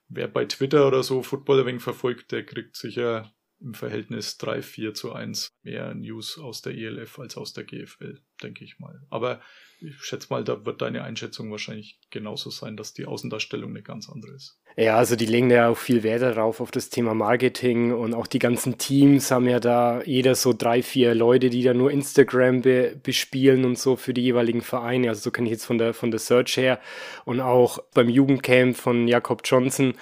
wer 0.08 0.28
bei 0.28 0.44
Twitter 0.44 0.86
oder 0.86 1.02
so 1.02 1.22
Footballer 1.22 1.66
wegen 1.66 1.80
verfolgt, 1.80 2.32
der 2.32 2.44
kriegt 2.44 2.76
sicher 2.76 3.32
im 3.60 3.74
Verhältnis 3.74 4.38
3, 4.38 4.62
4 4.62 4.94
zu 4.94 5.12
1 5.12 5.48
mehr 5.62 5.94
News 5.94 6.38
aus 6.38 6.62
der 6.62 6.74
ELF 6.74 7.18
als 7.18 7.36
aus 7.36 7.52
der 7.52 7.64
GFL, 7.64 8.20
denke 8.42 8.64
ich 8.64 8.78
mal. 8.78 9.02
Aber 9.10 9.40
ich 9.80 9.96
schätze 10.02 10.28
mal, 10.30 10.44
da 10.44 10.64
wird 10.64 10.80
deine 10.82 11.02
Einschätzung 11.02 11.50
wahrscheinlich 11.50 12.00
genauso 12.10 12.50
sein, 12.50 12.76
dass 12.76 12.94
die 12.94 13.06
Außendarstellung 13.06 13.70
eine 13.70 13.82
ganz 13.82 14.08
andere 14.08 14.32
ist. 14.32 14.60
Ja, 14.80 14.96
also 14.96 15.16
die 15.16 15.26
legen 15.26 15.50
ja 15.50 15.70
auch 15.70 15.76
viel 15.76 16.04
Wert 16.04 16.22
darauf, 16.22 16.60
auf 16.60 16.70
das 16.70 16.88
Thema 16.88 17.12
Marketing 17.12 17.92
und 17.92 18.14
auch 18.14 18.28
die 18.28 18.38
ganzen 18.38 18.78
Teams 18.78 19.32
haben 19.32 19.48
ja 19.48 19.58
da 19.58 20.02
jeder 20.04 20.36
so 20.36 20.54
drei, 20.56 20.84
vier 20.84 21.16
Leute, 21.16 21.50
die 21.50 21.64
da 21.64 21.74
nur 21.74 21.90
Instagram 21.90 22.60
be 22.62 22.94
bespielen 23.02 23.64
und 23.64 23.76
so 23.76 23.96
für 23.96 24.14
die 24.14 24.22
jeweiligen 24.22 24.60
Vereine. 24.62 25.08
Also 25.08 25.22
so 25.22 25.30
kenne 25.32 25.48
ich 25.48 25.52
jetzt 25.52 25.64
von 25.64 25.78
der, 25.78 25.94
von 25.94 26.12
der 26.12 26.20
Search 26.20 26.56
her 26.58 26.78
und 27.24 27.40
auch 27.40 27.80
beim 27.92 28.08
Jugendcamp 28.08 28.76
von 28.76 29.08
Jakob 29.08 29.40
Johnson 29.44 29.94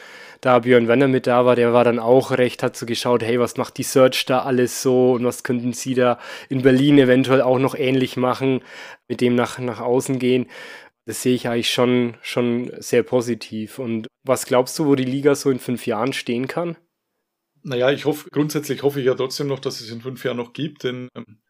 da 0.42 0.58
Björn 0.58 0.88
Werner 0.88 1.08
mit 1.08 1.26
da 1.26 1.46
war, 1.46 1.56
der 1.56 1.72
war 1.72 1.84
dann 1.84 1.98
auch 1.98 2.30
recht, 2.32 2.62
hat 2.62 2.76
so 2.76 2.84
geschaut, 2.86 3.22
hey, 3.22 3.40
was 3.40 3.56
macht 3.56 3.78
die 3.78 3.82
Search 3.82 4.26
da 4.26 4.40
alles 4.40 4.82
so 4.82 5.12
und 5.12 5.24
was 5.24 5.42
könnten 5.42 5.72
sie 5.72 5.94
da 5.94 6.18
in 6.48 6.62
Berlin 6.62 6.98
eventuell 6.98 7.40
auch 7.40 7.58
noch 7.58 7.74
ähnlich 7.74 8.16
machen, 8.16 8.60
mit 9.08 9.20
dem 9.20 9.34
nach, 9.34 9.58
nach 9.58 9.80
außen 9.80 10.18
gehen. 10.18 10.46
Das 11.06 11.22
sehe 11.22 11.34
ich 11.34 11.48
eigentlich 11.48 11.70
schon, 11.70 12.16
schon 12.20 12.70
sehr 12.78 13.04
positiv. 13.04 13.78
Und 13.78 14.08
was 14.24 14.44
glaubst 14.44 14.78
du, 14.78 14.86
wo 14.86 14.96
die 14.96 15.04
Liga 15.04 15.34
so 15.34 15.50
in 15.50 15.60
fünf 15.60 15.86
Jahren 15.86 16.12
stehen 16.12 16.48
kann? 16.48 16.76
Naja, 17.62 17.90
ich 17.90 18.04
hoffe, 18.04 18.28
grundsätzlich 18.30 18.82
hoffe 18.82 19.00
ich 19.00 19.06
ja 19.06 19.14
trotzdem 19.14 19.46
noch, 19.46 19.60
dass 19.60 19.80
es 19.80 19.90
in 19.90 20.00
fünf 20.00 20.24
Jahren 20.24 20.36
noch 20.36 20.52
gibt, 20.52 20.84
denn 20.84 21.08
ähm, 21.16 21.40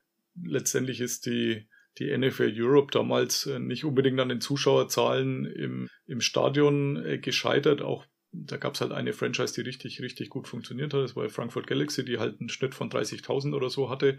letztendlich 0.42 1.00
ist 1.00 1.26
die, 1.26 1.68
die 1.98 2.16
NFL 2.16 2.54
Europe 2.54 2.92
damals 2.92 3.46
äh, 3.46 3.58
nicht 3.58 3.84
unbedingt 3.84 4.20
an 4.20 4.28
den 4.28 4.40
Zuschauerzahlen 4.40 5.46
im, 5.46 5.88
im 6.06 6.20
Stadion 6.20 7.02
äh, 7.04 7.18
gescheitert, 7.18 7.82
auch 7.82 8.06
da 8.32 8.56
gab 8.56 8.74
es 8.74 8.80
halt 8.80 8.92
eine 8.92 9.12
Franchise, 9.12 9.54
die 9.54 9.62
richtig, 9.62 10.00
richtig 10.00 10.30
gut 10.30 10.48
funktioniert 10.48 10.92
hat. 10.92 11.02
Das 11.02 11.16
war 11.16 11.28
Frankfurt 11.28 11.66
Galaxy, 11.66 12.04
die 12.04 12.18
halt 12.18 12.38
einen 12.40 12.48
Schnitt 12.48 12.74
von 12.74 12.90
30.000 12.90 13.54
oder 13.54 13.70
so 13.70 13.88
hatte. 13.88 14.18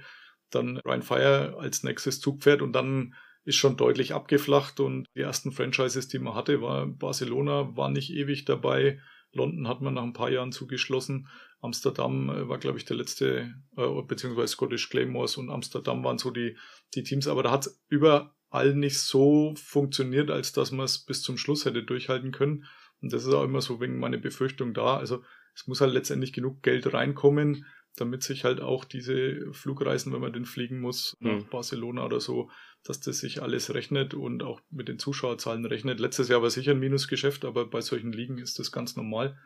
Dann 0.50 0.78
Ryan 0.78 1.02
Fire 1.02 1.58
als 1.60 1.84
nächstes 1.84 2.20
Zugpferd 2.20 2.62
und 2.62 2.74
dann 2.74 3.14
ist 3.48 3.56
schon 3.56 3.78
deutlich 3.78 4.14
abgeflacht 4.14 4.82
und 4.82 5.08
die 5.16 5.22
ersten 5.22 5.54
Franchises, 5.54 6.10
die 6.10 6.20
man 6.20 6.36
hatte, 6.36 6.62
war 6.62 6.86
Barcelona, 6.86 7.78
war 7.78 7.90
nicht 7.90 8.12
ewig 8.12 8.44
dabei. 8.44 9.00
London 9.32 9.70
hat 9.70 9.80
man 9.82 9.94
nach 9.94 10.04
ein 10.04 10.12
paar 10.12 10.30
Jahren 10.30 10.52
zugeschlossen. 10.52 11.30
Amsterdam 11.62 12.30
äh, 12.30 12.50
war, 12.50 12.58
glaube 12.58 12.78
ich, 12.78 12.84
der 12.84 12.98
letzte, 12.98 13.56
äh, 13.78 14.02
beziehungsweise 14.06 14.50
Scottish 14.50 14.90
Claymores 14.90 15.38
und 15.38 15.50
Amsterdam 15.50 16.04
waren 16.04 16.18
so 16.18 16.30
die, 16.30 16.58
die 16.94 17.04
Teams, 17.04 17.30
aber 17.30 17.42
da 17.42 17.52
hat 17.52 17.68
es 17.68 17.82
überall 17.88 18.76
nicht 18.76 19.00
so 19.00 19.54
funktioniert, 19.56 20.30
als 20.30 20.52
dass 20.52 20.72
man 20.72 20.84
es 20.84 21.06
bis 21.06 21.22
zum 21.22 21.38
Schluss 21.38 21.64
hätte 21.64 21.84
durchhalten 21.84 22.34
können. 22.34 22.66
Und 23.02 23.14
das 23.14 23.26
ist 23.26 23.34
auch 23.34 23.46
immer 23.46 23.62
so 23.62 23.80
wegen 23.80 23.98
meine 23.98 24.18
Befürchtung 24.18 24.74
da. 24.74 24.98
Also 24.98 25.24
es 25.56 25.68
muss 25.68 25.80
halt 25.80 25.94
letztendlich 25.94 26.34
genug 26.34 26.64
Geld 26.64 26.94
reinkommen, 26.94 27.66
damit 27.98 28.24
sich 28.24 28.44
halt 28.44 28.62
auch 28.62 28.86
diese 28.86 29.52
Flugreisen, 29.52 30.14
wenn 30.14 30.22
man 30.22 30.34
den 30.34 30.46
fliegen 30.46 30.80
muss, 30.80 31.16
nach 31.20 31.34
mhm. 31.34 31.50
Barcelona 31.50 32.06
oder 32.06 32.20
so, 32.20 32.50
dass 32.84 33.00
das 33.00 33.20
sich 33.20 33.42
alles 33.42 33.74
rechnet 33.74 34.14
und 34.14 34.44
auch 34.44 34.62
mit 34.70 34.88
den 34.88 35.00
Zuschauerzahlen 35.00 35.66
rechnet. 35.66 36.00
Letztes 36.00 36.30
Jahr 36.30 36.42
war 36.42 36.50
sicher 36.50 36.72
ein 36.72 36.80
Minusgeschäft, 36.80 37.44
aber 37.44 37.70
bei 37.70 37.82
solchen 37.82 38.12
Ligen 38.12 38.38
ist 38.38 38.60
das 38.60 38.72
ganz 38.72 38.96
normal. 38.96 39.38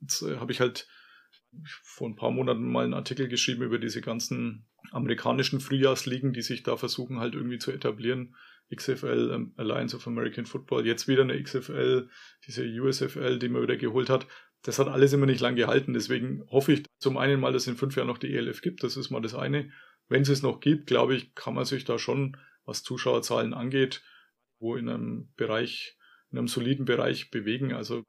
Jetzt 0.00 0.22
äh, 0.22 0.36
habe 0.36 0.52
ich 0.52 0.60
halt 0.60 0.88
vor 1.82 2.08
ein 2.08 2.16
paar 2.16 2.30
Monaten 2.30 2.70
mal 2.70 2.84
einen 2.84 2.94
Artikel 2.94 3.28
geschrieben 3.28 3.62
über 3.62 3.78
diese 3.78 4.00
ganzen 4.00 4.66
amerikanischen 4.92 5.60
Frühjahrsligen, 5.60 6.32
die 6.32 6.42
sich 6.42 6.62
da 6.62 6.76
versuchen 6.76 7.18
halt 7.18 7.34
irgendwie 7.34 7.58
zu 7.58 7.72
etablieren. 7.72 8.36
XFL, 8.74 9.30
ähm, 9.32 9.52
Alliance 9.56 9.94
of 9.94 10.06
American 10.06 10.44
Football, 10.44 10.86
jetzt 10.86 11.06
wieder 11.06 11.22
eine 11.22 11.40
XFL, 11.40 12.08
diese 12.46 12.64
USFL, 12.64 13.38
die 13.38 13.48
man 13.48 13.62
wieder 13.62 13.76
geholt 13.76 14.10
hat. 14.10 14.26
Das 14.66 14.80
hat 14.80 14.88
alles 14.88 15.12
immer 15.12 15.26
nicht 15.26 15.40
lang 15.40 15.54
gehalten. 15.54 15.94
Deswegen 15.94 16.44
hoffe 16.50 16.72
ich 16.72 16.82
zum 16.98 17.18
einen 17.18 17.38
mal, 17.38 17.52
dass 17.52 17.62
es 17.62 17.68
in 17.68 17.76
fünf 17.76 17.94
Jahren 17.94 18.08
noch 18.08 18.18
die 18.18 18.34
ELF 18.34 18.62
gibt. 18.62 18.82
Das 18.82 18.96
ist 18.96 19.10
mal 19.10 19.22
das 19.22 19.36
eine. 19.36 19.70
Wenn 20.08 20.22
es 20.22 20.28
es 20.28 20.42
noch 20.42 20.58
gibt, 20.58 20.88
glaube 20.88 21.14
ich, 21.14 21.36
kann 21.36 21.54
man 21.54 21.64
sich 21.64 21.84
da 21.84 22.00
schon, 22.00 22.36
was 22.64 22.82
Zuschauerzahlen 22.82 23.54
angeht, 23.54 24.02
wo 24.58 24.74
in 24.74 24.88
einem 24.88 25.32
Bereich, 25.36 25.96
in 26.32 26.38
einem 26.38 26.48
soliden 26.48 26.84
Bereich 26.84 27.30
bewegen. 27.30 27.74
Also, 27.74 28.02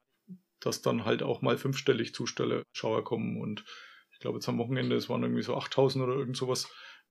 dass 0.60 0.82
dann 0.82 1.06
halt 1.06 1.22
auch 1.22 1.44
mal 1.44 1.60
fünfstellig 1.60 2.16
Zuschauer 2.16 3.04
kommen. 3.04 3.40
Und 3.40 3.64
ich 4.12 4.18
glaube, 4.18 4.40
jetzt 4.40 4.50
am 4.50 4.58
Wochenende, 4.58 4.96
es 4.96 5.10
waren 5.10 5.22
irgendwie 5.22 5.44
so 5.44 5.56
8000 5.56 6.04
oder 6.04 6.16
irgend 6.16 6.38
sowas 6.38 6.68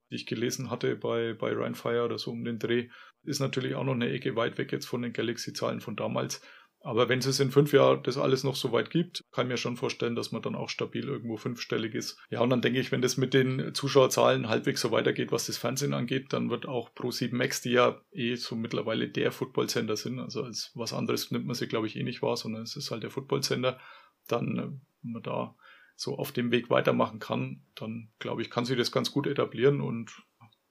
die 0.09 0.15
ich 0.15 0.25
gelesen 0.25 0.69
hatte 0.69 0.95
bei, 0.95 1.33
bei 1.33 1.51
Ryan 1.51 1.75
Fire 1.75 2.05
oder 2.05 2.17
so 2.17 2.31
um 2.31 2.43
den 2.43 2.59
Dreh, 2.59 2.89
ist 3.23 3.39
natürlich 3.39 3.75
auch 3.75 3.83
noch 3.83 3.93
eine 3.93 4.09
Ecke 4.09 4.35
weit 4.35 4.57
weg 4.57 4.71
jetzt 4.71 4.85
von 4.85 5.01
den 5.01 5.13
Galaxy-Zahlen 5.13 5.81
von 5.81 5.95
damals. 5.95 6.41
Aber 6.87 7.09
wenn 7.09 7.19
es 7.19 7.39
in 7.41 7.51
fünf 7.51 7.73
Jahren 7.73 8.01
das 8.03 8.17
alles 8.17 8.45
noch 8.45 8.55
so 8.55 8.71
weit 8.71 8.89
gibt, 8.89 9.25
kann 9.33 9.47
ich 9.47 9.51
mir 9.51 9.57
schon 9.57 9.75
vorstellen, 9.75 10.15
dass 10.15 10.31
man 10.31 10.41
dann 10.41 10.55
auch 10.55 10.69
stabil 10.69 11.03
irgendwo 11.03 11.35
fünfstellig 11.35 11.93
ist. 11.93 12.17
Ja, 12.29 12.39
und 12.39 12.49
dann 12.49 12.61
denke 12.61 12.79
ich, 12.79 12.93
wenn 12.93 13.01
das 13.01 13.17
mit 13.17 13.33
den 13.33 13.73
Zuschauerzahlen 13.73 14.47
halbwegs 14.47 14.79
so 14.79 14.89
weitergeht, 14.89 15.33
was 15.33 15.47
das 15.47 15.57
Fernsehen 15.57 15.93
angeht, 15.93 16.31
dann 16.31 16.49
wird 16.49 16.65
auch 16.65 16.89
Pro7 16.95 17.35
Max, 17.35 17.61
die 17.61 17.71
ja 17.71 17.99
eh 18.13 18.35
so 18.35 18.55
mittlerweile 18.55 19.09
der 19.09 19.33
Football-Sender 19.33 19.97
sind, 19.97 20.19
also 20.19 20.43
als 20.43 20.71
was 20.75 20.93
anderes 20.93 21.29
nimmt 21.29 21.45
man 21.45 21.55
sie, 21.55 21.67
glaube 21.67 21.87
ich, 21.87 21.97
eh 21.97 22.03
nicht 22.03 22.21
wahr, 22.21 22.37
sondern 22.37 22.61
es 22.61 22.77
ist 22.77 22.89
halt 22.89 23.03
der 23.03 23.11
Football-Sender, 23.11 23.81
dann, 24.29 24.57
äh, 24.57 24.67
wenn 25.01 25.11
man 25.11 25.23
da 25.23 25.57
so 25.97 26.17
auf 26.17 26.31
dem 26.31 26.51
Weg 26.51 26.69
weitermachen 26.69 27.19
kann, 27.19 27.65
dann 27.75 28.13
glaube 28.19 28.41
ich, 28.41 28.49
kann 28.49 28.63
sie 28.63 28.77
das 28.77 28.93
ganz 28.93 29.11
gut 29.11 29.27
etablieren 29.27 29.81
und 29.81 30.23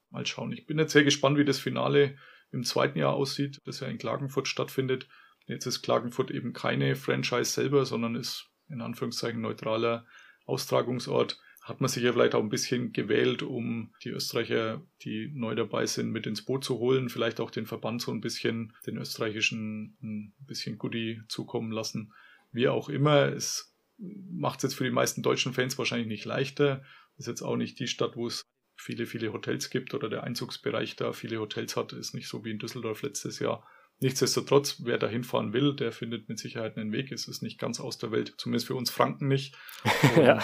mal 0.09 0.25
schauen. 0.25 0.53
Ich 0.53 0.65
bin 0.65 0.79
jetzt 0.79 0.95
sehr 0.95 1.05
gespannt, 1.05 1.37
wie 1.37 1.45
das 1.45 1.59
Finale 1.59 2.17
im 2.53 2.65
zweiten 2.65 2.99
Jahr 2.99 3.13
aussieht, 3.13 3.61
das 3.67 3.81
ja 3.81 3.89
in 3.89 3.99
Klagenfurt 3.99 4.49
stattfindet. 4.49 5.09
Jetzt 5.47 5.67
ist 5.67 5.83
Klagenfurt 5.83 6.31
eben 6.31 6.53
keine 6.53 6.97
Franchise 6.97 7.51
selber, 7.51 7.85
sondern 7.85 8.15
ist 8.17 8.51
in 8.69 8.81
Anführungszeichen 8.81 9.41
neutraler 9.41 10.07
Austragungsort. 10.45 11.41
Hat 11.63 11.81
man 11.81 11.89
sich 11.89 12.03
ja 12.03 12.13
vielleicht 12.13 12.35
auch 12.35 12.43
ein 12.43 12.49
bisschen 12.49 12.93
gewählt, 12.93 13.43
um 13.43 13.93
die 14.05 14.11
Österreicher, 14.11 14.83
die 15.03 15.33
neu 15.35 15.55
dabei 15.55 15.87
sind, 15.87 16.11
mit 16.11 16.27
ins 16.27 16.45
Boot 16.45 16.65
zu 16.65 16.79
holen, 16.79 17.09
vielleicht 17.09 17.41
auch 17.41 17.51
den 17.51 17.67
Verband 17.67 18.03
so 18.03 18.13
ein 18.13 18.21
bisschen, 18.21 18.73
den 18.87 18.97
österreichischen 18.99 19.97
ein 20.03 20.35
bisschen 20.47 20.79
Goodie 20.79 21.23
zukommen 21.29 21.73
lassen. 21.73 22.13
Wie 22.53 22.69
auch 22.69 22.89
immer, 22.89 23.27
es 23.27 23.75
macht 23.99 24.59
es 24.59 24.65
jetzt 24.65 24.75
für 24.75 24.85
die 24.85 24.91
meisten 24.91 25.23
deutschen 25.23 25.53
Fans 25.53 25.77
wahrscheinlich 25.79 26.09
nicht 26.09 26.25
leichter. 26.25 26.85
Ist 27.19 27.27
jetzt 27.27 27.43
auch 27.43 27.57
nicht 27.57 27.81
die 27.81 27.89
Stadt, 27.89 28.17
wo 28.17 28.27
es 28.27 28.43
viele, 28.77 29.07
viele 29.07 29.33
Hotels 29.33 29.71
gibt 29.71 29.95
oder 29.95 30.09
der 30.09 30.23
Einzugsbereich 30.23 30.97
da 30.97 31.13
viele 31.13 31.41
Hotels 31.41 31.77
hat, 31.77 31.93
ist 31.93 32.15
nicht 32.15 32.29
so 32.29 32.45
wie 32.45 32.51
in 32.51 32.59
Düsseldorf 32.59 33.03
letztes 33.03 33.39
Jahr. 33.39 33.67
Nichtsdestotrotz, 34.01 34.83
wer 34.85 34.99
da 34.99 35.09
hinfahren 35.09 35.55
will, 35.55 35.75
der 35.75 35.91
findet 35.91 36.29
mit 36.29 36.39
Sicherheit 36.39 36.77
einen 36.77 36.93
Weg. 36.93 37.13
Es 37.13 37.29
ist 37.29 37.43
nicht 37.43 37.59
ganz 37.59 37.81
aus 37.81 37.97
der 37.97 38.13
Welt, 38.13 38.35
zumindest 38.37 38.67
für 38.67 38.75
uns 38.75 38.91
Franken 38.91 39.27
nicht. 39.27 39.57
ja. 40.17 40.43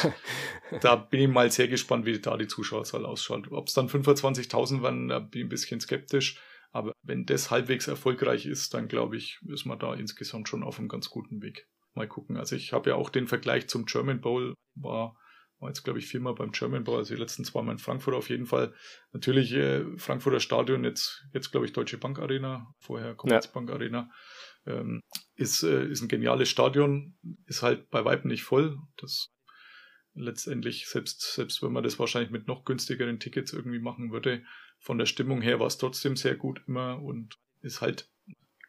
Da 0.81 0.97
bin 0.97 1.21
ich 1.21 1.29
mal 1.29 1.51
sehr 1.51 1.69
gespannt, 1.69 2.07
wie 2.07 2.19
da 2.19 2.39
die 2.39 2.47
Zuschauerzahl 2.47 3.05
ausschaut. 3.05 3.53
Ob 3.53 3.69
es 3.69 3.75
dann 3.75 3.89
25.000 3.89 4.81
waren, 4.81 5.09
da 5.09 5.19
bin 5.19 5.43
ich 5.43 5.47
ein 5.47 5.51
bisschen 5.51 5.81
skeptisch. 5.81 6.41
Aber 6.71 6.93
wenn 7.03 7.27
das 7.27 7.51
halbwegs 7.51 7.87
erfolgreich 7.89 8.47
ist, 8.47 8.73
dann 8.73 8.89
glaube 8.89 9.19
ich, 9.19 9.39
ist 9.47 9.67
man 9.67 9.79
da 9.79 9.93
insgesamt 9.93 10.49
schon 10.49 10.63
auf 10.63 10.79
einem 10.79 10.89
ganz 10.89 11.11
guten 11.11 11.43
Weg 11.43 11.69
mal 11.95 12.09
gucken. 12.09 12.39
Also 12.39 12.57
ich 12.57 12.73
habe 12.73 12.91
ja 12.91 12.97
auch 12.97 13.11
den 13.11 13.29
Vergleich 13.29 13.69
zum 13.69 13.85
German 13.85 14.23
Bowl, 14.23 14.55
war, 14.75 15.17
war 15.63 15.69
jetzt 15.69 15.85
glaube 15.85 16.01
ich 16.01 16.07
viermal 16.07 16.35
beim 16.35 16.51
German 16.51 16.83
Bowl, 16.85 16.99
also 16.99 17.15
die 17.15 17.21
letzten 17.21 17.45
zwei 17.45 17.63
Mal 17.63 17.73
in 17.73 17.79
Frankfurt 17.79 18.15
auf 18.15 18.29
jeden 18.29 18.47
Fall. 18.47 18.75
Natürlich 19.13 19.53
äh, 19.53 19.85
Frankfurter 19.97 20.41
Stadion, 20.41 20.85
jetzt, 20.85 21.25
jetzt 21.33 21.53
glaube 21.53 21.67
ich 21.67 21.73
Deutsche 21.73 21.99
Bank 21.99 22.19
Arena, 22.19 22.75
vorher 22.81 23.15
Commerzbank 23.15 23.69
ja. 23.69 23.77
Arena. 23.77 24.11
Ähm, 24.67 25.01
ist, 25.35 25.63
äh, 25.63 25.87
ist 25.87 26.03
ein 26.03 26.09
geniales 26.09 26.49
Stadion, 26.49 27.17
ist 27.47 27.63
halt 27.63 27.91
bei 27.91 28.05
Weitem 28.05 28.29
nicht 28.29 28.43
voll. 28.43 28.79
Das 28.97 29.33
letztendlich, 30.15 30.89
selbst, 30.89 31.21
selbst 31.33 31.63
wenn 31.63 31.73
man 31.73 31.85
das 31.85 31.99
wahrscheinlich 31.99 32.31
mit 32.31 32.49
noch 32.49 32.65
günstigeren 32.65 33.19
Tickets 33.19 33.53
irgendwie 33.53 33.79
machen 33.79 34.13
würde, 34.13 34.43
von 34.79 34.99
der 34.99 35.07
Stimmung 35.07 35.43
her 35.43 35.61
war 35.61 35.69
es 35.69 35.79
trotzdem 35.79 36.17
sehr 36.17 36.35
gut 36.35 36.63
immer 36.67 37.01
und 37.01 37.39
ist 37.61 37.81
halt 37.81 38.11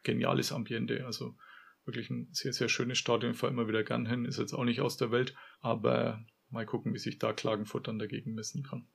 geniales 0.04 0.52
Ambiente. 0.52 1.04
Also 1.04 1.36
wirklich 1.84 2.08
ein 2.08 2.28
sehr, 2.32 2.52
sehr 2.52 2.68
schönes 2.68 2.98
Stadion. 2.98 3.32
Ich 3.32 3.38
fahre 3.38 3.52
immer 3.52 3.68
wieder 3.68 3.82
gern 3.82 4.06
hin. 4.06 4.24
Ist 4.24 4.38
jetzt 4.38 4.52
auch 4.52 4.64
nicht 4.64 4.80
aus 4.80 4.96
der 4.96 5.10
Welt, 5.10 5.34
aber 5.60 6.24
mal 6.54 6.64
gucken, 6.64 6.94
wie 6.94 6.98
sich 6.98 7.18
da 7.18 7.32
Klagenfurt 7.32 7.88
dann 7.88 7.98
dagegen 7.98 8.34
messen 8.34 8.62
kann. 8.62 8.86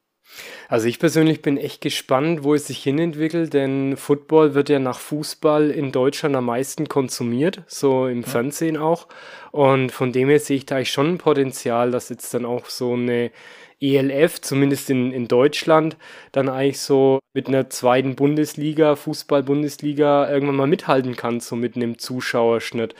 Also 0.67 0.87
ich 0.87 0.99
persönlich 0.99 1.41
bin 1.41 1.57
echt 1.57 1.81
gespannt, 1.81 2.43
wo 2.43 2.53
es 2.53 2.67
sich 2.67 2.83
hinentwickelt, 2.83 3.53
denn 3.53 3.97
Football 3.97 4.53
wird 4.53 4.69
ja 4.69 4.77
nach 4.79 4.99
Fußball 4.99 5.71
in 5.71 5.91
Deutschland 5.91 6.35
am 6.35 6.45
meisten 6.45 6.87
konsumiert, 6.87 7.63
so 7.67 8.07
im 8.07 8.21
ja. 8.21 8.27
Fernsehen 8.27 8.77
auch. 8.77 9.07
Und 9.51 9.91
von 9.91 10.11
dem 10.11 10.29
her 10.29 10.39
sehe 10.39 10.57
ich 10.57 10.65
da 10.65 10.75
eigentlich 10.75 10.91
schon 10.91 11.13
ein 11.13 11.17
Potenzial, 11.17 11.91
dass 11.91 12.09
jetzt 12.09 12.33
dann 12.33 12.45
auch 12.45 12.67
so 12.67 12.93
eine 12.93 13.31
ELF, 13.81 14.41
zumindest 14.41 14.89
in, 14.89 15.11
in 15.11 15.27
Deutschland, 15.27 15.97
dann 16.31 16.49
eigentlich 16.49 16.81
so 16.81 17.19
mit 17.33 17.47
einer 17.47 17.69
zweiten 17.69 18.15
Bundesliga, 18.15 18.95
Fußball-Bundesliga 18.95 20.29
irgendwann 20.29 20.57
mal 20.57 20.67
mithalten 20.67 21.15
kann, 21.15 21.39
so 21.39 21.55
mit 21.55 21.75
einem 21.75 21.97
Zuschauerschnitt. 21.97 22.93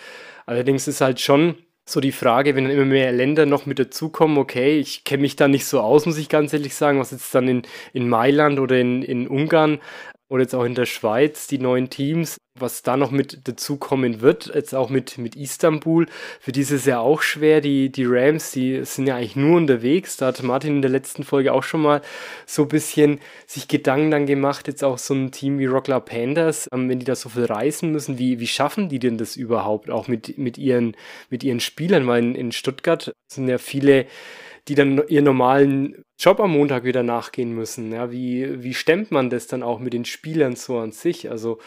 Allerdings 0.48 0.88
ist 0.88 1.02
halt 1.02 1.20
schon 1.20 1.56
so 1.92 2.00
die 2.00 2.12
Frage, 2.12 2.56
wenn 2.56 2.66
dann 2.66 2.74
immer 2.74 2.86
mehr 2.86 3.12
Länder 3.12 3.46
noch 3.46 3.66
mit 3.66 3.80
dazukommen, 3.80 4.38
okay, 4.38 4.78
ich 4.80 5.04
kenne 5.04 5.22
mich 5.22 5.36
da 5.36 5.48
nicht 5.48 5.66
so 5.66 5.80
aus, 5.82 6.06
muss 6.06 6.18
ich 6.18 6.30
ganz 6.30 6.54
ehrlich 6.54 6.76
sagen, 6.76 7.00
was 7.00 7.12
jetzt 7.12 7.34
dann 7.34 7.48
in, 7.48 7.64
in 7.94 8.08
Mailand 8.10 8.60
oder 8.60 8.80
in, 8.80 9.02
in 9.02 9.28
Ungarn 9.28 9.80
oder 10.30 10.44
jetzt 10.44 10.54
auch 10.54 10.64
in 10.64 10.76
der 10.76 10.86
Schweiz, 10.86 11.48
die 11.48 11.58
neuen 11.58 11.90
Teams, 11.90 12.38
was 12.56 12.84
da 12.84 12.98
noch 12.98 13.10
mit 13.10 13.48
dazukommen 13.48 14.22
wird, 14.22 14.52
jetzt 14.54 14.76
auch 14.76 14.90
mit, 14.90 15.18
mit 15.18 15.36
Istanbul, 15.36 16.06
für 16.40 16.52
die 16.52 16.62
ist 16.62 16.72
es 16.72 16.86
ja 16.86 17.00
auch 17.00 17.22
schwer. 17.22 17.62
Die, 17.62 17.92
die 17.92 18.06
Rams, 18.06 18.52
die 18.52 18.86
sind 18.86 19.08
ja 19.08 19.16
eigentlich 19.16 19.36
nur 19.36 19.58
unterwegs. 19.58 20.18
Da 20.18 20.28
hat 20.28 20.44
Martin 20.44 20.76
in 20.76 20.82
der 20.82 20.92
letzten 20.92 21.24
Folge 21.24 21.54
auch 21.54 21.64
schon 21.64 21.82
mal 21.82 22.02
so 22.46 22.64
ein 22.64 22.68
bisschen 22.68 23.20
sich 23.48 23.68
Gedanken 23.68 24.12
dann 24.12 24.26
gemacht, 24.28 24.68
jetzt 24.68 24.84
auch 24.84 25.00
so 25.00 25.14
ein 25.14 25.32
Team 25.32 25.58
wie 25.58 25.66
Rockler 25.66 26.00
Panthers, 26.00 26.68
ähm, 26.72 26.90
wenn 26.90 27.00
die 27.00 27.06
da 27.06 27.16
so 27.16 27.30
viel 27.30 27.46
reisen 27.46 27.92
müssen, 27.92 28.20
wie, 28.20 28.40
wie 28.40 28.48
schaffen 28.48 28.90
die 28.90 29.00
denn 29.00 29.18
das 29.18 29.36
überhaupt 29.36 29.90
auch 29.90 30.08
mit, 30.08 30.38
mit, 30.38 30.58
ihren, 30.58 30.96
mit 31.30 31.44
ihren 31.44 31.60
Spielern? 31.60 32.06
Weil 32.08 32.24
in, 32.24 32.36
in 32.36 32.52
Stuttgart 32.52 33.12
sind 33.28 33.48
ja 33.48 33.58
viele 33.58 34.06
die 34.68 34.76
dann 34.76 35.02
ihren 35.08 35.26
normalen 35.26 36.04
Job 36.20 36.42
am 36.42 36.52
Montag 36.52 36.84
wieder 36.84 37.02
nachgehen 37.02 37.54
müssen. 37.54 37.94
Ja, 37.94 38.12
wie, 38.12 38.62
wie 38.62 38.74
stemmt 38.74 39.10
man 39.10 39.30
das 39.30 39.48
dann 39.48 39.64
auch 39.64 39.80
mit 39.80 39.94
den 39.94 40.04
Spielern 40.04 40.58
so 40.58 40.78
an 40.78 40.92
sich? 40.92 41.32
Also, 41.32 41.60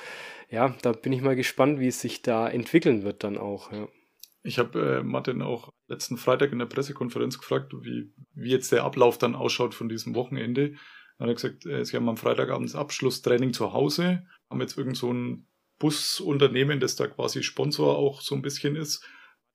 ja, 0.51 0.77
da 0.83 0.93
bin 0.93 1.15
ich 1.15 1.23
mal 1.23 1.37
gespannt, 1.37 1.81
wie 1.81 1.89
es 1.89 2.03
sich 2.03 2.21
da 2.21 2.49
entwickeln 2.49 3.03
wird 3.03 3.25
dann 3.25 3.39
auch. 3.39 3.73
Ja. 3.73 3.89
Ich 4.43 4.59
habe 4.59 4.99
äh, 4.99 5.03
Martin 5.03 5.41
auch 5.41 5.73
letzten 5.87 6.19
Freitag 6.19 6.53
in 6.53 6.59
der 6.59 6.67
Pressekonferenz 6.67 7.39
gefragt, 7.39 7.73
wie, 7.81 8.13
wie 8.35 8.51
jetzt 8.51 8.73
der 8.73 8.85
Ablauf 8.85 9.17
dann 9.17 9.35
ausschaut 9.35 9.75
von 9.75 9.89
diesem 9.89 10.15
Wochenende. 10.15 10.73
Dann 11.17 11.29
hat 11.29 11.29
er 11.29 11.35
gesagt, 11.35 11.65
äh, 11.65 11.85
sie 11.85 11.97
haben 11.97 12.09
am 12.11 12.19
Freitagabend 12.19 12.75
Abschlusstraining 12.75 13.55
zu 13.55 13.73
Hause, 13.73 14.27
haben 14.51 14.61
jetzt 14.61 14.77
irgend 14.77 14.99
so 14.99 15.11
ein 15.11 15.47
Busunternehmen, 15.79 16.79
das 16.79 16.97
da 16.97 17.07
quasi 17.07 17.43
Sponsor 17.43 17.97
auch 17.97 18.21
so 18.21 18.35
ein 18.35 18.43
bisschen 18.43 18.77
ist. 18.77 19.03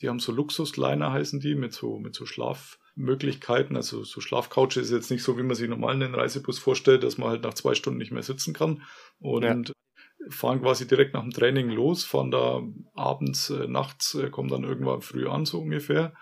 Die 0.02 0.10
haben 0.10 0.20
so 0.20 0.32
Luxusliner 0.32 1.12
heißen 1.12 1.40
die, 1.40 1.54
mit 1.54 1.74
so, 1.74 2.00
mit 2.00 2.16
so 2.16 2.26
Schlaf, 2.26 2.80
Möglichkeiten. 2.98 3.76
Also 3.76 4.04
so 4.04 4.20
Schlafcouch 4.22 4.78
ist 4.78 4.92
jetzt 4.92 5.12
nicht 5.12 5.24
so, 5.24 5.38
wie 5.38 5.44
man 5.44 5.56
sich 5.56 5.70
normal 5.70 5.94
einen 5.94 6.16
Reisebus 6.16 6.60
vorstellt, 6.60 7.04
dass 7.04 7.18
man 7.18 7.30
halt 7.30 7.44
nach 7.44 7.54
zwei 7.54 7.76
Stunden 7.76 8.00
nicht 8.00 8.12
mehr 8.12 8.24
sitzen 8.24 8.54
kann. 8.54 8.84
Und 9.20 9.70
ja. 9.70 9.74
fahren 10.30 10.62
quasi 10.62 10.88
direkt 10.88 11.14
nach 11.14 11.22
dem 11.22 11.32
Training 11.32 11.70
los, 11.70 12.04
fahren 12.04 12.32
da 12.32 12.62
abends, 12.94 13.50
äh, 13.50 13.68
nachts, 13.68 14.16
äh, 14.16 14.30
kommen 14.30 14.50
dann 14.50 14.64
irgendwann 14.64 15.02
früh 15.02 15.28
an, 15.28 15.46
so 15.46 15.62
ungefähr. 15.62 16.14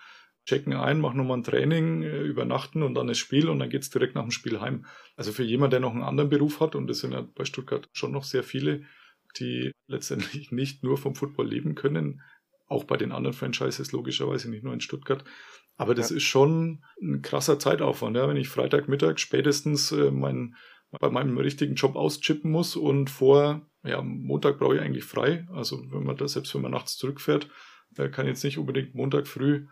Checken 0.46 0.74
ein, 0.74 1.02
machen 1.02 1.18
nochmal 1.18 1.38
ein 1.38 1.44
Training, 1.44 2.04
äh, 2.04 2.22
übernachten 2.22 2.84
und 2.84 2.94
dann 2.94 3.08
das 3.08 3.18
Spiel 3.18 3.50
und 3.50 3.58
dann 3.60 3.70
geht's 3.70 3.90
direkt 3.90 4.14
nach 4.14 4.22
dem 4.22 4.32
Spiel 4.32 4.62
heim. 4.62 4.86
Also 5.16 5.32
für 5.32 5.44
jemanden, 5.44 5.72
der 5.72 5.80
noch 5.80 5.94
einen 5.94 6.04
anderen 6.04 6.30
Beruf 6.30 6.60
hat, 6.60 6.76
und 6.76 6.88
das 6.88 7.00
sind 7.00 7.14
ja 7.14 7.22
bei 7.22 7.46
Stuttgart 7.46 7.90
schon 7.94 8.12
noch 8.12 8.24
sehr 8.24 8.44
viele, 8.44 8.84
die 9.40 9.72
letztendlich 9.88 10.52
nicht 10.52 10.84
nur 10.84 10.98
vom 10.98 11.16
Football 11.16 11.48
leben 11.48 11.74
können, 11.74 12.22
auch 12.68 12.84
bei 12.84 12.98
den 12.98 13.12
anderen 13.12 13.34
Franchises 13.34 13.92
logischerweise, 13.92 14.50
nicht 14.50 14.64
nur 14.64 14.74
in 14.74 14.82
Stuttgart, 14.82 15.24
aber 15.78 15.96
das 15.96 16.10
ja. 16.10 16.18
ist 16.18 16.24
schon 16.24 16.84
ein 17.02 17.22
krasser 17.22 17.60
Zeitaufwand, 17.60 18.16
ja, 18.16 18.28
wenn 18.28 18.38
ich 18.38 18.48
Freitagmittag 18.48 19.20
spätestens 19.20 19.92
äh, 19.92 20.12
mein, 20.12 20.56
bei 20.92 21.10
meinem 21.10 21.38
richtigen 21.38 21.76
Job 21.76 21.96
auschippen 21.96 22.52
muss 22.52 22.76
und 22.76 23.10
vor, 23.10 23.70
ja, 23.84 24.02
Montag 24.02 24.60
brauche 24.60 24.76
ich 24.76 24.82
eigentlich 24.82 25.04
frei. 25.04 25.48
Also 25.52 25.92
wenn 25.92 26.04
man 26.04 26.18
da, 26.18 26.28
selbst 26.28 26.54
wenn 26.56 26.62
man 26.62 26.72
nachts 26.72 26.98
zurückfährt, 26.98 27.50
äh, 27.98 28.10
kann 28.10 28.28
jetzt 28.28 28.44
nicht 28.44 28.58
unbedingt 28.58 28.96
Montag 28.96 29.28
früh 29.28 29.68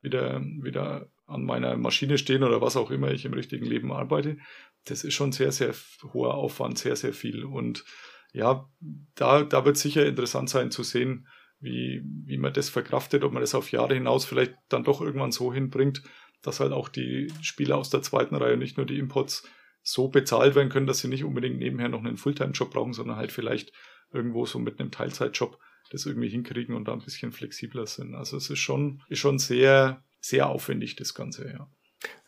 wieder, 0.00 0.40
wieder 0.62 1.08
an 1.26 1.44
meiner 1.44 1.76
Maschine 1.76 2.18
stehen 2.18 2.42
oder 2.42 2.60
was 2.60 2.76
auch 2.76 2.90
immer 2.90 3.10
ich 3.10 3.24
im 3.24 3.34
richtigen 3.34 3.66
Leben 3.66 3.92
arbeite. 3.92 4.38
Das 4.84 5.04
ist 5.04 5.14
schon 5.14 5.32
sehr, 5.32 5.52
sehr 5.52 5.74
hoher 6.12 6.34
Aufwand, 6.34 6.78
sehr, 6.78 6.96
sehr 6.96 7.12
viel. 7.12 7.44
Und 7.44 7.84
ja, 8.32 8.68
da, 9.16 9.42
da 9.42 9.64
wird 9.64 9.76
sicher 9.76 10.06
interessant 10.06 10.48
sein 10.50 10.70
zu 10.70 10.82
sehen, 10.82 11.26
wie, 11.60 12.02
wie 12.24 12.38
man 12.38 12.52
das 12.52 12.68
verkraftet, 12.68 13.24
ob 13.24 13.32
man 13.32 13.42
das 13.42 13.54
auf 13.54 13.72
Jahre 13.72 13.94
hinaus 13.94 14.24
vielleicht 14.24 14.54
dann 14.68 14.84
doch 14.84 15.00
irgendwann 15.00 15.32
so 15.32 15.52
hinbringt, 15.52 16.02
dass 16.42 16.60
halt 16.60 16.72
auch 16.72 16.88
die 16.88 17.32
Spieler 17.42 17.76
aus 17.76 17.90
der 17.90 18.02
zweiten 18.02 18.36
Reihe, 18.36 18.56
nicht 18.56 18.76
nur 18.76 18.86
die 18.86 18.98
Imports, 18.98 19.48
so 19.82 20.08
bezahlt 20.08 20.54
werden 20.54 20.68
können, 20.68 20.86
dass 20.86 20.98
sie 20.98 21.08
nicht 21.08 21.24
unbedingt 21.24 21.58
nebenher 21.58 21.88
noch 21.88 22.04
einen 22.04 22.16
Fulltime-Job 22.16 22.70
brauchen, 22.70 22.92
sondern 22.92 23.16
halt 23.16 23.32
vielleicht 23.32 23.72
irgendwo 24.12 24.46
so 24.46 24.58
mit 24.58 24.78
einem 24.78 24.90
Teilzeitjob 24.90 25.58
das 25.90 26.06
irgendwie 26.06 26.28
hinkriegen 26.28 26.74
und 26.74 26.86
da 26.86 26.92
ein 26.92 27.00
bisschen 27.00 27.32
flexibler 27.32 27.86
sind. 27.86 28.14
Also 28.14 28.36
es 28.36 28.50
ist 28.50 28.58
schon, 28.58 29.02
ist 29.08 29.20
schon 29.20 29.38
sehr, 29.38 30.02
sehr 30.20 30.48
aufwendig, 30.48 30.96
das 30.96 31.14
Ganze, 31.14 31.48
ja. 31.50 31.70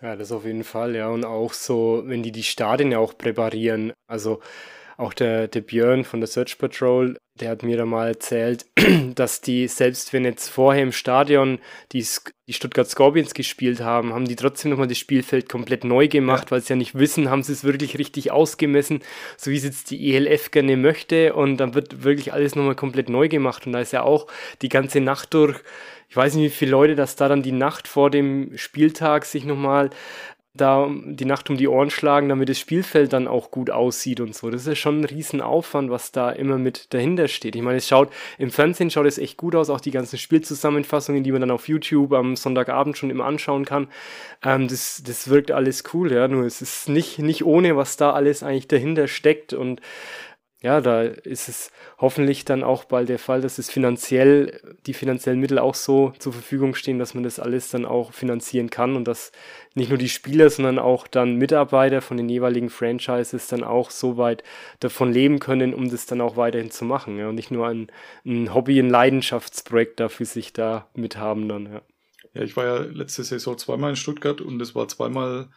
Ja, 0.01 0.17
das 0.17 0.33
auf 0.33 0.45
jeden 0.45 0.65
Fall, 0.65 0.97
ja. 0.97 1.09
Und 1.09 1.25
auch 1.25 1.53
so, 1.53 2.03
wenn 2.07 2.23
die 2.23 2.33
die 2.33 2.43
Stadien 2.43 2.93
ja 2.93 2.99
auch 2.99 3.17
präparieren, 3.17 3.93
also 4.07 4.41
auch 5.01 5.15
der, 5.15 5.49
der 5.49 5.63
Björn 5.63 6.05
von 6.05 6.21
der 6.21 6.29
Search 6.29 6.59
Patrol, 6.59 7.17
der 7.41 7.51
hat 7.51 7.63
mir 7.63 7.77
da 7.77 7.87
mal 7.87 8.09
erzählt, 8.09 8.67
dass 9.15 9.41
die, 9.41 9.67
selbst 9.67 10.13
wenn 10.13 10.25
jetzt 10.25 10.49
vorher 10.49 10.83
im 10.83 10.93
Stadion 10.93 11.59
die, 11.93 12.07
die 12.47 12.53
Stuttgart 12.53 12.89
Scorpions 12.89 13.33
gespielt 13.35 13.81
haben, 13.81 14.13
haben 14.13 14.27
die 14.27 14.37
trotzdem 14.37 14.71
nochmal 14.71 14.89
das 14.89 14.99
Spielfeld 14.99 15.49
komplett 15.49 15.85
neu 15.85 16.09
gemacht, 16.09 16.45
ja. 16.45 16.51
weil 16.53 16.61
sie 16.61 16.71
ja 16.71 16.77
nicht 16.77 16.97
wissen, 16.97 17.31
haben 17.31 17.43
sie 17.43 17.53
es 17.53 17.65
wirklich 17.65 17.99
richtig 17.99 18.31
ausgemessen, 18.31 19.01
so 19.37 19.51
wie 19.51 19.57
es 19.57 19.65
jetzt 19.65 19.91
die 19.91 20.15
ELF 20.15 20.51
gerne 20.51 20.77
möchte. 20.77 21.35
Und 21.35 21.57
dann 21.57 21.75
wird 21.75 22.05
wirklich 22.05 22.33
alles 22.33 22.55
nochmal 22.55 22.77
komplett 22.77 23.09
neu 23.09 23.29
gemacht. 23.29 23.67
Und 23.67 23.73
da 23.73 23.81
ist 23.81 23.93
ja 23.93 24.03
auch 24.03 24.27
die 24.61 24.69
ganze 24.69 25.01
Nacht 25.01 25.33
durch 25.35 25.61
ich 26.11 26.17
weiß 26.17 26.35
nicht, 26.35 26.45
wie 26.45 26.57
viele 26.57 26.73
Leute 26.73 26.97
das 26.97 27.15
da 27.15 27.29
dann 27.29 27.45
die 27.45 27.53
Nacht 27.53 27.87
vor 27.87 28.11
dem 28.11 28.59
Spieltag 28.59 29.25
sich 29.25 29.45
nochmal 29.45 29.91
da 30.53 30.91
die 30.91 31.27
Nacht 31.27 31.49
um 31.49 31.57
die 31.57 31.69
Ohren 31.69 31.91
schlagen, 31.91 32.29
damit 32.29 32.49
das 32.49 32.59
Spielfeld 32.59 33.13
dann 33.13 33.29
auch 33.29 33.53
gut 33.53 33.71
aussieht 33.71 34.21
und 34.21 34.35
so. 34.35 34.51
Das 34.51 34.67
ist 34.67 34.79
schon 34.79 35.01
ein 35.01 35.05
Riesenaufwand, 35.05 35.91
was 35.91 36.11
da 36.11 36.31
immer 36.31 36.59
mit 36.59 36.93
dahinter 36.93 37.29
steht. 37.29 37.55
Ich 37.55 37.63
meine, 37.63 37.79
es 37.79 37.87
schaut, 37.87 38.11
im 38.37 38.51
Fernsehen 38.51 38.91
schaut 38.91 39.07
es 39.07 39.19
echt 39.19 39.37
gut 39.37 39.55
aus, 39.55 39.71
auch 39.71 39.81
die 39.81 39.93
ganzen 39.93 40.19
Spielzusammenfassungen, 40.19 41.23
die 41.23 41.31
man 41.31 41.43
dann 41.43 41.53
auf 41.53 41.69
YouTube 41.69 42.13
am 42.13 42.35
Sonntagabend 42.35 42.99
schon 42.99 43.11
immer 43.11 43.27
anschauen 43.27 43.65
kann. 43.65 43.89
Ähm, 44.45 44.67
das, 44.67 45.03
das 45.07 45.29
wirkt 45.29 45.53
alles 45.53 45.85
cool, 45.95 46.11
ja, 46.13 46.27
nur 46.27 46.45
es 46.45 46.61
ist 46.61 46.89
nicht, 46.89 47.21
nicht 47.21 47.45
ohne, 47.45 47.77
was 47.77 47.97
da 47.97 48.13
alles 48.13 48.43
eigentlich 48.43 48.67
dahinter 48.67 49.07
steckt 49.07 49.53
und 49.53 49.81
ja, 50.63 50.83
da 50.83 51.03
ist 51.03 51.49
es 51.49 51.71
hoffentlich 51.99 52.45
dann 52.45 52.63
auch 52.63 52.85
bald 52.85 53.09
der 53.09 53.19
Fall, 53.19 53.41
dass 53.41 53.59
es 53.59 53.71
finanziell, 53.71 54.61
die 54.87 54.93
finanziellen 54.93 55.41
Mittel 55.41 55.59
auch 55.59 55.75
so 55.75 56.13
zur 56.19 56.35
Verfügung 56.35 56.75
stehen, 56.75 56.99
dass 56.99 57.15
man 57.15 57.23
das 57.23 57.41
alles 57.41 57.71
dann 57.71 57.87
auch 57.87 58.13
finanzieren 58.13 58.69
kann 58.69 58.95
und 58.95 59.09
dass 59.09 59.33
nicht 59.75 59.89
nur 59.89 59.97
die 59.97 60.11
Spieler, 60.11 60.51
sondern 60.51 60.79
auch 60.79 61.07
dann 61.07 61.37
Mitarbeiter 61.37 62.03
von 62.03 62.19
den 62.19 62.29
jeweiligen 62.29 62.69
Franchises 62.69 63.47
dann 63.47 63.65
auch 63.65 63.91
so 63.91 64.19
weit 64.19 64.43
davon 64.81 65.13
leben 65.13 65.39
können, 65.39 65.73
um 65.73 65.89
das 65.89 66.05
dann 66.05 66.21
auch 66.21 66.37
weiterhin 66.37 66.71
zu 66.71 66.85
machen. 66.85 67.17
Ja, 67.17 67.31
und 67.31 67.37
nicht 67.37 67.51
nur 67.51 67.67
ein, 67.67 67.91
ein 68.27 68.53
Hobby, 68.53 68.79
ein 68.79 68.91
Leidenschaftsprojekt 68.91 69.99
dafür 69.99 70.27
sich 70.27 70.53
da 70.53 70.89
mithaben 70.95 71.49
dann, 71.49 71.73
ja. 71.73 71.83
Ja, 72.35 72.43
ich 72.43 72.57
war 72.57 72.65
ja 72.65 72.77
letzte 72.83 73.25
Saison 73.25 73.59
zweimal 73.59 73.91
in 73.91 73.97
Stuttgart 73.97 74.41
und 74.41 74.61
es 74.63 74.75
war 74.75 74.87
zweimal 74.87 75.49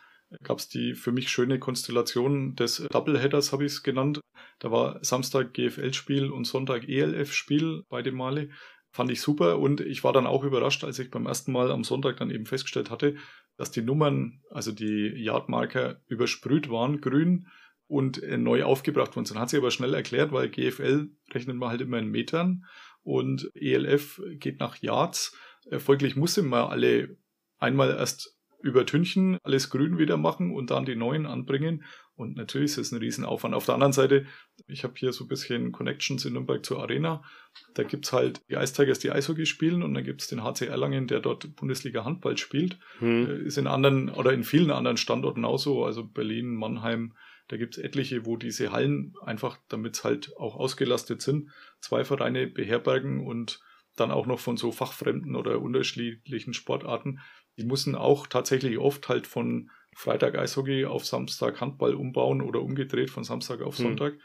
gab 0.44 0.60
es 0.60 0.68
die 0.68 0.94
für 0.94 1.12
mich 1.12 1.30
schöne 1.30 1.60
Konstellation 1.60 2.56
des 2.56 2.88
Doubleheaders, 2.90 3.52
habe 3.52 3.66
ich 3.66 3.74
es 3.74 3.84
genannt. 3.84 4.20
Da 4.60 4.72
war 4.72 5.04
Samstag 5.04 5.54
GFL-Spiel 5.54 6.30
und 6.32 6.46
Sonntag 6.46 6.88
ELF-Spiel, 6.88 7.84
beide 7.90 8.12
Male. 8.12 8.50
Fand 8.92 9.10
ich 9.12 9.22
super 9.22 9.60
und 9.60 9.82
ich 9.82 10.04
war 10.04 10.14
dann 10.14 10.28
auch 10.28 10.44
überrascht, 10.44 10.84
als 10.84 11.00
ich 11.00 11.10
beim 11.10 11.26
ersten 11.26 11.52
Mal 11.52 11.72
am 11.72 11.84
Sonntag 11.84 12.18
dann 12.18 12.30
eben 12.30 12.46
festgestellt 12.46 12.92
hatte, 12.92 13.16
dass 13.58 13.72
die 13.72 13.82
Nummern, 13.82 14.42
also 14.52 14.72
die 14.72 15.12
Yardmarker 15.16 16.02
übersprüht 16.08 16.70
waren, 16.70 17.02
grün 17.02 17.48
und 17.88 18.22
äh, 18.22 18.38
neu 18.38 18.64
aufgebracht 18.64 19.16
worden 19.16 19.26
sind. 19.26 19.40
Hat 19.40 19.50
sich 19.50 19.60
aber 19.60 19.72
schnell 19.72 19.94
erklärt, 19.94 20.32
weil 20.32 20.50
GFL 20.50 21.10
rechnet 21.32 21.58
man 21.58 21.70
halt 21.70 21.82
immer 21.82 21.98
in 21.98 22.10
Metern 22.10 22.66
und 23.02 23.50
ELF 23.56 24.22
geht 24.36 24.60
nach 24.60 24.78
Yards. 24.78 25.36
Folglich 25.78 26.16
muss 26.16 26.38
immer 26.38 26.70
alle 26.70 27.18
einmal 27.58 27.92
erst 27.92 28.38
übertünchen, 28.64 29.38
alles 29.44 29.70
grün 29.70 29.98
wieder 29.98 30.18
machen 30.18 30.52
und 30.52 30.72
dann 30.72 30.86
die 30.86 30.96
neuen 30.96 31.26
anbringen. 31.26 31.84
Und 32.16 32.38
natürlich 32.38 32.72
ist 32.72 32.78
es 32.78 32.92
ein 32.92 33.00
Riesenaufwand. 33.00 33.54
Auf 33.54 33.66
der 33.66 33.74
anderen 33.74 33.94
Seite, 33.94 34.26
ich 34.68 34.84
habe 34.84 34.94
hier 34.98 35.12
so 35.12 35.26
ein 35.26 35.28
bisschen 35.28 35.72
Connections 35.72 36.26
in 36.26 36.34
Nürnberg 36.34 36.64
zur 36.66 36.82
Arena. 36.82 37.24
Da 37.74 37.84
gibt's 37.84 38.14
halt 38.14 38.42
die 38.50 38.54
Ice 38.54 38.74
Tigers, 38.74 39.00
die 39.00 39.12
Eishockey 39.12 39.46
spielen 39.46 39.84
und 39.84 39.94
dann 39.94 40.04
gibt's 40.04 40.28
den 40.28 40.44
HC 40.44 40.68
Erlangen, 40.68 41.08
der 41.08 41.20
dort 41.20 41.56
Bundesliga 41.56 42.06
Handball 42.06 42.38
spielt. 42.38 42.80
Hm. 43.00 43.46
Ist 43.46 43.58
in 43.58 43.68
anderen 43.68 44.10
oder 44.10 44.32
in 44.32 44.44
vielen 44.44 44.72
anderen 44.72 44.98
Standorten 44.98 45.44
auch 45.44 45.60
so, 45.60 45.84
also 45.84 46.06
Berlin, 46.06 46.56
Mannheim, 46.56 47.14
da 47.50 47.58
gibt's 47.58 47.78
etliche, 47.78 48.26
wo 48.26 48.38
diese 48.38 48.72
Hallen 48.72 49.16
einfach, 49.26 49.58
damit's 49.68 50.04
halt 50.04 50.32
auch 50.38 50.56
ausgelastet 50.56 51.22
sind, 51.22 51.50
zwei 51.82 52.06
Vereine 52.06 52.48
beherbergen 52.48 53.26
und 53.26 53.60
dann 53.96 54.12
auch 54.12 54.26
noch 54.26 54.40
von 54.40 54.58
so 54.58 54.72
fachfremden 54.72 55.36
oder 55.36 55.62
unterschiedlichen 55.62 56.54
Sportarten. 56.54 57.20
Die 57.58 57.66
müssen 57.66 57.96
auch 57.96 58.28
tatsächlich 58.28 58.78
oft 58.78 59.10
halt 59.10 59.28
von 59.28 59.70
Freitag 59.96 60.38
Eishockey 60.38 60.86
auf 60.86 61.06
Samstag 61.06 61.62
Handball 61.62 61.94
umbauen 61.94 62.42
oder 62.42 62.62
umgedreht 62.62 63.10
von 63.10 63.24
Samstag 63.24 63.62
auf 63.62 63.78
hm. 63.78 63.86
Sonntag. 63.86 64.14
Mhm. 64.14 64.20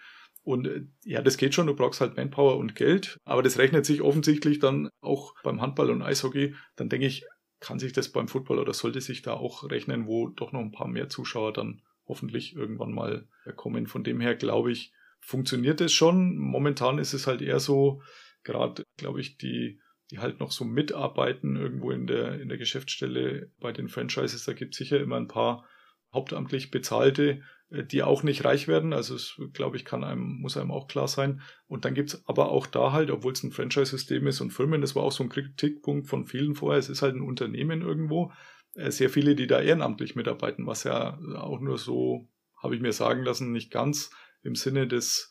Und 0.44 0.66
äh, 0.66 0.86
ja, 1.04 1.20
das 1.20 1.36
geht 1.36 1.54
schon, 1.54 1.66
du 1.66 1.74
brauchst 1.74 2.00
halt 2.00 2.16
Manpower 2.16 2.56
und 2.56 2.74
Geld, 2.74 3.18
aber 3.24 3.42
das 3.42 3.58
rechnet 3.58 3.84
sich 3.84 4.00
offensichtlich 4.00 4.58
dann 4.58 4.88
auch 5.02 5.34
beim 5.42 5.60
Handball 5.60 5.90
und 5.90 6.02
Eishockey. 6.02 6.54
Dann 6.76 6.88
denke 6.88 7.06
ich, 7.06 7.26
kann 7.60 7.78
sich 7.78 7.92
das 7.92 8.10
beim 8.10 8.28
Football 8.28 8.58
oder 8.58 8.72
sollte 8.72 9.00
sich 9.00 9.22
da 9.22 9.34
auch 9.34 9.68
rechnen, 9.68 10.06
wo 10.06 10.28
doch 10.28 10.52
noch 10.52 10.60
ein 10.60 10.72
paar 10.72 10.88
mehr 10.88 11.08
Zuschauer 11.08 11.52
dann 11.52 11.82
hoffentlich 12.06 12.56
irgendwann 12.56 12.92
mal 12.92 13.28
kommen. 13.56 13.86
Von 13.86 14.04
dem 14.04 14.20
her 14.20 14.36
glaube 14.36 14.72
ich, 14.72 14.92
funktioniert 15.20 15.80
es 15.80 15.92
schon. 15.92 16.36
Momentan 16.38 16.98
ist 16.98 17.12
es 17.12 17.26
halt 17.26 17.42
eher 17.42 17.60
so, 17.60 18.00
gerade 18.44 18.84
glaube 18.96 19.20
ich, 19.20 19.36
die 19.36 19.80
die 20.10 20.18
halt 20.18 20.40
noch 20.40 20.50
so 20.50 20.64
mitarbeiten 20.64 21.56
irgendwo 21.56 21.90
in 21.90 22.06
der, 22.06 22.40
in 22.40 22.48
der 22.48 22.58
Geschäftsstelle 22.58 23.50
bei 23.60 23.72
den 23.72 23.88
Franchises. 23.88 24.44
Da 24.44 24.52
gibt 24.52 24.74
es 24.74 24.78
sicher 24.78 25.00
immer 25.00 25.16
ein 25.16 25.28
paar 25.28 25.66
hauptamtlich 26.12 26.70
bezahlte, 26.70 27.42
äh, 27.70 27.84
die 27.84 28.02
auch 28.02 28.22
nicht 28.22 28.44
reich 28.44 28.68
werden. 28.68 28.92
Also 28.92 29.14
es, 29.14 29.40
glaube 29.52 29.76
ich, 29.76 29.84
kann 29.84 30.04
einem, 30.04 30.40
muss 30.40 30.56
einem 30.56 30.70
auch 30.70 30.88
klar 30.88 31.08
sein. 31.08 31.42
Und 31.66 31.84
dann 31.84 31.94
gibt 31.94 32.14
es 32.14 32.26
aber 32.26 32.50
auch 32.50 32.66
da 32.66 32.92
halt, 32.92 33.10
obwohl 33.10 33.32
es 33.32 33.42
ein 33.42 33.52
Franchise-System 33.52 34.26
ist 34.26 34.40
und 34.40 34.50
Firmen, 34.50 34.80
das 34.80 34.94
war 34.94 35.02
auch 35.02 35.12
so 35.12 35.22
ein 35.22 35.28
Kritikpunkt 35.28 36.08
von 36.08 36.24
vielen 36.24 36.54
vorher, 36.54 36.78
es 36.78 36.88
ist 36.88 37.02
halt 37.02 37.14
ein 37.14 37.22
Unternehmen 37.22 37.82
irgendwo, 37.82 38.32
äh, 38.74 38.90
sehr 38.90 39.10
viele, 39.10 39.34
die 39.34 39.46
da 39.46 39.60
ehrenamtlich 39.60 40.16
mitarbeiten, 40.16 40.66
was 40.66 40.84
ja 40.84 41.18
auch 41.36 41.60
nur 41.60 41.78
so, 41.78 42.28
habe 42.62 42.74
ich 42.74 42.80
mir 42.80 42.92
sagen 42.92 43.22
lassen, 43.22 43.52
nicht 43.52 43.70
ganz 43.70 44.10
im 44.42 44.54
Sinne 44.54 44.86
des, 44.86 45.30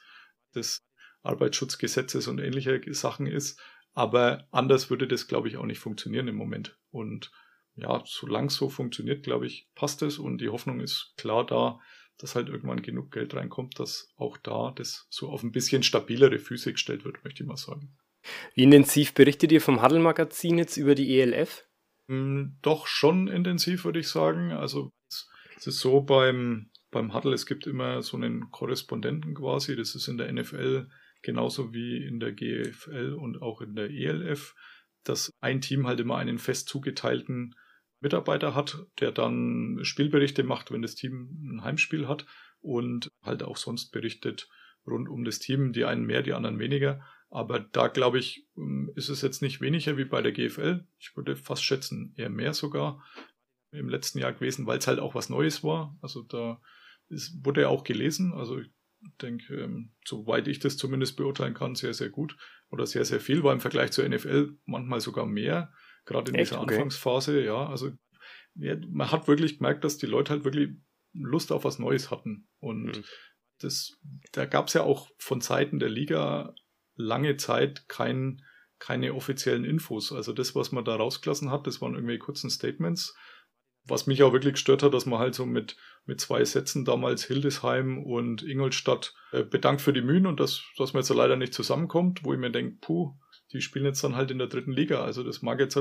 des 0.53 0.86
Arbeitsschutzgesetzes 1.23 2.28
und 2.28 2.39
ähnlicher 2.39 2.80
Sachen 2.93 3.28
ist. 3.28 3.59
Aber 3.98 4.48
anders 4.52 4.91
würde 4.91 5.08
das, 5.08 5.28
glaube 5.28 5.48
ich, 5.48 5.58
auch 5.58 5.66
nicht 5.66 5.80
funktionieren 5.80 6.28
im 6.28 6.36
Moment. 6.36 6.78
Und 6.91 7.32
ja, 7.74 8.04
solange 8.06 8.45
es 8.45 8.54
so 8.54 8.70
funktioniert, 8.70 9.24
glaube 9.24 9.48
ich, 9.48 9.72
passt 9.74 10.04
es. 10.04 10.20
Und 10.20 10.38
die 10.38 10.50
Hoffnung 10.50 10.82
ist 10.82 11.16
klar 11.18 11.43
da, 11.43 11.80
dass 12.20 12.36
halt 12.36 12.48
irgendwann 12.48 12.84
genug 12.84 13.12
Geld 13.12 13.34
reinkommt, 13.34 13.80
dass 13.80 14.14
auch 14.16 14.38
da 14.38 14.72
das 14.76 15.08
so 15.10 15.30
auf 15.30 15.41
ein 15.41 15.52
bisschen 15.52 15.82
stabilere 15.82 16.38
Füße 16.38 16.74
gestellt 16.74 17.06
wird, 17.06 17.24
möchte 17.24 17.41
ich 17.41 17.50
mal 17.50 17.58
sagen. 17.58 17.98
Wie 18.54 18.62
intensiv 18.62 19.16
berichtet 19.16 19.52
ihr 19.52 19.62
vom 19.62 19.82
Huddle-Magazin 19.82 20.60
jetzt 20.60 20.78
über 20.78 20.93
die 20.93 21.20
ELF? 21.20 21.66
Hm, 22.08 22.60
doch 22.62 22.86
schon 22.86 23.28
intensiv, 23.28 23.84
würde 23.84 24.02
ich 24.02 24.10
sagen. 24.10 24.52
Also 24.52 24.91
es 25.10 25.66
ist 25.66 25.80
so 25.80 26.02
beim, 26.02 26.70
beim 26.91 27.16
Huddle, 27.16 27.34
es 27.34 27.48
gibt 27.48 27.66
immer 27.66 28.04
so 28.04 28.16
einen 28.16 28.52
Korrespondenten 28.52 29.34
quasi. 29.34 29.76
Das 29.76 29.95
ist 29.95 30.08
in 30.08 30.20
der 30.20 30.32
NFL 30.32 30.88
genauso 31.28 31.73
wie 31.73 31.97
in 31.97 32.21
der 32.21 32.32
GFL 32.32 33.11
und 33.11 33.41
auch 33.41 33.59
in 33.59 33.75
der 33.75 33.91
ELF, 33.91 34.55
dass 35.03 35.30
ein 35.41 35.59
Team 35.59 35.86
halt 35.86 35.99
immer 35.99 36.15
einen 36.15 36.38
fest 36.38 36.69
zugeteilten 36.69 37.53
Mitarbeiter 37.99 38.55
hat, 38.55 38.86
der 39.01 39.11
dann 39.11 39.80
Spielberichte 39.82 40.43
macht, 40.43 40.71
wenn 40.71 40.82
das 40.82 40.95
Team 40.95 41.28
ein 41.43 41.63
Heimspiel 41.65 42.07
hat 42.07 42.25
und 42.61 43.11
halt 43.21 43.43
auch 43.43 43.57
sonst 43.57 43.91
berichtet 43.91 44.47
rund 44.86 45.09
um 45.09 45.25
das 45.25 45.39
Team, 45.39 45.73
die 45.73 45.84
einen 45.84 46.05
mehr, 46.05 46.23
die 46.23 46.32
anderen 46.32 46.59
weniger. 46.59 47.05
Aber 47.30 47.59
da 47.59 47.89
glaube 47.89 48.19
ich, 48.19 48.47
ähm, 48.55 48.89
ist 48.95 49.09
es 49.09 49.21
jetzt 49.21 49.41
nicht 49.41 49.59
weniger 49.59 49.97
wie 49.97 50.05
bei 50.05 50.21
der 50.21 50.32
GFL. 50.32 50.88
Ich 50.97 51.17
würde 51.17 51.36
fast 51.36 51.65
schätzen, 51.65 52.13
eher 52.15 52.30
mehr 52.30 52.53
sogar 52.53 53.03
im 53.71 53.89
letzten 53.89 54.19
Jahr 54.19 54.32
gewesen, 54.32 54.65
weil 54.65 54.78
es 54.78 54.88
halt 54.88 54.99
auch 54.99 55.13
was 55.13 55.28
Neues 55.28 55.61
war. 55.61 55.97
Also 56.01 56.21
da 56.21 56.61
ist, 57.09 57.45
wurde 57.45 57.63
ja 57.63 57.67
auch 57.67 57.84
gelesen. 57.84 58.34
Also 58.34 58.59
ich 58.59 58.71
denke, 59.22 59.56
ähm, 59.56 59.91
soweit 60.06 60.48
ich 60.48 60.60
das 60.60 60.78
zumindest 60.78 61.18
beurteilen 61.18 61.54
kann, 61.54 61.76
sehr, 61.76 61.93
sehr 61.93 62.10
gut 62.10 62.38
oder 62.70 62.86
sehr, 62.86 63.06
sehr 63.06 63.20
viel, 63.20 63.43
war 63.43 63.54
im 63.54 63.60
Vergleich 63.60 63.91
zur 63.91 64.08
NFL 64.08 64.58
manchmal 64.66 65.00
sogar 65.00 65.26
mehr, 65.26 65.72
gerade 66.06 66.32
in 66.32 66.36
Echt? 66.36 66.52
dieser 66.52 66.62
okay. 66.62 66.76
Anfangsphase, 66.76 67.43
ja, 67.43 67.68
also 67.68 67.91
ja, 68.56 68.76
man 68.89 69.12
hat 69.12 69.28
wirklich 69.28 69.58
gemerkt, 69.58 69.84
dass 69.84 69.98
die 69.98 70.08
Leute 70.08 70.32
halt 70.32 70.43
wirklich 70.43 70.70
Lust 71.14 71.52
auf 71.52 71.64
was 71.64 71.80
Neues 71.80 72.12
hatten 72.12 72.48
und 72.60 72.98
mhm. 72.98 73.04
das, 73.60 74.00
da 74.32 74.45
gab 74.45 74.68
es 74.68 74.74
ja 74.74 74.84
auch 74.84 75.10
von 75.18 75.41
Seiten 75.41 75.80
der 75.80 75.89
Liga 75.89 76.54
lange 76.95 77.38
Zeit 77.38 77.88
kein, 77.88 78.41
keine 78.80 79.14
offiziellen 79.14 79.66
Infos, 79.66 80.12
also 80.12 80.34
das, 80.34 80.56
was 80.56 80.72
man 80.72 80.86
da 80.86 80.95
rausgelassen 80.95 81.52
hat, 81.52 81.68
das 81.68 81.82
waren 81.82 81.93
irgendwie 81.93 82.18
kurzen 82.18 82.50
Statements, 82.50 83.16
was 83.88 84.08
mich 84.08 84.24
auch 84.24 84.34
wirklich 84.34 84.54
gestört 84.54 84.84
hat, 84.84 84.94
dass 84.94 85.06
man 85.06 85.20
halt 85.20 85.36
so 85.36 85.46
mit, 85.46 85.78
mit 86.06 86.20
zwei 86.20 86.44
Sätzen 86.44 86.86
damals 86.86 87.26
Hildesheim 87.26 88.04
und 88.04 88.44
Ingolstadt 88.44 89.14
äh, 89.32 89.44
bedankt 89.44 89.82
für 89.82 89.94
die 89.94 90.02
Mühen 90.02 90.26
und 90.26 90.40
dass, 90.40 90.64
dass 90.78 90.94
man 90.94 91.02
jetzt 91.02 91.14
leider 91.14 91.36
nicht 91.36 91.54
zusammenkommt, 91.54 92.24
wo 92.24 92.34
ich 92.34 92.40
mir 92.40 92.52
denke, 92.52 92.78
puh, 92.82 93.14
die 93.54 93.62
spielen 93.62 93.86
jetzt 93.86 94.04
dann 94.04 94.16
halt 94.16 94.30
in 94.30 94.40
der 94.40 94.48
dritten 94.48 94.74
Liga. 94.74 95.04
Also 95.04 95.24
das 95.24 95.42
mag 95.42 95.60
jetzt 95.60 95.80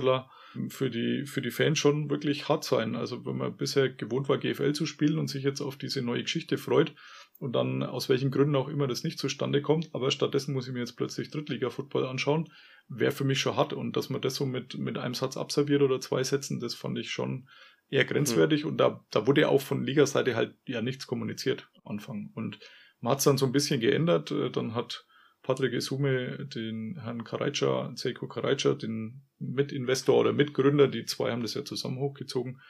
für 0.69 0.91
die, 0.91 1.27
für 1.27 1.43
die 1.43 1.51
Fans 1.51 1.79
schon 1.79 2.09
wirklich 2.11 2.49
hart 2.49 2.65
sein. 2.65 2.95
Also 2.95 3.27
wenn 3.27 3.37
man 3.37 3.57
bisher 3.57 3.89
gewohnt 3.89 4.29
war, 4.29 4.39
GFL 4.39 4.73
zu 4.73 4.87
spielen 4.87 5.19
und 5.19 5.29
sich 5.29 5.43
jetzt 5.43 5.61
auf 5.61 5.77
diese 5.77 6.01
neue 6.01 6.23
Geschichte 6.23 6.59
freut 6.59 6.95
und 7.39 7.55
dann 7.55 7.83
aus 7.83 8.09
welchen 8.09 8.31
Gründen 8.31 8.55
auch 8.55 8.69
immer 8.69 8.87
das 8.87 9.03
nicht 9.03 9.19
zustande 9.19 9.63
kommt, 9.63 9.95
aber 9.95 10.11
stattdessen 10.11 10.55
muss 10.55 10.69
ich 10.69 10.73
mir 10.73 10.81
jetzt 10.81 10.97
plötzlich 10.97 11.31
Drittliga-Football 11.31 12.07
anschauen, 12.07 12.51
wäre 12.89 13.13
für 13.13 13.25
mich 13.25 13.41
schon 13.41 13.57
hart. 13.57 13.73
Und 13.73 13.97
dass 13.97 14.11
man 14.11 14.21
das 14.21 14.37
so 14.37 14.47
mit, 14.47 14.79
mit 14.79 14.97
einem 14.97 15.15
Satz 15.15 15.37
abserviert 15.37 15.83
oder 15.83 16.01
zwei 16.01 16.23
Sätzen, 16.23 16.61
das 16.61 16.75
fand 16.75 16.99
ich 16.99 17.11
schon 17.11 17.49
eher 17.89 18.05
grenzwertig 18.05 18.65
mhm. 18.65 18.71
und 18.71 18.77
da, 18.79 19.05
da 19.11 19.27
wurde 19.27 19.43
ja 19.43 19.49
auch 19.49 19.61
von 19.61 19.83
Ligaseite 19.83 20.35
halt 20.35 20.55
ja 20.67 20.83
nichts 20.83 21.07
kommuniziert 21.07 21.69
am 21.85 21.93
Anfang. 21.93 22.31
Und 22.35 22.59
man 23.01 23.13
hat 23.13 23.19
es 23.19 23.25
dann 23.25 23.39
so 23.39 23.47
ein 23.47 23.53
bisschen 23.53 23.81
geändert. 23.81 24.31
Äh, 24.31 24.51
dann 24.51 24.75
hat 24.75 25.07
Patrick 25.43 25.73
Esume 25.75 26.47
den 26.47 26.99
Herrn 27.01 27.23
Karajca, 27.23 27.93
Seiko 27.95 28.27
Karajca, 28.27 28.75
den 28.75 29.23
Mitinvestor 29.39 30.19
oder 30.19 30.33
Mitgründer, 30.33 30.89
die 30.89 31.05
zwei 31.05 31.31
haben 31.31 31.43
das 31.43 31.55
ja 31.55 31.65
zusammen 31.65 31.99
hochgezogen, 31.99 32.61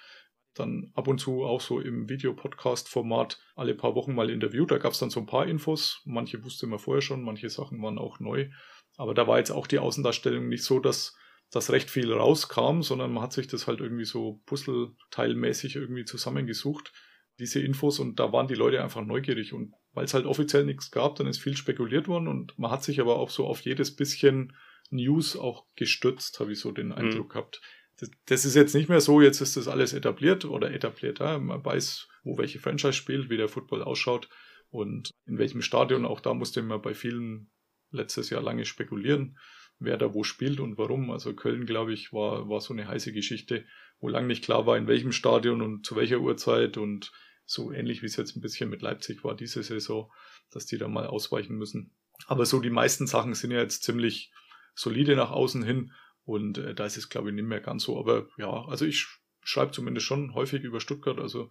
dann 0.53 0.91
ab 0.95 1.09
und 1.09 1.19
zu 1.19 1.45
auch 1.45 1.61
so 1.61 1.81
im 1.81 2.09
Videopodcast-Format 2.09 3.39
alle 3.55 3.75
paar 3.75 3.95
Wochen 3.95 4.15
mal 4.15 4.31
interviewt. 4.31 4.71
Da 4.71 4.79
gab 4.79 4.93
es 4.93 4.99
dann 4.99 5.11
so 5.11 5.21
ein 5.21 5.27
paar 5.27 5.47
Infos. 5.47 6.03
Manche 6.05 6.45
wusste 6.45 6.67
man 6.67 6.79
vorher 6.79 7.03
schon, 7.03 7.23
manche 7.23 7.49
Sachen 7.49 7.83
waren 7.83 7.99
auch 7.99 8.21
neu. 8.21 8.49
Aber 8.97 9.15
da 9.15 9.27
war 9.27 9.39
jetzt 9.39 9.51
auch 9.51 9.67
die 9.67 9.79
Außendarstellung 9.79 10.49
nicht 10.49 10.65
so, 10.65 10.81
dass 10.81 11.15
dass 11.51 11.71
recht 11.71 11.91
viel 11.91 12.13
rauskam, 12.13 12.83
sondern 12.83 13.13
man 13.13 13.23
hat 13.23 13.33
sich 13.33 13.47
das 13.47 13.67
halt 13.67 13.81
irgendwie 13.81 14.05
so 14.05 14.43
puzzleteilmäßig 14.47 15.77
irgendwie 15.77 16.05
zusammengesucht, 16.05 16.93
diese 17.39 17.61
Infos, 17.61 17.99
und 17.99 18.19
da 18.19 18.33
waren 18.33 18.49
die 18.49 18.55
Leute 18.55 18.83
einfach 18.83 19.05
neugierig. 19.05 19.53
Und 19.53 19.75
weil 19.93 20.05
es 20.05 20.15
halt 20.15 20.27
offiziell 20.27 20.65
nichts 20.65 20.91
gab, 20.91 21.17
dann 21.17 21.27
ist 21.27 21.39
viel 21.39 21.57
spekuliert 21.57 22.09
worden 22.09 22.29
und 22.29 22.59
man 22.59 22.71
hat 22.71 22.83
sich 22.83 23.01
aber 23.01 23.17
auch 23.17 23.31
so 23.31 23.47
auf 23.47 23.61
jedes 23.61 23.95
bisschen 23.95 24.55
News 24.91 25.37
auch 25.37 25.67
gestützt, 25.75 26.41
habe 26.41 26.53
ich 26.53 26.61
so 26.61 26.73
den 26.73 26.89
mhm. 26.89 26.93
Eindruck 26.93 27.29
mhm. 27.29 27.33
gehabt. 27.33 27.61
Das, 27.99 28.11
das, 28.27 28.45
ist 28.45 28.55
jetzt 28.55 28.75
nicht 28.75 28.89
mehr 28.89 29.01
so, 29.01 29.21
jetzt 29.21 29.41
ist 29.41 29.57
das 29.57 29.69
alles 29.69 29.93
etabliert 29.93 30.45
oder 30.45 30.71
etabliert. 30.71 31.21
Ja? 31.21 31.39
Man 31.39 31.65
weiß, 31.65 32.09
wo 32.25 32.37
welche 32.37 32.59
Franchise 32.59 32.93
spielt, 32.93 33.31
wie 33.31 33.39
der 33.39 33.49
Football 33.49 33.83
ausschaut 33.83 34.29
und 34.69 35.11
in 35.27 35.39
welchem 35.39 35.63
Stadion. 35.63 36.05
Auch 36.05 36.21
da 36.21 36.35
musste 36.35 36.63
man 36.63 36.83
bei 36.83 36.95
vielen 36.95 37.51
letztes 37.91 38.29
Jahr 38.29 38.43
lange 38.43 38.67
spekulieren 38.67 39.39
wer 39.79 39.97
da 39.97 40.15
wo 40.15 40.25
spielt 40.25 40.61
und 40.61 40.79
warum. 40.79 41.11
Also 41.11 41.35
Köln, 41.35 41.67
glaube 41.67 41.93
ich, 41.93 42.13
war, 42.13 42.49
war 42.49 42.61
so 42.61 42.73
eine 42.73 42.89
heiße 42.89 43.13
Geschichte, 43.13 43.65
wo 44.01 44.09
lang 44.09 44.27
nicht 44.27 44.45
klar 44.45 44.67
war, 44.67 44.77
in 44.77 44.87
welchem 44.87 45.13
Stadion 45.13 45.63
und 45.63 45.87
zu 45.87 45.97
welcher 45.97 46.21
Uhrzeit 46.21 46.77
und 46.77 47.13
so 47.45 47.73
ähnlich 47.73 48.03
wie 48.03 48.07
es 48.07 48.17
jetzt 48.17 48.37
ein 48.37 48.41
bisschen 48.41 48.69
mit 48.71 48.83
Leipzig 48.83 49.23
war 49.23 49.37
diese 49.37 49.63
Saison, 49.63 50.11
dass 50.51 50.67
die 50.67 50.79
da 50.79 50.89
mal 50.89 51.07
ausweichen 51.07 51.57
müssen. 51.57 51.95
Aber 52.27 52.45
so 52.47 52.61
die 52.61 52.71
meisten 52.71 53.07
Sachen 53.07 53.35
sind 53.35 53.53
ja 53.53 53.61
jetzt 53.61 53.85
ziemlich 53.85 54.33
solide 54.75 55.17
nach 55.17 55.31
außen 55.31 55.63
hin 55.63 55.93
und 56.25 56.59
äh, 56.59 56.75
da 56.75 56.87
ist 56.87 56.97
es, 56.97 57.09
glaube 57.09 57.29
ich, 57.29 57.35
nicht 57.35 57.47
mehr 57.47 57.61
ganz 57.61 57.85
so. 57.85 57.99
Aber 57.99 58.29
ja, 58.37 58.51
also 58.67 58.85
ich 58.85 59.07
schreibe 59.43 59.73
zumindest 59.73 60.07
schon 60.07 60.35
häufig 60.35 60.65
über 60.65 60.81
Stuttgart, 60.81 61.19
also 61.19 61.51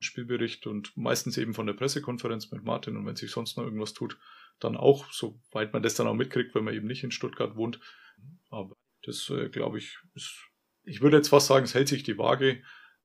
Spielbericht 0.00 0.66
und 0.66 0.96
meistens 0.96 1.38
eben 1.38 1.54
von 1.54 1.66
der 1.66 1.74
Pressekonferenz 1.74 2.50
mit 2.50 2.62
Martin 2.62 2.96
und 2.96 3.06
wenn 3.06 3.16
sich 3.16 3.30
sonst 3.30 3.56
noch 3.56 3.64
irgendwas 3.64 3.94
tut, 3.94 4.18
dann 4.60 4.76
auch, 4.76 5.10
soweit 5.12 5.72
man 5.72 5.82
das 5.82 5.94
dann 5.94 6.06
auch 6.06 6.14
mitkriegt, 6.14 6.54
wenn 6.54 6.64
man 6.64 6.74
eben 6.74 6.86
nicht 6.86 7.04
in 7.04 7.10
Stuttgart 7.10 7.56
wohnt. 7.56 7.80
Aber 8.50 8.76
das, 9.02 9.30
äh, 9.30 9.48
glaube 9.48 9.78
ich, 9.78 9.98
ist, 10.14 10.34
ich 10.84 11.00
würde 11.00 11.16
jetzt 11.16 11.28
fast 11.28 11.46
sagen, 11.46 11.64
es 11.64 11.74
hält 11.74 11.88
sich 11.88 12.02
die 12.02 12.18
Waage, 12.18 12.62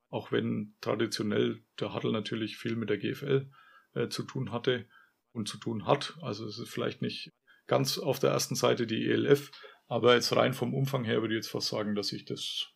auch 0.09 0.31
wenn 0.31 0.75
traditionell 0.81 1.63
der 1.79 1.93
Huddle 1.93 2.11
natürlich 2.11 2.57
viel 2.57 2.75
mit 2.75 2.89
der 2.89 2.97
GFL 2.97 3.49
äh, 3.93 4.09
zu 4.09 4.23
tun 4.23 4.51
hatte 4.51 4.87
und 5.31 5.47
zu 5.47 5.57
tun 5.57 5.85
hat. 5.85 6.17
Also 6.21 6.45
es 6.45 6.59
ist 6.59 6.69
vielleicht 6.69 7.01
nicht 7.01 7.31
ganz 7.67 7.97
auf 7.97 8.19
der 8.19 8.31
ersten 8.31 8.55
Seite 8.55 8.85
die 8.85 9.07
ELF, 9.07 9.51
aber 9.87 10.15
jetzt 10.15 10.35
rein 10.35 10.53
vom 10.53 10.73
Umfang 10.73 11.03
her 11.03 11.21
würde 11.21 11.33
ich 11.33 11.39
jetzt 11.39 11.49
fast 11.51 11.69
sagen, 11.69 11.95
dass 11.95 12.07
sich 12.07 12.25
das 12.25 12.67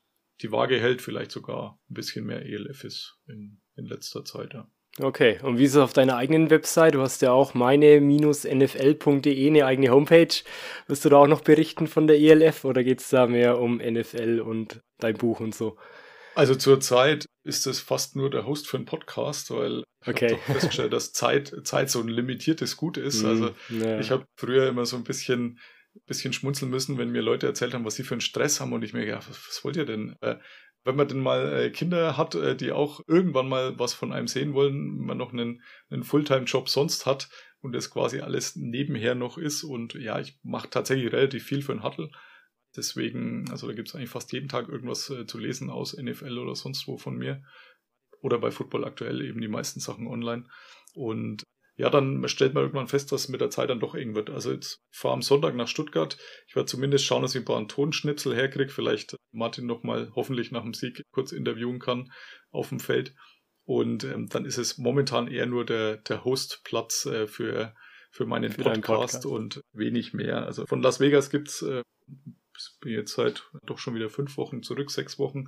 die 0.42 0.52
Waage 0.52 0.80
hält, 0.80 1.02
vielleicht 1.02 1.32
sogar 1.32 1.80
ein 1.90 1.94
bisschen 1.94 2.26
mehr 2.26 2.46
ELF 2.46 2.84
ist 2.84 3.20
in, 3.28 3.62
in 3.78 3.86
letzter 3.86 4.26
Zeit, 4.26 4.54
ja. 4.54 4.68
Okay, 5.00 5.38
und 5.44 5.60
wie 5.60 5.66
ist 5.66 5.76
es 5.76 5.78
auf 5.78 5.94
deiner 5.94 6.18
eigenen 6.18 6.50
Website? 6.50 6.96
Du 6.96 7.02
hast 7.02 7.22
ja 7.22 7.32
auch 7.32 7.54
meine-nfl.de, 7.54 9.48
eine 9.48 9.66
eigene 9.66 9.90
Homepage. 9.92 10.34
Wirst 10.88 11.06
du 11.06 11.10
da 11.10 11.18
auch 11.18 11.28
noch 11.28 11.42
berichten 11.42 11.86
von 11.86 12.08
der 12.08 12.20
ELF 12.20 12.66
oder 12.66 12.84
geht 12.84 13.02
es 13.02 13.10
da 13.10 13.28
mehr 13.28 13.60
um 13.60 13.78
NFL 13.78 14.40
und 14.40 14.82
dein 14.98 15.14
Buch 15.16 15.40
und 15.40 15.54
so? 15.54 15.78
Also 16.34 16.56
zurzeit 16.56 17.28
ist 17.44 17.68
es 17.68 17.80
fast 17.80 18.16
nur 18.16 18.32
der 18.32 18.48
Host 18.48 18.68
für 18.68 18.78
einen 18.78 18.86
Podcast, 18.86 19.52
weil 19.52 19.84
ich 20.02 20.08
okay. 20.08 20.32
habe 20.32 20.54
festgestellt, 20.54 20.94
dass 20.94 21.14
Zeit, 21.14 21.54
Zeit 21.64 21.92
so 21.92 22.00
ein 22.00 22.08
limitiertes 22.08 22.76
Gut 22.78 22.98
ist. 22.98 23.22
Mm, 23.22 23.28
Also 23.28 23.52
ja. 23.70 24.00
ich 24.00 24.10
habe 24.10 24.26
früher 24.36 24.68
immer 24.68 24.86
so 24.88 24.98
ein 24.98 25.04
bisschen, 25.04 25.60
bisschen 26.06 26.34
schmunzeln 26.34 26.72
müssen, 26.72 26.98
wenn 26.98 27.12
mir 27.12 27.22
Leute 27.22 27.46
erzählt 27.46 27.76
haben, 27.76 27.86
was 27.86 27.96
sie 27.96 28.04
für 28.04 28.16
einen 28.16 28.22
Stress 28.22 28.60
haben 28.60 28.74
und 28.74 28.84
ich 28.84 28.94
mir 28.94 29.06
gedacht, 29.06 29.30
was, 29.30 29.48
was 29.48 29.64
wollt 29.64 29.78
ihr 29.78 29.86
denn? 29.86 30.16
Äh, 30.22 30.38
wenn 30.88 30.96
man 30.96 31.08
denn 31.08 31.20
mal 31.20 31.54
äh, 31.54 31.70
Kinder 31.70 32.18
hat, 32.18 32.34
äh, 32.34 32.56
die 32.56 32.72
auch 32.72 33.02
irgendwann 33.08 33.50
mal 33.50 33.78
was 33.78 33.94
von 33.94 34.14
einem 34.14 34.28
sehen 34.28 34.54
wollen, 34.54 34.98
man 34.98 35.18
noch 35.18 35.34
einen, 35.34 35.62
einen 35.90 36.04
Fulltime-Job 36.04 36.70
sonst 36.70 37.06
hat 37.06 37.30
und 37.60 37.74
das 37.74 37.92
quasi 37.92 38.22
alles 38.22 38.56
nebenher 38.56 39.14
noch 39.14 39.38
ist 39.38 39.64
und 39.64 39.94
ja, 39.96 40.20
ich 40.20 40.40
mache 40.44 40.70
tatsächlich 40.70 41.12
relativ 41.12 41.44
viel 41.44 41.62
für 41.62 41.74
einen 41.74 41.84
Huddle. 41.84 42.10
Deswegen, 42.76 43.50
also 43.52 43.68
da 43.68 43.74
gibt 43.74 43.90
es 43.90 43.96
eigentlich 43.96 44.10
fast 44.10 44.32
jeden 44.32 44.48
Tag 44.48 44.70
irgendwas 44.70 45.10
äh, 45.10 45.26
zu 45.26 45.38
lesen 45.38 45.70
aus 45.70 45.98
NFL 45.98 46.38
oder 46.38 46.56
sonst 46.56 46.88
wo 46.88 46.98
von 46.98 47.18
mir. 47.18 47.44
Oder 48.22 48.40
bei 48.40 48.52
Football 48.52 48.86
aktuell 48.86 49.22
eben 49.22 49.42
die 49.42 49.48
meisten 49.48 49.80
Sachen 49.80 50.08
online. 50.08 50.46
Und 50.94 51.44
ja, 51.78 51.92
dann 51.92 52.28
stellt 52.28 52.56
man 52.56 52.64
irgendwann 52.64 52.88
fest, 52.88 53.12
dass 53.12 53.22
es 53.22 53.30
mit 53.30 53.40
der 53.40 53.52
Zeit 53.52 53.70
dann 53.70 53.80
doch 53.80 53.94
eng 53.94 54.16
wird. 54.16 54.32
Also 54.32 54.52
jetzt 54.52 54.82
fahre 54.90 55.14
am 55.14 55.22
Sonntag 55.22 55.56
nach 55.56 55.68
Stuttgart. 55.68 56.18
Ich 56.48 56.56
werde 56.56 56.66
zumindest 56.66 57.06
schauen, 57.06 57.22
dass 57.22 57.36
ich 57.36 57.42
ein 57.42 57.46
paar 57.46 57.68
Tonschnipsel 57.68 58.36
herkriege. 58.36 58.72
Vielleicht 58.72 59.16
Martin 59.32 59.68
nochmal 59.68 60.12
hoffentlich 60.16 60.52
nach 60.52 60.64
dem 60.64 60.74
Sieg 60.74 61.04
kurz 61.12 61.32
interviewen 61.32 61.78
kann 61.80 62.12
auf 62.50 62.70
dem 62.70 62.80
Feld. 62.80 63.14
Und 63.64 64.06
ähm, 64.06 64.28
dann 64.28 64.46
ist 64.46 64.58
es 64.58 64.80
momentan 64.80 65.28
eher 65.28 65.46
nur 65.46 65.66
der, 65.66 65.98
der 65.98 66.24
Hostplatz 66.24 67.06
äh, 67.06 67.28
für, 67.28 67.76
für 68.10 68.26
meinen 68.26 68.52
Für 68.52 68.64
Podcast, 68.64 68.84
Podcast. 68.86 69.26
und 69.28 69.62
wenig 69.72 70.14
mehr. 70.14 70.46
Also 70.46 70.66
von 70.66 70.82
Las 70.82 71.00
Vegas 71.00 71.30
gibt's 71.30 71.62
äh, 71.62 71.84
bin 72.82 72.94
jetzt 72.94 73.14
seit 73.14 73.44
doch 73.68 73.78
schon 73.78 73.94
wieder 73.94 74.10
fünf 74.10 74.36
Wochen 74.38 74.64
zurück, 74.64 74.90
sechs 74.90 75.20
Wochen, 75.20 75.46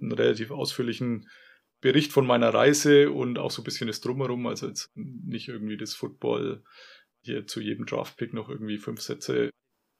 einen 0.00 0.12
relativ 0.12 0.52
ausführlichen 0.52 1.26
Bericht 1.82 2.12
von 2.12 2.26
meiner 2.26 2.54
Reise 2.54 3.10
und 3.10 3.38
auch 3.38 3.50
so 3.50 3.60
ein 3.60 3.64
bisschen 3.64 3.88
das 3.88 4.00
Drumherum, 4.00 4.46
also 4.46 4.68
jetzt 4.68 4.90
nicht 4.94 5.48
irgendwie 5.48 5.76
das 5.76 5.94
Football 5.94 6.64
hier 7.20 7.46
zu 7.46 7.60
jedem 7.60 7.84
Draftpick 7.84 8.32
noch 8.32 8.48
irgendwie 8.48 8.78
fünf 8.78 9.02
Sätze 9.02 9.50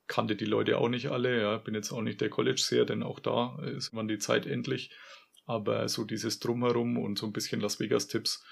kannte 0.07 0.35
die 0.35 0.45
Leute 0.45 0.77
auch 0.77 0.89
nicht 0.89 1.07
alle, 1.07 1.41
ja, 1.41 1.57
bin 1.57 1.75
jetzt 1.75 1.91
auch 1.91 2.01
nicht 2.01 2.21
der 2.21 2.29
College-Seher, 2.29 2.85
denn 2.85 3.03
auch 3.03 3.19
da 3.19 3.57
ist 3.63 3.93
man 3.93 4.07
die 4.07 4.17
Zeit 4.17 4.45
endlich, 4.45 4.91
aber 5.45 5.87
so 5.87 6.03
dieses 6.03 6.39
Drumherum 6.39 6.97
und 6.97 7.17
so 7.17 7.25
ein 7.25 7.33
bisschen 7.33 7.61
Las 7.61 7.79
Vegas-Tipps, 7.79 8.43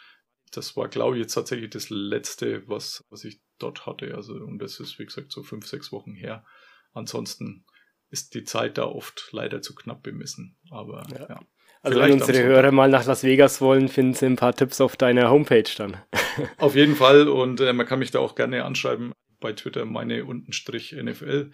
das 0.52 0.76
war, 0.76 0.88
glaube 0.88 1.18
ich, 1.18 1.22
jetzt 1.22 1.34
tatsächlich 1.34 1.70
das 1.70 1.90
Letzte, 1.90 2.68
was, 2.68 3.06
was 3.10 3.24
ich 3.24 3.42
dort 3.58 3.86
hatte, 3.86 4.16
also 4.16 4.34
und 4.34 4.60
das 4.60 4.80
ist, 4.80 5.00
wie 5.00 5.06
gesagt, 5.06 5.32
so 5.32 5.44
fünf, 5.44 5.68
sechs 5.68 5.92
Wochen 5.92 6.14
her. 6.14 6.46
Ansonsten 6.94 7.66
ist 8.10 8.34
die 8.34 8.44
Zeit 8.44 8.78
da 8.78 8.84
oft 8.84 9.30
leider 9.32 9.62
zu 9.62 9.76
knapp 9.76 10.04
bemessen, 10.04 10.58
aber 10.70 11.06
Ja. 11.12 11.30
ja. 11.30 11.40
Also 11.82 11.98
Vielleicht 11.98 12.14
wenn 12.14 12.22
unsere. 12.22 12.44
Hörer 12.44 12.72
mal 12.72 12.90
nach 12.90 13.06
Las 13.06 13.24
Vegas 13.24 13.60
wollen, 13.62 13.88
finden 13.90 14.14
sie 14.14 14.26
ein 14.28 14.36
paar 14.36 14.56
Tipps 14.56 14.80
auf 14.82 14.96
deiner 14.98 15.30
Homepage 15.32 15.64
dann. 15.78 15.98
Auf 16.58 16.76
jeden 16.76 16.96
Fall 16.96 17.28
und 17.28 17.60
äh, 17.60 17.74
man 17.74 17.86
kann 17.86 18.00
mich 18.00 18.12
da 18.12 18.20
auch 18.20 18.36
gerne 18.36 18.64
anschreiben 18.66 19.14
bei 19.40 19.54
Twitter 19.54 19.86
meine 19.86 20.26
untenstrich 20.26 20.94
NFL. 20.94 21.52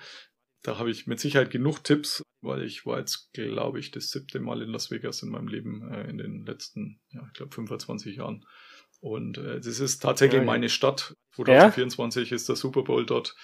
Da 0.63 0.77
habe 0.79 0.91
ich 0.91 1.07
mit 1.07 1.19
Sicherheit 1.21 1.49
genug 1.49 1.83
Tipps, 1.83 2.21
weil 2.41 2.63
ich 2.63 2.85
war 2.85 2.99
jetzt, 2.99 3.31
glaube 3.33 3.79
ich, 3.79 3.91
das 3.91 4.09
siebte 4.11 4.39
Mal 4.41 4.61
in 4.61 4.69
Las 4.69 4.91
Vegas 4.91 5.23
in 5.23 5.29
meinem 5.29 5.47
Leben 5.47 5.89
äh, 5.91 6.09
in 6.09 6.17
den 6.17 6.45
letzten, 6.45 6.99
ja, 7.11 7.21
ich 7.27 7.33
glaube 7.33 7.55
25 7.55 8.17
Jahren. 8.17 8.45
Und 8.99 9.37
äh, 9.37 9.61
das 9.61 9.79
ist 9.79 9.99
tatsächlich 9.99 10.39
Okay. 10.39 10.45
meine 10.45 10.69
Stadt. 10.69 11.15
2024 11.35 12.31
ist 12.31 12.49
der 12.49 12.55
Super 12.55 12.83
Bowl 12.83 13.05
dort. 13.05 13.35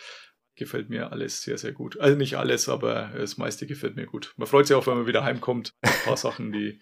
Gefällt 0.56 0.90
mir 0.90 1.12
alles 1.12 1.42
sehr, 1.42 1.58
sehr 1.58 1.72
gut. 1.72 2.00
Also 2.00 2.16
nicht 2.16 2.36
alles, 2.38 2.70
aber 2.70 3.12
das 3.18 3.38
meiste 3.38 3.66
gefällt 3.66 3.96
mir 3.96 4.06
gut. 4.06 4.34
Man 4.38 4.48
freut 4.48 4.68
sich 4.68 4.76
auch, 4.76 4.86
wenn 4.86 4.98
man 4.98 5.08
wieder 5.08 5.24
heimkommt. 5.24 5.74
Ein 5.82 5.92
paar 6.06 6.18
Sachen, 6.18 6.52
die, 6.52 6.80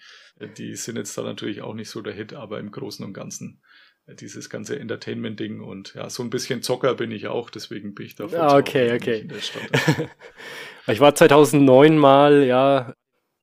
die 0.58 0.76
sind 0.76 0.98
jetzt 0.98 1.18
da 1.18 1.22
natürlich 1.24 1.62
auch 1.62 1.74
nicht 1.74 1.90
so 1.90 2.02
der 2.02 2.14
Hit, 2.14 2.34
aber 2.34 2.60
im 2.60 2.72
Großen 2.72 3.06
und 3.06 3.14
Ganzen 3.14 3.62
äh, 4.08 4.16
dieses 4.16 4.50
ganze 4.50 4.78
Entertainment-Ding 4.80 5.62
und 5.62 5.94
ja, 5.96 6.10
so 6.10 6.22
ein 6.24 6.30
bisschen 6.30 6.62
Zocker 6.62 6.96
bin 6.96 7.12
ich 7.12 7.28
auch, 7.28 7.50
deswegen 7.50 7.94
bin 7.94 8.08
ich 8.08 8.16
da 8.16 8.26
Ah, 8.34 8.58
okay, 8.58 8.94
okay. 8.94 9.28
ich 10.88 11.00
war 11.00 11.16
2009 11.16 11.98
mal, 11.98 12.44
ja, 12.44 12.94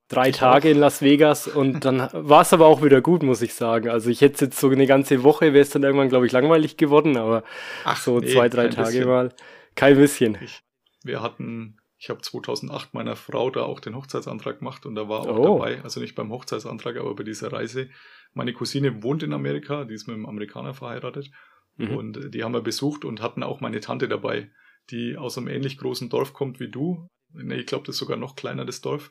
drei 0.09 0.31
Ich 0.31 0.37
Tage 0.37 0.69
auch. 0.69 0.73
in 0.73 0.79
Las 0.79 1.03
Vegas 1.03 1.47
und 1.49 1.85
dann 1.85 2.09
war 2.13 2.43
es 2.43 2.53
aber 2.53 2.67
auch 2.67 2.83
wieder 2.83 3.01
gut, 3.01 3.23
muss 3.23 3.43
ich 3.43 3.55
sagen. 3.55 3.89
Also 3.89 4.11
ich 4.11 4.21
hätte 4.21 4.47
jetzt 4.47 4.59
so 4.59 4.69
eine 4.69 4.87
ganze 4.87 5.23
Woche, 5.23 5.53
wäre 5.53 5.63
es 5.63 5.71
dann 5.71 5.83
irgendwann, 5.85 6.09
glaube 6.09 6.27
ich, 6.27 6.33
langweilig 6.33 6.77
geworden, 6.77 7.17
aber 7.17 7.45
Ach, 7.85 7.97
so 8.01 8.19
nee, 8.19 8.27
zwei, 8.29 8.49
drei 8.49 8.69
Tage 8.69 8.87
bisschen. 8.89 9.09
mal. 9.09 9.33
Kein 9.79 9.97
bisschen. 9.97 10.37
Ich, 10.43 10.61
wir 11.05 11.23
hatten, 11.23 11.79
ich 11.99 12.11
habe 12.11 12.21
2008 12.21 12.95
meiner 12.95 13.17
Frau 13.17 13.51
da 13.51 13.63
auch 13.63 13.81
den 13.81 13.95
Hochzeitsantrag 13.95 14.59
gemacht 14.59 14.87
und 14.87 14.95
da 14.95 15.09
war 15.09 15.21
auch 15.21 15.39
Oh. 15.39 15.59
dabei, 15.59 15.83
also 15.83 16.01
nicht 16.01 16.15
beim 16.15 16.31
Hochzeitsantrag, 16.33 16.97
aber 16.97 17.15
bei 17.15 17.25
dieser 17.25 17.53
Reise. 17.53 17.89
Meine 18.35 18.53
Cousine 18.53 19.03
wohnt 19.03 19.23
in 19.23 19.33
Amerika, 19.33 19.85
die 19.85 19.95
ist 19.95 20.07
mit 20.07 20.15
einem 20.15 20.27
Amerikaner 20.27 20.75
verheiratet 20.75 21.31
Mhm. 21.77 21.97
und 21.97 22.35
die 22.35 22.43
haben 22.43 22.53
wir 22.55 22.61
besucht 22.61 23.05
und 23.05 23.23
hatten 23.23 23.43
auch 23.45 23.61
meine 23.61 23.81
Tante 23.81 24.09
dabei, 24.09 24.51
die 24.91 25.17
aus 25.17 25.39
einem 25.39 25.49
ähnlich 25.49 25.79
großen 25.79 26.09
Dorf 26.09 26.33
kommt 26.33 26.59
wie 26.61 26.69
du. 26.71 27.07
Nee, 27.33 27.57
ich 27.61 27.67
glaube, 27.67 27.87
das 27.87 27.95
ist 27.97 28.01
sogar 28.01 28.17
noch 28.17 28.35
kleiner, 28.37 28.65
das 28.65 28.81
Dorf. 28.81 29.11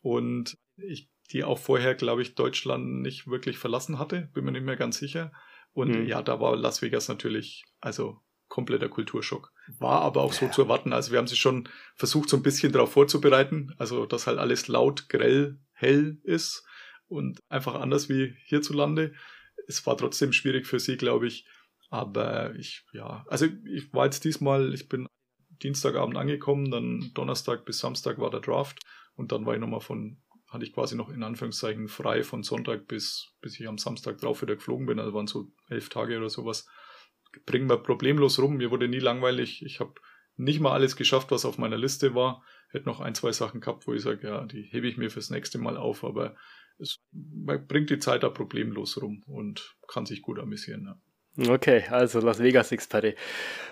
Und 0.00 0.56
ich, 0.76 1.08
die 1.32 1.44
auch 1.44 1.58
vorher, 1.58 1.94
glaube 1.94 2.22
ich, 2.22 2.34
Deutschland 2.34 3.02
nicht 3.02 3.28
wirklich 3.28 3.58
verlassen 3.58 3.98
hatte, 3.98 4.30
bin 4.32 4.44
mir 4.44 4.52
nicht 4.52 4.64
mehr 4.64 4.76
ganz 4.76 4.98
sicher. 4.98 5.30
Und 5.72 5.90
Mhm. 5.90 6.06
ja, 6.06 6.22
da 6.22 6.40
war 6.40 6.56
Las 6.56 6.82
Vegas 6.82 7.08
natürlich, 7.08 7.64
also 7.80 8.20
kompletter 8.48 8.88
Kulturschock. 8.88 9.52
War 9.78 10.00
aber 10.02 10.22
auch 10.22 10.32
so 10.32 10.48
zu 10.48 10.62
erwarten. 10.62 10.92
Also 10.92 11.12
wir 11.12 11.18
haben 11.18 11.26
sich 11.26 11.38
schon 11.38 11.68
versucht, 11.94 12.28
so 12.28 12.36
ein 12.36 12.42
bisschen 12.42 12.72
darauf 12.72 12.92
vorzubereiten. 12.92 13.74
Also, 13.78 14.06
dass 14.06 14.26
halt 14.26 14.38
alles 14.38 14.68
laut, 14.68 15.08
grell, 15.08 15.58
hell 15.72 16.18
ist 16.24 16.64
und 17.06 17.40
einfach 17.48 17.74
anders 17.74 18.08
wie 18.08 18.34
hierzulande. 18.44 19.12
Es 19.66 19.86
war 19.86 19.96
trotzdem 19.96 20.32
schwierig 20.32 20.66
für 20.66 20.80
sie, 20.80 20.96
glaube 20.96 21.26
ich. 21.26 21.46
Aber 21.90 22.54
ich, 22.56 22.84
ja, 22.92 23.24
also 23.28 23.46
ich 23.64 23.92
war 23.92 24.04
jetzt 24.04 24.24
diesmal, 24.24 24.74
ich 24.74 24.88
bin 24.88 25.06
Dienstagabend 25.62 26.16
angekommen, 26.16 26.70
dann 26.70 27.10
Donnerstag 27.14 27.64
bis 27.64 27.78
Samstag 27.78 28.18
war 28.18 28.30
der 28.30 28.40
Draft 28.40 28.80
und 29.14 29.32
dann 29.32 29.46
war 29.46 29.54
ich 29.54 29.60
nochmal 29.60 29.80
von, 29.80 30.18
hatte 30.48 30.64
ich 30.64 30.72
quasi 30.72 30.96
noch 30.96 31.08
in 31.08 31.22
Anführungszeichen 31.22 31.88
frei 31.88 32.22
von 32.22 32.42
Sonntag 32.42 32.86
bis, 32.86 33.32
bis 33.40 33.58
ich 33.58 33.66
am 33.66 33.78
Samstag 33.78 34.18
drauf 34.18 34.42
wieder 34.42 34.54
geflogen 34.54 34.86
bin. 34.86 34.98
Also 34.98 35.14
waren 35.14 35.26
so 35.26 35.50
elf 35.68 35.88
Tage 35.88 36.18
oder 36.18 36.30
sowas. 36.30 36.68
Bringen 37.46 37.68
wir 37.68 37.78
problemlos 37.78 38.38
rum. 38.38 38.56
Mir 38.56 38.70
wurde 38.70 38.88
nie 38.88 38.98
langweilig. 38.98 39.64
Ich 39.64 39.80
habe 39.80 39.94
nicht 40.36 40.60
mal 40.60 40.72
alles 40.72 40.96
geschafft, 40.96 41.30
was 41.30 41.44
auf 41.44 41.58
meiner 41.58 41.76
Liste 41.76 42.14
war. 42.14 42.42
Hätte 42.70 42.86
noch 42.86 43.00
ein, 43.00 43.14
zwei 43.14 43.32
Sachen 43.32 43.60
gehabt, 43.60 43.86
wo 43.86 43.94
ich 43.94 44.02
sage, 44.02 44.28
ja, 44.28 44.44
die 44.44 44.62
hebe 44.62 44.86
ich 44.86 44.96
mir 44.96 45.10
fürs 45.10 45.30
nächste 45.30 45.58
Mal 45.58 45.76
auf, 45.76 46.04
aber 46.04 46.36
es 46.78 47.00
man 47.10 47.66
bringt 47.66 47.90
die 47.90 47.98
Zeit 47.98 48.22
da 48.22 48.28
problemlos 48.28 49.00
rum 49.02 49.24
und 49.26 49.76
kann 49.88 50.06
sich 50.06 50.22
gut 50.22 50.38
amüsieren. 50.38 50.84
Ja. 50.84 51.00
Okay, 51.46 51.84
also 51.90 52.20
Las 52.20 52.40
Vegas 52.42 52.72
Experte. 52.72 53.14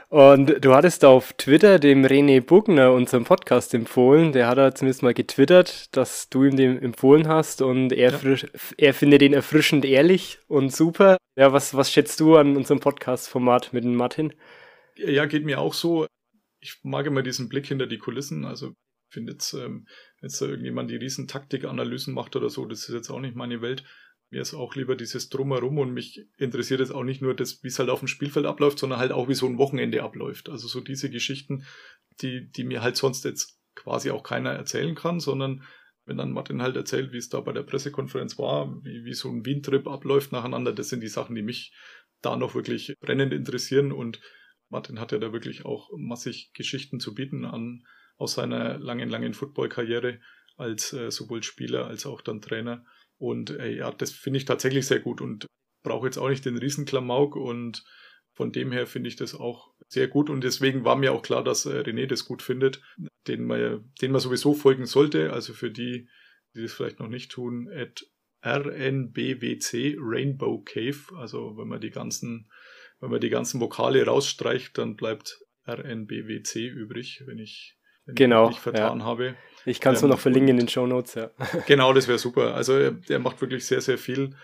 Und 0.09 0.65
du 0.65 0.73
hattest 0.73 1.05
auf 1.05 1.33
Twitter 1.33 1.81
dem 1.81 2.05
René 2.05 2.41
Bugner 2.41 2.93
unseren 2.93 3.25
Podcast 3.25 3.75
empfohlen. 3.75 4.31
Der 4.33 4.47
hat 4.47 4.57
da 4.57 4.73
zumindest 4.73 5.03
mal 5.03 5.15
getwittert, 5.15 5.95
dass 5.97 6.29
du 6.29 6.45
ihm 6.45 6.57
den 6.57 6.81
empfohlen 6.81 7.27
hast 7.27 7.61
und 7.63 7.93
er, 7.93 8.13
Ja. 8.13 8.19
frisch, 8.19 8.47
er 8.79 8.95
findet 8.95 9.21
den 9.21 9.33
erfrischend 9.33 9.85
ehrlich 9.85 10.39
und 10.47 10.73
super. 10.73 11.17
Ja, 11.37 11.53
was, 11.53 11.75
was 11.75 11.91
schätzt 11.93 12.21
du 12.21 12.37
an 12.37 12.57
unserem 12.57 12.79
Podcast-Format 12.79 13.73
mit 13.73 13.83
dem 13.83 13.97
Martin? 13.97 14.33
Ja, 14.97 15.27
geht 15.27 15.45
mir 15.45 15.59
auch 15.61 15.75
so. 15.75 16.07
Ich 16.61 16.79
mag 16.85 17.07
immer 17.07 17.23
diesen 17.23 17.49
Blick 17.49 17.67
hinter 17.67 17.87
die 17.89 17.99
Kulissen. 17.99 18.45
Also 18.45 18.69
ich 18.69 18.75
finde 19.15 19.33
jetzt, 19.33 19.55
ähm, 19.55 19.87
wenn 20.21 20.29
jetzt 20.29 20.41
da 20.41 20.47
irgendjemand 20.47 20.89
die 20.91 20.97
riesen 20.97 21.27
Taktikanalysen 21.27 22.15
macht 22.15 22.37
oder 22.37 22.49
so, 22.49 22.65
das 22.65 22.89
ist 22.89 22.95
jetzt 22.95 23.11
auch 23.11 23.21
nicht 23.21 23.35
meine 23.35 23.61
Welt. 23.61 23.83
Mir 24.31 24.43
ist 24.43 24.55
auch 24.55 24.75
lieber 24.75 24.97
dieses 24.97 25.29
Drumherum 25.29 25.79
und 25.79 25.95
mich 25.95 26.27
interessiert 26.37 26.81
jetzt 26.81 26.91
auch 26.91 27.05
nicht 27.05 27.23
nur 27.23 27.39
wie 27.39 27.69
es 27.69 27.79
halt 27.79 27.91
auf 27.91 28.01
dem 28.01 28.09
Spielfeld 28.09 28.45
abläuft, 28.45 28.79
sondern 28.79 28.99
halt 28.99 29.13
auch, 29.13 29.29
wie 29.29 29.35
so 29.35 29.47
ein 29.47 29.59
Wochenende 29.59 30.03
abläuft. 30.03 30.49
Also 30.49 30.67
so 30.67 30.81
diese 30.81 31.11
Geschichten, 31.11 31.65
die, 32.21 32.51
die 32.51 32.65
mir 32.65 32.83
halt 32.83 32.97
sonst 32.97 33.25
jetzt 33.25 33.61
quasi 33.75 34.11
auch 34.11 34.23
keiner 34.23 34.51
erzählen 34.51 34.95
kann, 34.95 35.21
sondern 35.21 35.63
wenn 36.07 36.17
dann 36.17 36.33
Martin 36.33 36.63
halt 36.63 36.77
erzählt, 36.77 37.13
wie 37.13 37.19
es 37.19 37.29
da 37.29 37.41
bei 37.41 37.53
der 37.53 37.63
Pressekonferenz 37.63 38.39
war, 38.39 38.83
wie, 38.85 39.05
wie 39.05 39.15
so 39.15 39.29
ein 39.29 39.45
Wien-Trip 39.45 39.87
abläuft 39.87 40.33
nacheinander, 40.33 40.73
das 40.73 40.89
sind 40.89 41.03
die 41.03 41.09
Sachen, 41.09 41.35
die 41.35 41.43
mich 41.43 41.73
da 42.23 42.37
noch 42.37 42.55
wirklich 42.55 42.95
brennend 43.01 43.33
interessieren 43.33 43.93
und 43.93 44.21
Martin 44.69 44.99
hat 44.99 45.13
ja 45.13 45.19
da 45.19 45.33
wirklich 45.33 45.65
auch 45.65 45.91
massig 45.97 46.51
Geschichten 46.55 46.99
zu 46.99 47.15
bieten 47.15 47.45
an 47.45 47.85
aus 48.17 48.35
seiner 48.35 48.79
langen, 48.79 49.09
langen 49.09 49.35
Football-Karriere 49.35 50.21
als 50.57 50.93
äh, 50.93 51.11
sowohl 51.11 51.43
Spieler 51.43 51.87
als 51.87 52.07
auch 52.07 52.21
dann 52.21 52.41
Trainer. 52.41 52.85
Und 53.19 53.51
äh, 53.51 53.71
ja, 53.71 53.91
das 53.91 54.13
finde 54.13 54.39
ich 54.39 54.45
tatsächlich 54.45 54.87
sehr 54.87 55.01
gut 55.01 55.21
und 55.21 55.47
brauche 55.83 56.07
jetzt 56.07 56.19
auch 56.19 56.29
nicht 56.29 56.45
den 56.45 56.59
Riesenklamauk 56.59 57.37
und 57.37 57.85
von 58.33 58.53
dem 58.53 58.71
her 58.71 58.87
finde 58.87 59.09
ich 59.09 59.17
das 59.17 59.35
auch 59.35 59.73
sehr 59.89 60.09
gut 60.09 60.29
und 60.29 60.45
deswegen 60.45 60.85
war 60.85 60.97
mir 60.97 61.13
auch 61.13 61.23
klar, 61.23 61.43
dass 61.43 61.65
äh, 61.65 61.81
René 61.81 62.07
das 62.07 62.27
gut 62.27 62.43
findet, 62.43 62.83
den 63.27 63.45
man, 63.45 63.91
den 64.03 64.13
man 64.13 64.21
sowieso 64.21 64.53
folgen 64.53 64.85
sollte. 64.85 65.33
Also 65.33 65.55
für 65.55 65.71
die, 65.71 66.09
die 66.55 66.63
das 66.63 66.75
vielleicht 66.75 66.99
noch 66.99 67.09
nicht 67.09 67.31
tun, 67.31 67.71
at 67.73 68.05
RNBWC 68.45 69.97
Rainbow 69.99 70.63
Cave. 70.63 71.17
Also 71.17 71.57
wenn 71.57 71.69
man 71.69 71.81
die 71.81 71.91
ganzen, 71.91 72.51
wenn 73.01 73.11
man 73.11 73.21
die 73.21 73.31
ganzen 73.31 73.61
Vokale 73.61 74.05
rausstreicht, 74.05 74.77
dann 74.77 74.97
bleibt 74.97 75.41
RNBWC 75.67 76.67
übrig, 76.67 77.23
wenn 77.27 77.39
ich, 77.39 77.79
wenn 78.05 78.15
genau, 78.15 78.51
ich 78.51 78.61
vertan 78.61 79.01
ja. 79.01 79.05
habe. 79.05 79.37
Ich 79.67 79.81
kann 79.81 79.95
es 79.95 80.03
ähm, 80.03 80.09
nur 80.09 80.17
noch 80.17 80.23
verlinken 80.23 80.51
in 80.51 80.57
den 80.59 80.69
Show 80.69 80.87
Notes, 80.87 81.15
ja. 81.15 81.31
Genau, 81.67 81.93
das 81.93 82.09
wäre 82.09 82.19
super. 82.19 82.55
Also 82.55 82.91
der 82.91 83.19
macht 83.19 83.41
wirklich 83.41 83.67
sehr, 83.67 83.81
sehr 83.81 83.99
viel, 83.99 84.37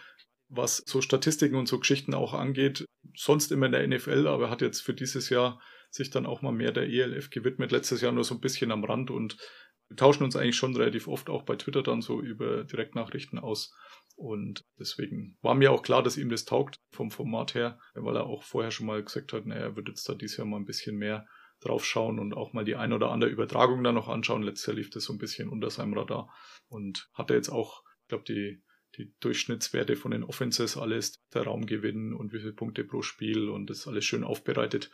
was 0.49 0.79
so 0.79 1.01
Statistiken 1.01 1.57
und 1.57 1.68
so 1.68 1.79
Geschichten 1.79 2.12
auch 2.12 2.35
angeht. 2.35 2.85
Sonst 3.14 3.53
immer 3.53 3.66
in 3.66 3.73
der 3.73 3.87
NFL, 3.87 4.27
aber 4.27 4.51
hat 4.51 4.61
jetzt 4.61 4.81
für 4.81 4.95
dieses 4.95 5.31
Jahr 5.31 5.61
sich 5.91 6.11
dann 6.11 6.27
auch 6.27 6.43
mal 6.43 6.53
mehr 6.53 6.73
der 6.73 6.89
ELF 6.89 7.31
gewidmet. 7.31 7.70
Letztes 7.70 8.01
Jahr 8.01 8.12
nur 8.12 8.25
so 8.25 8.35
ein 8.35 8.41
bisschen 8.41 8.73
am 8.73 8.85
Rand 8.85 9.11
und 9.11 9.37
wir 9.89 9.97
tauschen 9.97 10.25
uns 10.25 10.37
eigentlich 10.37 10.57
schon 10.57 10.75
relativ 10.75 11.07
oft 11.07 11.29
auch 11.29 11.43
bei 11.43 11.55
Twitter 11.55 11.83
dann 11.83 12.01
so 12.01 12.20
über 12.20 12.64
Direktnachrichten 12.64 13.39
aus. 13.39 13.75
Und 14.16 14.62
deswegen 14.79 15.37
war 15.43 15.55
mir 15.55 15.70
auch 15.70 15.83
klar, 15.83 16.03
dass 16.03 16.16
ihm 16.16 16.31
das 16.31 16.45
taugt 16.45 16.77
vom 16.93 17.11
Format 17.11 17.55
her, 17.55 17.79
weil 17.95 18.16
er 18.16 18.27
auch 18.27 18.43
vorher 18.43 18.70
schon 18.70 18.87
mal 18.87 19.03
gesagt 19.03 19.33
hat, 19.33 19.47
naja, 19.47 19.62
er 19.62 19.77
wird 19.77 19.89
jetzt 19.89 20.09
da 20.09 20.14
dieses 20.14 20.39
Jahr 20.39 20.47
mal 20.47 20.59
ein 20.59 20.64
bisschen 20.64 20.97
mehr 20.97 21.27
drauf 21.65 21.85
schauen 21.85 22.19
und 22.19 22.35
auch 22.35 22.53
mal 22.53 22.65
die 22.65 22.77
ein 22.77 22.93
oder 22.93 23.11
andere 23.11 23.31
Übertragung 23.31 23.83
dann 23.83 23.95
noch 23.95 24.09
anschauen. 24.09 24.43
Letztes 24.43 24.67
Jahr 24.67 24.77
lief 24.77 24.91
das 24.91 25.05
so 25.05 25.13
ein 25.13 25.19
bisschen 25.19 25.49
unter 25.49 25.71
seinem 25.71 25.95
Radar 25.95 26.33
und 26.69 27.09
hatte 27.15 27.35
jetzt 27.35 27.49
auch, 27.49 27.83
ich 28.03 28.09
glaube, 28.09 28.25
die, 28.25 28.63
die 28.97 29.15
Durchschnittswerte 29.21 29.97
von 29.97 30.11
den 30.11 30.25
Offenses 30.25 30.77
alles, 30.77 31.23
der 31.33 31.45
Raumgewinn 31.45 32.13
und 32.13 32.33
wie 32.33 32.41
viele 32.41 32.53
Punkte 32.53 32.85
pro 32.85 33.03
Spiel 33.03 33.49
und 33.49 33.71
das 33.71 33.87
alles 33.87 34.05
schön 34.05 34.25
aufbereitet 34.25 34.91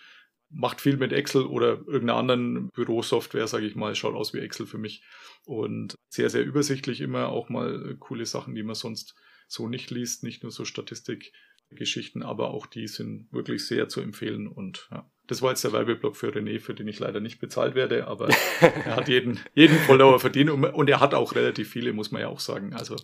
macht 0.51 0.81
viel 0.81 0.97
mit 0.97 1.12
Excel 1.12 1.43
oder 1.43 1.79
irgendeiner 1.87 2.16
anderen 2.16 2.71
Bürosoftware, 2.71 3.47
sage 3.47 3.66
ich 3.66 3.77
mal, 3.77 3.95
schaut 3.95 4.14
aus 4.14 4.33
wie 4.33 4.39
Excel 4.39 4.66
für 4.66 4.79
mich 4.79 5.03
und 5.45 5.95
sehr, 6.09 6.31
sehr 6.31 6.45
übersichtlich 6.45 7.01
immer, 7.01 7.29
auch 7.29 7.49
mal 7.49 7.97
coole 7.99 8.27
Sachen, 8.27 8.55
die 8.55 8.62
man 8.62 8.75
sonst 8.75 9.14
so 9.47 9.69
nicht 9.69 9.91
liest, 9.91 10.23
nicht 10.23 10.43
nur 10.43 10.53
so 10.53 10.64
Statistikgeschichten, 10.64 12.23
aber 12.23 12.51
auch 12.51 12.66
die 12.66 12.89
sind 12.89 13.31
wirklich 13.33 13.66
sehr 13.66 13.89
zu 13.89 14.01
empfehlen 14.01 14.47
und 14.47 14.89
ja. 14.91 15.11
Das 15.29 15.43
war 15.43 15.51
jetzt 15.51 15.62
der 15.62 15.72
Werbeblock 15.72 16.16
für 16.16 16.29
René, 16.29 16.59
für 16.59 16.74
den 16.74 16.89
ich 16.89 16.99
leider 16.99 17.20
nicht 17.20 17.39
bezahlt 17.39 17.74
werde, 17.74 18.09
aber 18.09 18.29
er 18.61 18.97
hat 18.97 19.09
jeden, 19.09 19.39
jeden 19.55 19.79
Follower 19.79 20.18
verdient 20.18 20.51
und 20.51 20.91
er 20.91 21.01
hat 21.01 21.14
auch 21.14 21.35
relativ 21.35 21.70
viele, 21.70 21.93
muss 21.93 22.11
man 22.11 22.22
ja 22.22 22.29
auch 22.29 22.41
sagen. 22.41 22.74
Also 22.74 22.97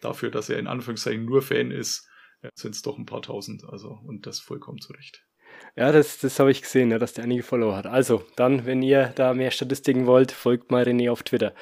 dafür, 0.00 0.30
dass 0.30 0.48
er 0.48 0.58
in 0.58 0.66
Anführungszeichen 0.66 1.24
nur 1.24 1.42
Fan 1.42 1.70
ist, 1.70 2.08
sind 2.54 2.74
es 2.74 2.82
doch 2.82 2.98
ein 2.98 3.06
paar 3.06 3.22
tausend, 3.22 3.64
also 3.68 3.98
und 4.04 4.26
das 4.26 4.40
vollkommen 4.40 4.80
zurecht. 4.80 5.24
Ja, 5.74 5.92
das, 5.92 6.18
das 6.18 6.38
habe 6.38 6.50
ich 6.50 6.62
gesehen, 6.62 6.90
ja, 6.90 6.98
dass 6.98 7.14
der 7.14 7.24
einige 7.24 7.42
Follower 7.42 7.76
hat. 7.76 7.86
Also, 7.86 8.24
dann, 8.36 8.66
wenn 8.66 8.82
ihr 8.82 9.12
da 9.14 9.34
mehr 9.34 9.50
Statistiken 9.50 10.06
wollt, 10.06 10.32
folgt 10.32 10.70
mal 10.70 10.84
René 10.84 11.10
auf 11.10 11.22
Twitter. 11.22 11.54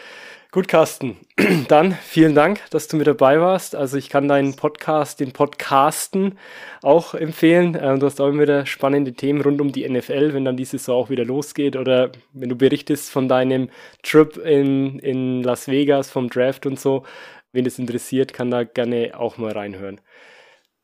Gut, 0.55 0.69
Carsten. 0.69 1.17
Dann 1.69 1.95
vielen 1.95 2.37
Dank, 2.37 2.61
dass 2.71 2.87
du 2.87 2.97
mit 2.97 3.09
dabei 3.09 3.41
warst. 3.41 3.75
Also 3.75 3.97
ich 3.97 4.09
kann 4.09 4.29
deinen 4.29 4.55
Podcast, 4.55 5.19
den 5.19 5.33
Podcasten 5.33 6.39
auch 6.81 7.15
empfehlen. 7.15 7.77
Ähm, 7.81 7.99
du 7.99 8.07
hast 8.07 8.21
auch 8.21 8.29
immer 8.29 8.43
wieder 8.43 8.65
spannende 8.65 9.15
Themen 9.15 9.41
rund 9.41 9.61
um 9.61 9.73
die 9.73 9.89
NFL, 9.89 10.33
wenn 10.33 10.45
dann 10.45 10.57
die 10.57 10.65
Saison 10.65 10.95
auch 10.95 11.11
wieder 11.11 11.25
losgeht 11.25 11.75
oder 11.75 12.13
wenn 12.35 12.51
du 12.51 12.55
berichtest 12.55 13.11
von 13.11 13.27
deinem 13.27 13.69
Trip 14.05 14.37
in, 14.37 15.01
in 15.01 15.43
Las 15.43 15.67
Vegas, 15.67 16.09
vom 16.13 16.31
Draft 16.31 16.67
und 16.67 16.79
so. 16.79 17.05
Wen 17.51 17.67
es 17.67 17.81
interessiert, 17.81 18.33
kann 18.33 18.53
da 18.53 18.63
gerne 18.63 19.19
auch 19.19 19.39
mal 19.39 19.51
reinhören. 19.51 20.01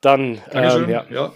Dann, 0.00 0.40
ähm, 0.50 0.90
ja. 0.90 1.06
ja. 1.08 1.32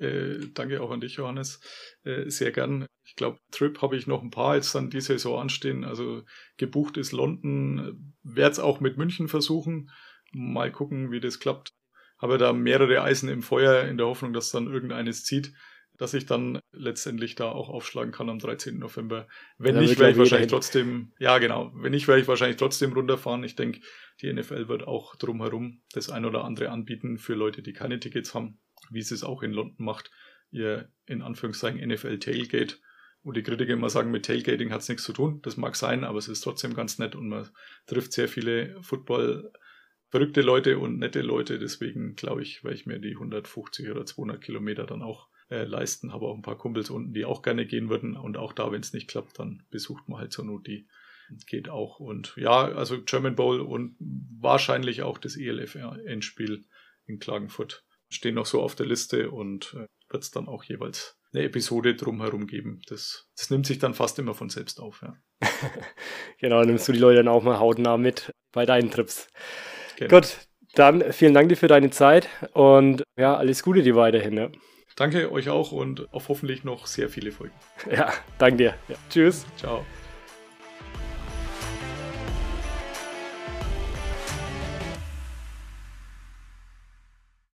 Äh, 0.00 0.46
danke 0.54 0.80
auch 0.80 0.90
an 0.90 1.02
dich, 1.02 1.16
Johannes. 1.16 1.60
Äh, 2.06 2.30
sehr 2.30 2.52
gern. 2.52 2.86
Ich 3.04 3.16
glaube, 3.16 3.38
Trip 3.50 3.82
habe 3.82 3.96
ich 3.96 4.06
noch 4.06 4.22
ein 4.22 4.30
paar 4.30 4.54
jetzt 4.54 4.74
dann 4.74 4.90
diese 4.90 5.14
Saison 5.14 5.40
anstehen. 5.40 5.84
Also 5.84 6.22
gebucht 6.56 6.96
ist 6.96 7.10
London. 7.10 8.14
Werde 8.22 8.52
es 8.52 8.58
auch 8.60 8.78
mit 8.78 8.96
München 8.96 9.26
versuchen. 9.26 9.90
Mal 10.32 10.70
gucken, 10.70 11.10
wie 11.10 11.20
das 11.20 11.40
klappt. 11.40 11.72
Habe 12.18 12.38
da 12.38 12.52
mehrere 12.52 13.02
Eisen 13.02 13.28
im 13.28 13.42
Feuer 13.42 13.84
in 13.84 13.98
der 13.98 14.06
Hoffnung, 14.06 14.32
dass 14.32 14.50
dann 14.50 14.68
irgendeines 14.68 15.24
zieht, 15.24 15.52
dass 15.98 16.14
ich 16.14 16.26
dann 16.26 16.60
letztendlich 16.72 17.34
da 17.34 17.50
auch 17.50 17.68
aufschlagen 17.68 18.12
kann 18.12 18.30
am 18.30 18.38
13. 18.38 18.78
November. 18.78 19.26
Wenn 19.58 19.78
nicht, 19.78 19.98
werde 19.98 20.12
ich 20.12 20.18
wahrscheinlich 20.18 20.50
trotzdem, 20.50 21.12
ja 21.18 21.38
genau, 21.38 21.72
wenn 21.74 21.90
nicht, 21.90 22.06
werde 22.06 22.22
ich 22.22 22.28
wahrscheinlich 22.28 22.56
trotzdem 22.56 22.92
runterfahren. 22.92 23.42
Ich 23.44 23.56
denke, 23.56 23.80
die 24.22 24.32
NFL 24.32 24.68
wird 24.68 24.86
auch 24.86 25.16
drumherum 25.16 25.82
das 25.92 26.08
ein 26.08 26.24
oder 26.24 26.44
andere 26.44 26.70
anbieten 26.70 27.18
für 27.18 27.34
Leute, 27.34 27.62
die 27.62 27.72
keine 27.72 27.98
Tickets 27.98 28.34
haben 28.34 28.60
wie 28.90 29.02
sie 29.02 29.14
es 29.14 29.24
auch 29.24 29.42
in 29.42 29.52
London 29.52 29.84
macht, 29.84 30.10
ihr 30.50 30.90
in 31.06 31.22
Anführungszeichen 31.22 31.86
NFL 31.86 32.18
Tailgate, 32.18 32.76
wo 33.22 33.32
die 33.32 33.42
Kritiker 33.42 33.72
immer 33.72 33.90
sagen, 33.90 34.10
mit 34.10 34.24
Tailgating 34.24 34.70
hat 34.72 34.82
es 34.82 34.88
nichts 34.88 35.04
zu 35.04 35.12
tun. 35.12 35.40
Das 35.42 35.56
mag 35.56 35.76
sein, 35.76 36.04
aber 36.04 36.18
es 36.18 36.28
ist 36.28 36.42
trotzdem 36.42 36.74
ganz 36.74 36.98
nett 36.98 37.14
und 37.14 37.28
man 37.28 37.48
trifft 37.86 38.12
sehr 38.12 38.28
viele 38.28 38.80
Football 38.82 39.52
verrückte 40.08 40.42
Leute 40.42 40.78
und 40.78 40.98
nette 40.98 41.22
Leute. 41.22 41.58
Deswegen 41.58 42.14
glaube 42.14 42.42
ich, 42.42 42.64
werde 42.64 42.76
ich 42.76 42.86
mir 42.86 42.98
die 42.98 43.14
150 43.14 43.90
oder 43.90 44.06
200 44.06 44.40
Kilometer 44.40 44.86
dann 44.86 45.02
auch 45.02 45.28
äh, 45.50 45.64
leisten. 45.64 46.12
Habe 46.12 46.26
auch 46.26 46.34
ein 46.34 46.42
paar 46.42 46.58
Kumpels 46.58 46.90
unten, 46.90 47.12
die 47.12 47.24
auch 47.24 47.42
gerne 47.42 47.66
gehen 47.66 47.88
würden. 47.88 48.16
Und 48.16 48.36
auch 48.36 48.52
da, 48.52 48.70
wenn 48.72 48.80
es 48.80 48.92
nicht 48.92 49.08
klappt, 49.08 49.38
dann 49.38 49.62
besucht 49.70 50.08
man 50.08 50.20
halt 50.20 50.32
zur 50.32 50.44
Not 50.44 50.66
die. 50.66 50.86
Geht 51.48 51.68
auch. 51.68 51.98
Und 51.98 52.34
ja, 52.36 52.66
also 52.66 53.02
German 53.02 53.34
Bowl 53.34 53.60
und 53.60 53.96
wahrscheinlich 53.98 55.02
auch 55.02 55.18
das 55.18 55.36
ELF-Endspiel 55.36 56.64
in 57.06 57.18
Klagenfurt 57.18 57.84
stehen 58.08 58.36
noch 58.36 58.46
so 58.46 58.62
auf 58.62 58.76
der 58.76 58.86
Liste 58.86 59.32
und 59.32 59.74
äh, 59.74 59.86
wird 60.08 60.22
es 60.22 60.30
dann 60.30 60.48
auch 60.48 60.64
jeweils 60.64 61.18
eine 61.32 61.44
Episode 61.44 61.94
drumherum 61.94 62.46
geben. 62.46 62.80
Das, 62.88 63.28
das 63.36 63.50
nimmt 63.50 63.66
sich 63.66 63.78
dann 63.78 63.94
fast 63.94 64.18
immer 64.18 64.34
von 64.34 64.48
selbst 64.48 64.80
auf, 64.80 65.02
ja. 65.02 65.16
genau, 66.40 66.62
nimmst 66.62 66.88
du 66.88 66.92
die 66.92 66.98
Leute 66.98 67.18
dann 67.18 67.28
auch 67.28 67.42
mal 67.42 67.58
hautnah 67.58 67.96
mit 67.96 68.32
bei 68.52 68.64
deinen 68.64 68.90
Trips. 68.90 69.28
Genau. 69.96 70.20
Gut, 70.20 70.38
dann 70.74 71.12
vielen 71.12 71.34
Dank 71.34 71.48
dir 71.48 71.56
für 71.56 71.68
deine 71.68 71.90
Zeit 71.90 72.28
und 72.52 73.02
ja, 73.18 73.36
alles 73.36 73.62
Gute 73.62 73.82
dir 73.82 73.96
weiterhin. 73.96 74.36
Ja. 74.36 74.50
Danke 74.96 75.30
euch 75.30 75.50
auch 75.50 75.72
und 75.72 76.12
auf 76.12 76.28
hoffentlich 76.28 76.64
noch 76.64 76.86
sehr 76.86 77.08
viele 77.08 77.30
Folgen. 77.32 77.54
Ja, 77.90 78.12
danke 78.38 78.56
dir. 78.56 78.74
Ja. 78.88 78.96
Tschüss. 79.10 79.44
Ciao. 79.58 79.84